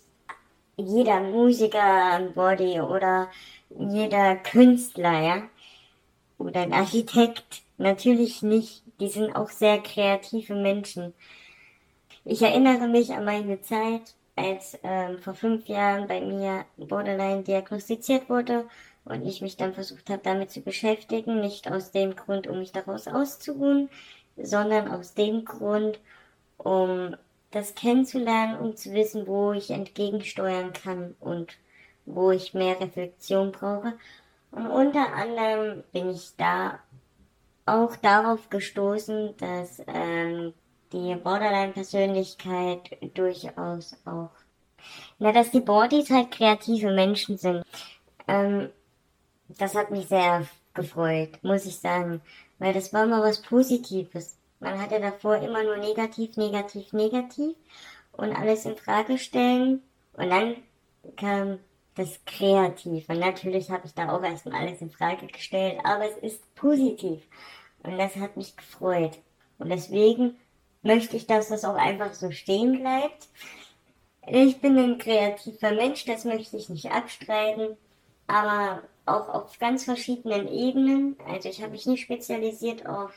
jeder 0.76 1.20
Musiker 1.20 2.12
ein 2.14 2.32
Body 2.34 2.80
oder 2.80 3.28
jeder 3.70 4.36
Künstler, 4.36 5.20
ja, 5.20 5.42
oder 6.38 6.62
ein 6.62 6.72
Architekt. 6.72 7.62
Natürlich 7.78 8.42
nicht. 8.42 8.82
Die 9.00 9.08
sind 9.08 9.36
auch 9.36 9.50
sehr 9.50 9.78
kreative 9.82 10.54
Menschen. 10.54 11.12
Ich 12.24 12.42
erinnere 12.42 12.88
mich 12.88 13.12
an 13.12 13.24
meine 13.24 13.60
Zeit 13.62 14.15
als 14.36 14.78
ähm, 14.82 15.18
vor 15.18 15.34
fünf 15.34 15.66
Jahren 15.66 16.06
bei 16.06 16.20
mir 16.20 16.64
Borderline 16.76 17.42
diagnostiziert 17.42 18.28
wurde 18.28 18.68
und 19.04 19.26
ich 19.26 19.40
mich 19.40 19.56
dann 19.56 19.74
versucht 19.74 20.10
habe, 20.10 20.20
damit 20.22 20.50
zu 20.50 20.60
beschäftigen, 20.60 21.40
nicht 21.40 21.70
aus 21.70 21.90
dem 21.90 22.14
Grund, 22.14 22.46
um 22.46 22.58
mich 22.58 22.72
daraus 22.72 23.08
auszuruhen, 23.08 23.88
sondern 24.36 24.88
aus 24.88 25.14
dem 25.14 25.44
Grund, 25.44 25.98
um 26.58 27.16
das 27.50 27.74
kennenzulernen, 27.74 28.58
um 28.58 28.76
zu 28.76 28.92
wissen, 28.92 29.26
wo 29.26 29.52
ich 29.52 29.70
entgegensteuern 29.70 30.72
kann 30.72 31.14
und 31.20 31.56
wo 32.04 32.30
ich 32.30 32.54
mehr 32.54 32.78
Reflexion 32.80 33.52
brauche. 33.52 33.94
Und 34.50 34.66
unter 34.66 35.12
anderem 35.14 35.82
bin 35.92 36.10
ich 36.10 36.34
da 36.36 36.78
auch 37.64 37.96
darauf 37.96 38.48
gestoßen, 38.50 39.36
dass 39.38 39.82
ähm, 39.86 40.54
die 40.92 41.14
Borderline-Persönlichkeit 41.14 42.98
durchaus 43.14 43.96
auch. 44.04 44.30
Na, 45.18 45.32
dass 45.32 45.50
die 45.50 45.60
Bodies 45.60 46.10
halt 46.10 46.30
kreative 46.30 46.92
Menschen 46.92 47.38
sind. 47.38 47.64
Ähm, 48.28 48.70
das 49.48 49.74
hat 49.74 49.90
mich 49.90 50.08
sehr 50.08 50.46
gefreut, 50.74 51.42
muss 51.42 51.66
ich 51.66 51.78
sagen. 51.78 52.20
Weil 52.58 52.72
das 52.72 52.92
war 52.92 53.06
mal 53.06 53.22
was 53.22 53.42
Positives. 53.42 54.36
Man 54.60 54.80
hatte 54.80 55.00
davor 55.00 55.36
immer 55.36 55.62
nur 55.62 55.76
negativ, 55.76 56.36
negativ, 56.36 56.92
negativ 56.92 57.54
und 58.12 58.32
alles 58.32 58.64
in 58.64 58.76
Frage 58.76 59.18
stellen. 59.18 59.82
Und 60.14 60.30
dann 60.30 60.56
kam 61.16 61.58
das 61.94 62.20
Kreativ. 62.24 63.08
Und 63.08 63.18
natürlich 63.18 63.70
habe 63.70 63.86
ich 63.86 63.94
da 63.94 64.10
auch 64.10 64.22
erstmal 64.22 64.60
alles 64.60 64.80
in 64.80 64.90
Frage 64.90 65.26
gestellt, 65.26 65.78
aber 65.84 66.04
es 66.10 66.16
ist 66.18 66.54
positiv. 66.54 67.22
Und 67.82 67.98
das 67.98 68.16
hat 68.16 68.36
mich 68.36 68.56
gefreut. 68.56 69.18
Und 69.58 69.70
deswegen 69.70 70.36
möchte 70.86 71.16
ich, 71.16 71.26
dass 71.26 71.48
das 71.48 71.64
auch 71.64 71.74
einfach 71.74 72.14
so 72.14 72.30
stehen 72.30 72.80
bleibt. 72.80 73.28
Ich 74.28 74.60
bin 74.60 74.76
ein 74.78 74.98
kreativer 74.98 75.72
Mensch, 75.72 76.04
das 76.04 76.24
möchte 76.24 76.56
ich 76.56 76.68
nicht 76.68 76.90
abstreiten, 76.90 77.76
aber 78.26 78.82
auch 79.04 79.28
auf 79.28 79.58
ganz 79.58 79.84
verschiedenen 79.84 80.48
Ebenen. 80.48 81.16
Also 81.28 81.48
ich 81.48 81.62
habe 81.62 81.72
mich 81.72 81.86
nicht 81.86 82.02
spezialisiert 82.02 82.86
auf, 82.86 83.12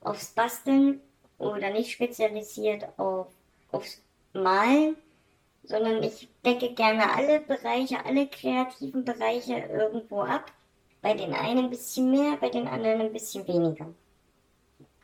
aufs 0.00 0.30
Basteln 0.30 1.00
oder 1.38 1.70
nicht 1.70 1.92
spezialisiert 1.92 2.88
auf, 2.98 3.28
aufs 3.70 4.02
Malen, 4.32 4.96
sondern 5.62 6.02
ich 6.02 6.28
decke 6.44 6.74
gerne 6.74 7.12
alle 7.14 7.40
Bereiche, 7.40 8.04
alle 8.04 8.26
kreativen 8.26 9.04
Bereiche 9.04 9.54
irgendwo 9.54 10.22
ab. 10.22 10.50
Bei 11.00 11.14
den 11.14 11.32
einen 11.32 11.66
ein 11.66 11.70
bisschen 11.70 12.10
mehr, 12.10 12.36
bei 12.40 12.48
den 12.48 12.66
anderen 12.66 13.02
ein 13.02 13.12
bisschen 13.12 13.46
weniger. 13.46 13.86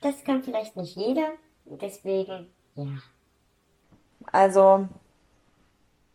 Das 0.01 0.25
kann 0.25 0.43
vielleicht 0.43 0.77
nicht 0.77 0.97
jeder, 0.97 1.33
Deswegen, 1.65 2.47
ja. 2.75 2.87
Also, 4.33 4.89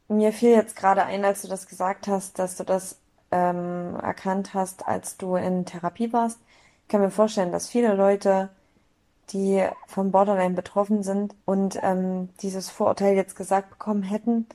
mir 0.07 0.33
fiel 0.33 0.51
jetzt 0.51 0.75
gerade 0.75 1.03
ein, 1.03 1.23
als 1.25 1.41
du 1.43 1.47
das 1.47 1.67
gesagt 1.67 2.07
hast, 2.07 2.39
dass 2.39 2.57
du 2.57 2.63
das 2.63 2.97
ähm, 3.31 3.95
erkannt 4.01 4.53
hast, 4.53 4.87
als 4.87 5.17
du 5.17 5.35
in 5.35 5.65
Therapie 5.65 6.11
warst. 6.13 6.39
Ich 6.83 6.89
kann 6.89 7.01
mir 7.01 7.11
vorstellen, 7.11 7.51
dass 7.51 7.69
viele 7.69 7.93
Leute, 7.93 8.49
die 9.31 9.63
vom 9.87 10.11
Borderline 10.11 10.55
betroffen 10.55 11.03
sind 11.03 11.35
und 11.45 11.77
ähm, 11.83 12.29
dieses 12.41 12.69
Vorurteil 12.69 13.15
jetzt 13.15 13.35
gesagt 13.35 13.69
bekommen 13.69 14.03
hätten, 14.03 14.47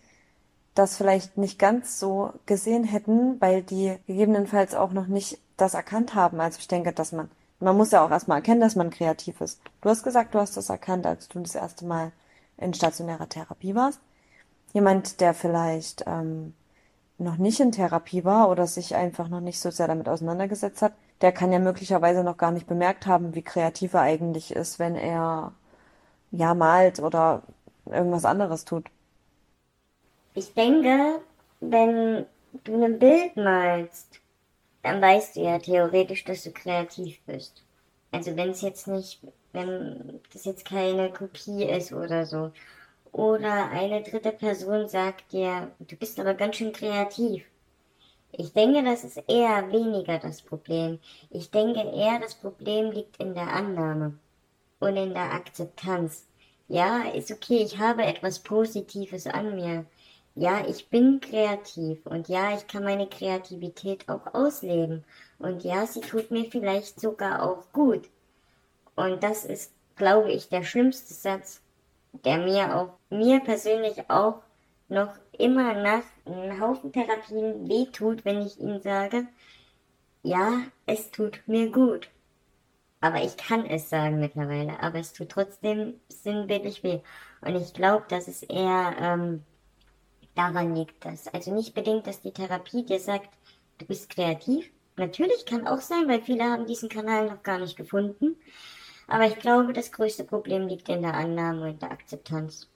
das 0.74 0.96
vielleicht 0.96 1.36
nicht 1.38 1.58
ganz 1.58 2.00
so 2.00 2.32
gesehen 2.46 2.84
hätten, 2.84 3.40
weil 3.40 3.62
die 3.62 3.96
gegebenenfalls 4.06 4.74
auch 4.74 4.92
noch 4.92 5.06
nicht 5.06 5.38
das 5.56 5.74
erkannt 5.74 6.14
haben. 6.14 6.40
Also 6.40 6.58
ich 6.58 6.68
denke, 6.68 6.92
dass 6.92 7.12
man, 7.12 7.30
man 7.60 7.76
muss 7.76 7.90
ja 7.92 8.04
auch 8.04 8.10
erstmal 8.10 8.38
erkennen, 8.38 8.60
dass 8.60 8.76
man 8.76 8.90
kreativ 8.90 9.40
ist. 9.40 9.60
Du 9.80 9.88
hast 9.88 10.02
gesagt, 10.02 10.34
du 10.34 10.38
hast 10.38 10.56
das 10.56 10.68
erkannt, 10.68 11.06
als 11.06 11.28
du 11.28 11.40
das 11.40 11.54
erste 11.54 11.86
Mal 11.86 12.12
in 12.56 12.74
stationärer 12.74 13.28
Therapie 13.28 13.74
warst. 13.74 14.00
Jemand, 14.72 15.20
der 15.20 15.34
vielleicht 15.34 16.04
ähm, 16.06 16.54
noch 17.18 17.36
nicht 17.36 17.60
in 17.60 17.72
Therapie 17.72 18.24
war 18.24 18.50
oder 18.50 18.66
sich 18.66 18.94
einfach 18.94 19.28
noch 19.28 19.40
nicht 19.40 19.60
so 19.60 19.70
sehr 19.70 19.86
damit 19.86 20.08
auseinandergesetzt 20.08 20.82
hat, 20.82 20.92
der 21.20 21.32
kann 21.32 21.52
ja 21.52 21.58
möglicherweise 21.58 22.24
noch 22.24 22.36
gar 22.36 22.50
nicht 22.50 22.66
bemerkt 22.66 23.06
haben, 23.06 23.34
wie 23.34 23.42
kreativ 23.42 23.94
er 23.94 24.00
eigentlich 24.00 24.54
ist, 24.54 24.78
wenn 24.78 24.96
er 24.96 25.52
ja 26.32 26.54
malt 26.54 27.00
oder 27.00 27.42
irgendwas 27.86 28.24
anderes 28.24 28.64
tut. 28.64 28.86
Ich 30.34 30.54
denke, 30.54 31.20
wenn 31.60 32.26
du 32.64 32.84
ein 32.84 32.98
Bild 32.98 33.36
malst, 33.36 34.20
dann 34.84 35.00
weißt 35.02 35.36
du 35.36 35.40
ja 35.40 35.58
theoretisch, 35.58 36.24
dass 36.24 36.44
du 36.44 36.52
kreativ 36.52 37.18
bist. 37.26 37.64
Also 38.12 38.36
wenn 38.36 38.50
es 38.50 38.60
jetzt 38.60 38.86
nicht, 38.86 39.20
wenn 39.52 40.20
das 40.32 40.44
jetzt 40.44 40.66
keine 40.66 41.10
Kopie 41.10 41.64
ist 41.64 41.92
oder 41.92 42.26
so. 42.26 42.52
Oder 43.12 43.70
eine 43.70 44.02
dritte 44.02 44.32
Person 44.32 44.88
sagt 44.88 45.32
dir, 45.32 45.70
du 45.80 45.96
bist 45.96 46.20
aber 46.20 46.34
ganz 46.34 46.56
schön 46.56 46.72
kreativ. 46.72 47.44
Ich 48.32 48.52
denke, 48.52 48.84
das 48.84 49.04
ist 49.04 49.22
eher 49.28 49.72
weniger 49.72 50.18
das 50.18 50.42
Problem. 50.42 50.98
Ich 51.30 51.50
denke 51.50 51.80
eher, 51.80 52.18
das 52.20 52.34
Problem 52.34 52.90
liegt 52.90 53.16
in 53.18 53.34
der 53.34 53.48
Annahme 53.48 54.18
und 54.80 54.96
in 54.96 55.14
der 55.14 55.32
Akzeptanz. 55.32 56.26
Ja, 56.68 57.04
ist 57.14 57.30
okay, 57.30 57.62
ich 57.62 57.78
habe 57.78 58.04
etwas 58.04 58.40
Positives 58.40 59.26
an 59.26 59.54
mir. 59.54 59.86
Ja, 60.36 60.66
ich 60.66 60.88
bin 60.90 61.20
kreativ 61.20 62.04
und 62.06 62.28
ja, 62.28 62.54
ich 62.56 62.66
kann 62.66 62.82
meine 62.82 63.06
Kreativität 63.08 64.08
auch 64.08 64.34
ausleben. 64.34 65.04
Und 65.38 65.62
ja, 65.62 65.86
sie 65.86 66.00
tut 66.00 66.30
mir 66.32 66.50
vielleicht 66.50 67.00
sogar 67.00 67.42
auch 67.42 67.72
gut. 67.72 68.08
Und 68.96 69.22
das 69.22 69.44
ist, 69.44 69.72
glaube 69.96 70.32
ich, 70.32 70.48
der 70.48 70.64
schlimmste 70.64 71.14
Satz, 71.14 71.62
der 72.12 72.38
mir 72.38 72.76
auch, 72.76 72.94
mir 73.10 73.40
persönlich 73.40 74.10
auch 74.10 74.42
noch 74.88 75.14
immer 75.38 75.74
nach 75.74 76.02
einem 76.26 76.60
Haufen 76.60 76.92
Therapien 76.92 77.68
wehtut, 77.68 78.24
wenn 78.24 78.42
ich 78.42 78.60
ihm 78.60 78.80
sage, 78.80 79.26
ja, 80.22 80.62
es 80.86 81.10
tut 81.12 81.42
mir 81.46 81.70
gut. 81.70 82.10
Aber 83.00 83.22
ich 83.22 83.36
kann 83.36 83.66
es 83.66 83.90
sagen 83.90 84.18
mittlerweile, 84.18 84.80
aber 84.80 84.98
es 84.98 85.12
tut 85.12 85.28
trotzdem 85.28 86.00
sinnbildlich 86.08 86.82
weh. 86.82 87.00
Und 87.42 87.56
ich 87.56 87.74
glaube, 87.74 88.06
dass 88.08 88.28
es 88.28 88.42
eher 88.42 88.96
ähm, 88.98 89.44
daran 90.34 90.74
liegt, 90.74 91.04
dass, 91.04 91.28
also 91.28 91.54
nicht 91.54 91.74
bedingt, 91.74 92.06
dass 92.06 92.20
die 92.20 92.32
Therapie 92.32 92.84
dir 92.84 93.00
sagt, 93.00 93.28
du 93.78 93.86
bist 93.86 94.10
kreativ. 94.10 94.70
Natürlich 94.96 95.44
kann 95.46 95.66
auch 95.66 95.80
sein, 95.80 96.08
weil 96.08 96.22
viele 96.22 96.44
haben 96.44 96.66
diesen 96.66 96.88
Kanal 96.88 97.28
noch 97.28 97.42
gar 97.42 97.58
nicht 97.58 97.76
gefunden. 97.76 98.36
Aber 99.06 99.26
ich 99.26 99.36
glaube, 99.36 99.72
das 99.72 99.92
größte 99.92 100.24
Problem 100.24 100.66
liegt 100.68 100.88
in 100.88 101.02
der 101.02 101.14
Annahme 101.14 101.70
und 101.70 101.82
der 101.82 101.90
Akzeptanz. 101.90 102.68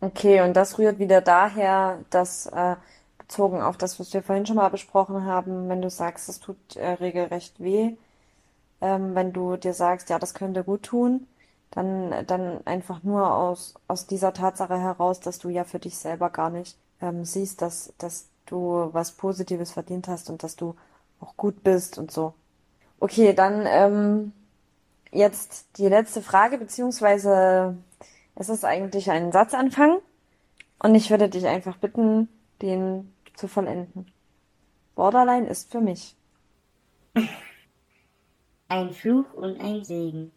Okay, 0.00 0.42
und 0.42 0.54
das 0.54 0.78
rührt 0.78 0.98
wieder 0.98 1.20
daher, 1.20 2.04
dass 2.10 2.46
äh, 2.46 2.76
bezogen 3.18 3.60
auf 3.60 3.76
das, 3.76 3.98
was 3.98 4.14
wir 4.14 4.22
vorhin 4.22 4.46
schon 4.46 4.56
mal 4.56 4.70
besprochen 4.70 5.24
haben, 5.24 5.68
wenn 5.68 5.82
du 5.82 5.90
sagst, 5.90 6.28
es 6.28 6.40
tut 6.40 6.76
äh, 6.76 6.90
regelrecht 6.92 7.60
weh, 7.60 7.96
ähm, 8.80 9.14
wenn 9.14 9.32
du 9.32 9.56
dir 9.56 9.74
sagst, 9.74 10.08
ja, 10.10 10.18
das 10.18 10.34
könnte 10.34 10.64
gut 10.64 10.84
tun, 10.84 11.26
dann, 11.70 12.26
dann 12.26 12.66
einfach 12.66 13.02
nur 13.02 13.34
aus, 13.34 13.74
aus 13.88 14.06
dieser 14.06 14.32
Tatsache 14.32 14.78
heraus, 14.78 15.20
dass 15.20 15.38
du 15.38 15.48
ja 15.48 15.64
für 15.64 15.78
dich 15.78 15.96
selber 15.96 16.30
gar 16.30 16.50
nicht 16.50 16.78
ähm, 17.00 17.24
siehst, 17.24 17.62
dass, 17.62 17.92
dass 17.98 18.28
du 18.46 18.88
was 18.92 19.12
Positives 19.12 19.72
verdient 19.72 20.08
hast 20.08 20.30
und 20.30 20.42
dass 20.42 20.56
du 20.56 20.74
auch 21.20 21.36
gut 21.36 21.62
bist 21.62 21.98
und 21.98 22.10
so. 22.10 22.34
Okay, 23.00 23.32
dann 23.34 23.64
ähm, 23.66 24.32
jetzt 25.12 25.66
die 25.76 25.88
letzte 25.88 26.22
Frage, 26.22 26.58
beziehungsweise 26.58 27.76
es 28.34 28.48
ist 28.48 28.64
eigentlich 28.64 29.10
ein 29.10 29.32
Satzanfang 29.32 29.98
und 30.78 30.94
ich 30.94 31.10
würde 31.10 31.28
dich 31.28 31.46
einfach 31.46 31.76
bitten, 31.76 32.28
den 32.62 33.12
zu 33.34 33.46
vollenden. 33.48 34.10
Borderline 34.94 35.48
ist 35.48 35.70
für 35.70 35.80
mich. 35.80 36.16
Ein 38.68 38.92
Fluch 38.92 39.32
und 39.34 39.60
ein 39.60 39.84
Segen. 39.84 40.32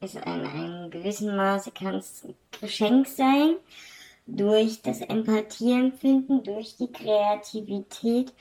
Ist 0.00 0.14
in 0.14 0.22
einem 0.22 0.90
gewissen 0.90 1.36
Maße 1.36 1.72
kann 1.72 1.96
es 1.96 2.26
Geschenk 2.60 3.06
sein, 3.06 3.56
durch 4.26 4.80
das 4.80 5.00
Empathieempfinden, 5.00 6.42
durch 6.42 6.76
die 6.76 6.90
Kreativität, 6.90 8.32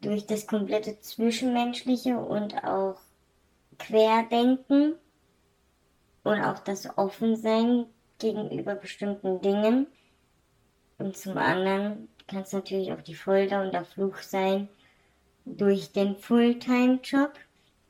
durch 0.00 0.26
das 0.26 0.46
komplette 0.46 0.98
Zwischenmenschliche 1.00 2.18
und 2.18 2.64
auch 2.64 3.00
Querdenken 3.78 4.94
und 6.24 6.40
auch 6.42 6.58
das 6.58 6.98
Offensein 6.98 7.86
gegenüber 8.18 8.74
bestimmten 8.74 9.40
Dingen. 9.40 9.86
Und 10.98 11.16
zum 11.16 11.38
anderen 11.38 12.08
kann 12.26 12.42
es 12.42 12.52
natürlich 12.52 12.92
auch 12.92 13.02
die 13.02 13.14
Folter 13.14 13.62
und 13.62 13.72
der 13.72 13.84
Fluch 13.84 14.18
sein 14.18 14.68
durch 15.44 15.92
den 15.92 16.16
Fulltime-Job, 16.16 17.32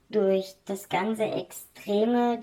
durch 0.09 0.55
das 0.65 0.89
ganze 0.89 1.25
Extreme, 1.25 2.41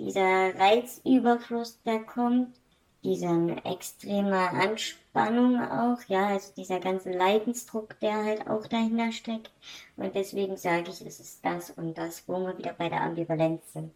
dieser 0.00 0.58
Reizüberfluss, 0.58 1.78
der 1.84 2.00
kommt, 2.00 2.56
diese 3.02 3.56
extreme 3.64 4.50
Anspannung 4.50 5.60
auch, 5.60 5.98
ja, 6.08 6.28
also 6.28 6.52
dieser 6.56 6.80
ganze 6.80 7.10
Leidensdruck, 7.10 7.98
der 8.00 8.24
halt 8.24 8.48
auch 8.48 8.66
dahinter 8.66 9.12
steckt. 9.12 9.50
Und 9.96 10.14
deswegen 10.14 10.56
sage 10.56 10.90
ich, 10.90 11.06
es 11.06 11.20
ist 11.20 11.44
das 11.44 11.70
und 11.70 11.96
das, 11.96 12.24
wo 12.26 12.38
wir 12.40 12.58
wieder 12.58 12.74
bei 12.74 12.88
der 12.88 13.02
Ambivalenz 13.02 13.62
sind. 13.72 13.92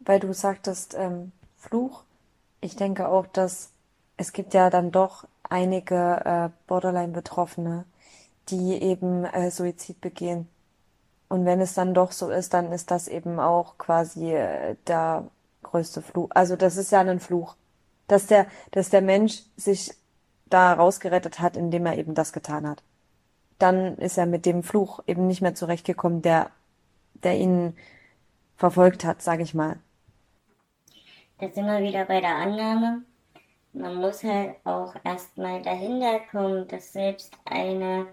Weil 0.00 0.20
du 0.20 0.32
sagtest, 0.32 0.94
ähm, 0.94 1.32
Fluch, 1.56 2.04
ich 2.60 2.76
denke 2.76 3.08
auch, 3.08 3.26
dass 3.26 3.70
es 4.16 4.32
gibt 4.32 4.54
ja 4.54 4.70
dann 4.70 4.90
doch 4.90 5.26
einige 5.48 6.22
äh, 6.24 6.50
Borderline-Betroffene, 6.66 7.84
die 8.48 8.74
eben 8.74 9.24
äh, 9.24 9.50
Suizid 9.50 10.00
begehen. 10.00 10.48
Und 11.28 11.44
wenn 11.44 11.60
es 11.60 11.74
dann 11.74 11.94
doch 11.94 12.12
so 12.12 12.30
ist, 12.30 12.54
dann 12.54 12.72
ist 12.72 12.90
das 12.90 13.06
eben 13.08 13.38
auch 13.38 13.76
quasi 13.78 14.32
äh, 14.32 14.76
der 14.86 15.28
größte 15.62 16.02
Fluch. 16.02 16.30
Also 16.30 16.56
das 16.56 16.76
ist 16.76 16.90
ja 16.90 17.00
ein 17.00 17.20
Fluch, 17.20 17.56
dass 18.06 18.26
der, 18.26 18.46
dass 18.70 18.90
der 18.90 19.02
Mensch 19.02 19.42
sich 19.56 19.92
da 20.46 20.72
rausgerettet 20.72 21.40
hat, 21.40 21.56
indem 21.56 21.86
er 21.86 21.98
eben 21.98 22.14
das 22.14 22.32
getan 22.32 22.66
hat. 22.66 22.82
Dann 23.58 23.96
ist 23.98 24.16
er 24.16 24.26
mit 24.26 24.46
dem 24.46 24.62
Fluch 24.62 25.00
eben 25.06 25.26
nicht 25.26 25.42
mehr 25.42 25.54
zurechtgekommen, 25.54 26.22
der, 26.22 26.50
der 27.14 27.36
ihn 27.36 27.76
verfolgt 28.56 29.04
hat, 29.04 29.20
sag 29.20 29.40
ich 29.40 29.52
mal. 29.52 29.78
Da 31.38 31.48
sind 31.50 31.66
wir 31.66 31.80
wieder 31.80 32.04
bei 32.06 32.20
der 32.20 32.34
Annahme. 32.34 33.02
Man 33.72 33.96
muss 33.96 34.24
halt 34.24 34.56
auch 34.64 34.94
erstmal 35.04 35.62
dahinter 35.62 36.20
kommen, 36.30 36.66
dass 36.68 36.92
selbst 36.92 37.32
eine 37.44 38.06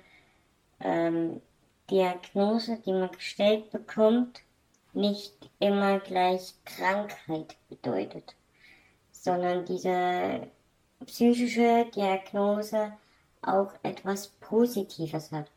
ähm, 0.82 1.42
Diagnose, 1.90 2.78
die 2.86 2.94
man 2.94 3.12
gestellt 3.12 3.72
bekommt, 3.72 4.42
nicht 4.94 5.50
immer 5.60 6.00
gleich 6.00 6.54
Krankheit 6.64 7.56
bedeutet, 7.70 8.36
sondern 9.12 9.66
diese 9.66 10.48
psychische 11.06 11.86
Diagnose 11.94 12.94
auch 13.42 13.72
etwas 13.84 14.30
Positives 14.40 15.32
hat. 15.32 15.52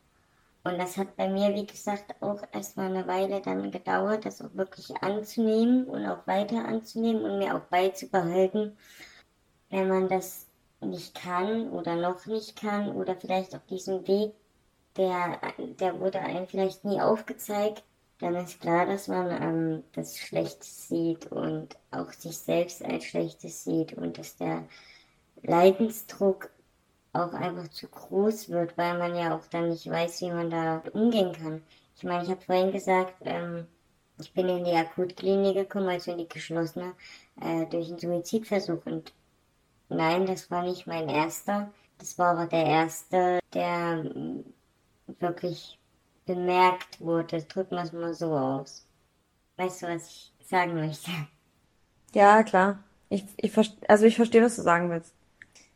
Und 0.64 0.78
das 0.78 0.96
hat 0.96 1.16
bei 1.16 1.28
mir, 1.28 1.54
wie 1.54 1.66
gesagt, 1.66 2.14
auch 2.20 2.42
erstmal 2.52 2.88
eine 2.88 3.06
Weile 3.06 3.40
dann 3.40 3.70
gedauert, 3.70 4.26
das 4.26 4.42
auch 4.42 4.54
wirklich 4.54 4.94
anzunehmen 5.02 5.86
und 5.86 6.04
auch 6.06 6.26
weiter 6.26 6.64
anzunehmen 6.64 7.22
und 7.24 7.38
mir 7.38 7.54
auch 7.56 7.66
beizubehalten, 7.70 8.76
wenn 9.70 9.88
man 9.88 10.08
das 10.08 10.46
nicht 10.80 11.14
kann 11.14 11.70
oder 11.70 11.96
noch 11.96 12.26
nicht 12.26 12.60
kann 12.60 12.94
oder 12.94 13.16
vielleicht 13.16 13.54
auf 13.54 13.64
diesem 13.66 14.06
Weg, 14.06 14.34
der, 14.98 15.40
der 15.80 16.00
wurde 16.00 16.20
einem 16.20 16.46
vielleicht 16.46 16.84
nie 16.84 17.00
aufgezeigt, 17.00 17.84
dann 18.18 18.34
ist 18.34 18.60
klar, 18.60 18.86
dass 18.86 19.08
man 19.08 19.30
ähm, 19.42 19.84
das 19.92 20.18
Schlechtes 20.18 20.88
sieht 20.88 21.30
und 21.30 21.76
auch 21.90 22.12
sich 22.12 22.36
selbst 22.36 22.84
als 22.84 23.04
Schlechtes 23.04 23.64
sieht 23.64 23.94
und 23.94 24.18
dass 24.18 24.36
der 24.36 24.64
Leidensdruck 25.42 26.50
auch 27.12 27.32
einfach 27.32 27.68
zu 27.68 27.88
groß 27.88 28.50
wird, 28.50 28.76
weil 28.76 28.98
man 28.98 29.14
ja 29.14 29.36
auch 29.36 29.46
dann 29.46 29.70
nicht 29.70 29.88
weiß, 29.88 30.20
wie 30.22 30.30
man 30.30 30.50
da 30.50 30.82
umgehen 30.92 31.32
kann. 31.32 31.62
Ich 31.96 32.04
meine, 32.04 32.24
ich 32.24 32.30
habe 32.30 32.40
vorhin 32.40 32.72
gesagt, 32.72 33.14
ähm, 33.20 33.66
ich 34.20 34.32
bin 34.32 34.48
in 34.48 34.64
die 34.64 34.72
Akutklinik 34.72 35.54
gekommen, 35.54 35.88
also 35.88 36.10
in 36.12 36.18
die 36.18 36.28
geschlossene, 36.28 36.94
äh, 37.40 37.66
durch 37.66 37.88
einen 37.88 37.98
Suizidversuch. 37.98 38.84
Und 38.84 39.12
nein, 39.88 40.26
das 40.26 40.50
war 40.50 40.64
nicht 40.64 40.86
mein 40.86 41.08
erster. 41.08 41.70
Das 41.98 42.18
war 42.18 42.36
aber 42.36 42.46
der 42.46 42.64
erste, 42.64 43.38
der 43.54 44.04
wirklich 45.18 45.78
bemerkt 46.26 47.00
wurde. 47.00 47.42
Drücken 47.42 47.76
wir 47.76 47.82
es 47.82 47.92
mal 47.92 48.14
so 48.14 48.32
aus. 48.32 48.86
Weißt 49.56 49.82
du, 49.82 49.86
was 49.88 50.08
ich 50.08 50.32
sagen 50.46 50.74
möchte. 50.74 51.10
Ja, 52.14 52.42
klar. 52.42 52.84
Ich, 53.08 53.24
ich, 53.36 53.52
also 53.88 54.04
ich 54.06 54.16
verstehe, 54.16 54.42
was 54.42 54.56
du 54.56 54.62
sagen 54.62 54.90
willst. 54.90 55.14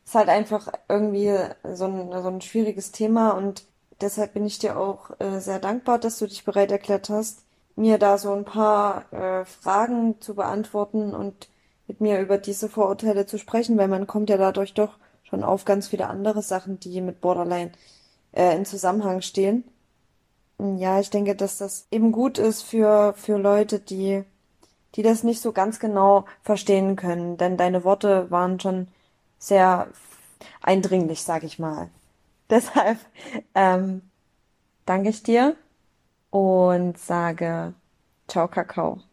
Ist 0.04 0.14
halt 0.14 0.28
einfach 0.28 0.72
irgendwie 0.88 1.32
so 1.72 1.86
ein, 1.86 2.22
so 2.22 2.28
ein 2.28 2.40
schwieriges 2.40 2.92
Thema 2.92 3.30
und 3.30 3.64
deshalb 4.00 4.34
bin 4.34 4.44
ich 4.46 4.58
dir 4.58 4.78
auch 4.78 5.10
äh, 5.20 5.40
sehr 5.40 5.58
dankbar, 5.58 5.98
dass 5.98 6.18
du 6.18 6.26
dich 6.26 6.44
bereit 6.44 6.72
erklärt 6.72 7.08
hast, 7.08 7.44
mir 7.76 7.98
da 7.98 8.18
so 8.18 8.32
ein 8.32 8.44
paar 8.44 9.12
äh, 9.12 9.44
Fragen 9.44 10.20
zu 10.20 10.34
beantworten 10.34 11.14
und 11.14 11.48
mit 11.86 12.00
mir 12.00 12.20
über 12.20 12.38
diese 12.38 12.68
Vorurteile 12.68 13.26
zu 13.26 13.38
sprechen, 13.38 13.78
weil 13.78 13.88
man 13.88 14.06
kommt 14.06 14.28
ja 14.30 14.36
dadurch 14.36 14.74
doch 14.74 14.98
schon 15.22 15.42
auf 15.42 15.64
ganz 15.64 15.88
viele 15.88 16.08
andere 16.08 16.42
Sachen, 16.42 16.78
die 16.80 17.00
mit 17.00 17.20
Borderline 17.20 17.72
äh, 18.32 18.56
in 18.56 18.64
Zusammenhang 18.64 19.22
stehen. 19.22 19.64
Ja, 20.58 21.00
ich 21.00 21.10
denke, 21.10 21.34
dass 21.34 21.58
das 21.58 21.86
eben 21.90 22.12
gut 22.12 22.38
ist 22.38 22.62
für, 22.62 23.14
für 23.16 23.36
Leute, 23.38 23.80
die, 23.80 24.24
die 24.94 25.02
das 25.02 25.24
nicht 25.24 25.40
so 25.40 25.52
ganz 25.52 25.80
genau 25.80 26.24
verstehen 26.42 26.96
können, 26.96 27.36
denn 27.36 27.56
deine 27.56 27.84
Worte 27.84 28.30
waren 28.30 28.60
schon 28.60 28.88
sehr 29.38 29.88
eindringlich, 30.62 31.22
sag 31.22 31.44
ich 31.44 31.58
mal. 31.58 31.90
Deshalb 32.50 32.98
ähm, 33.54 34.02
danke 34.86 35.10
ich 35.10 35.22
dir 35.22 35.56
und 36.30 36.98
sage 36.98 37.74
Ciao, 38.28 38.48
Kakao. 38.48 39.11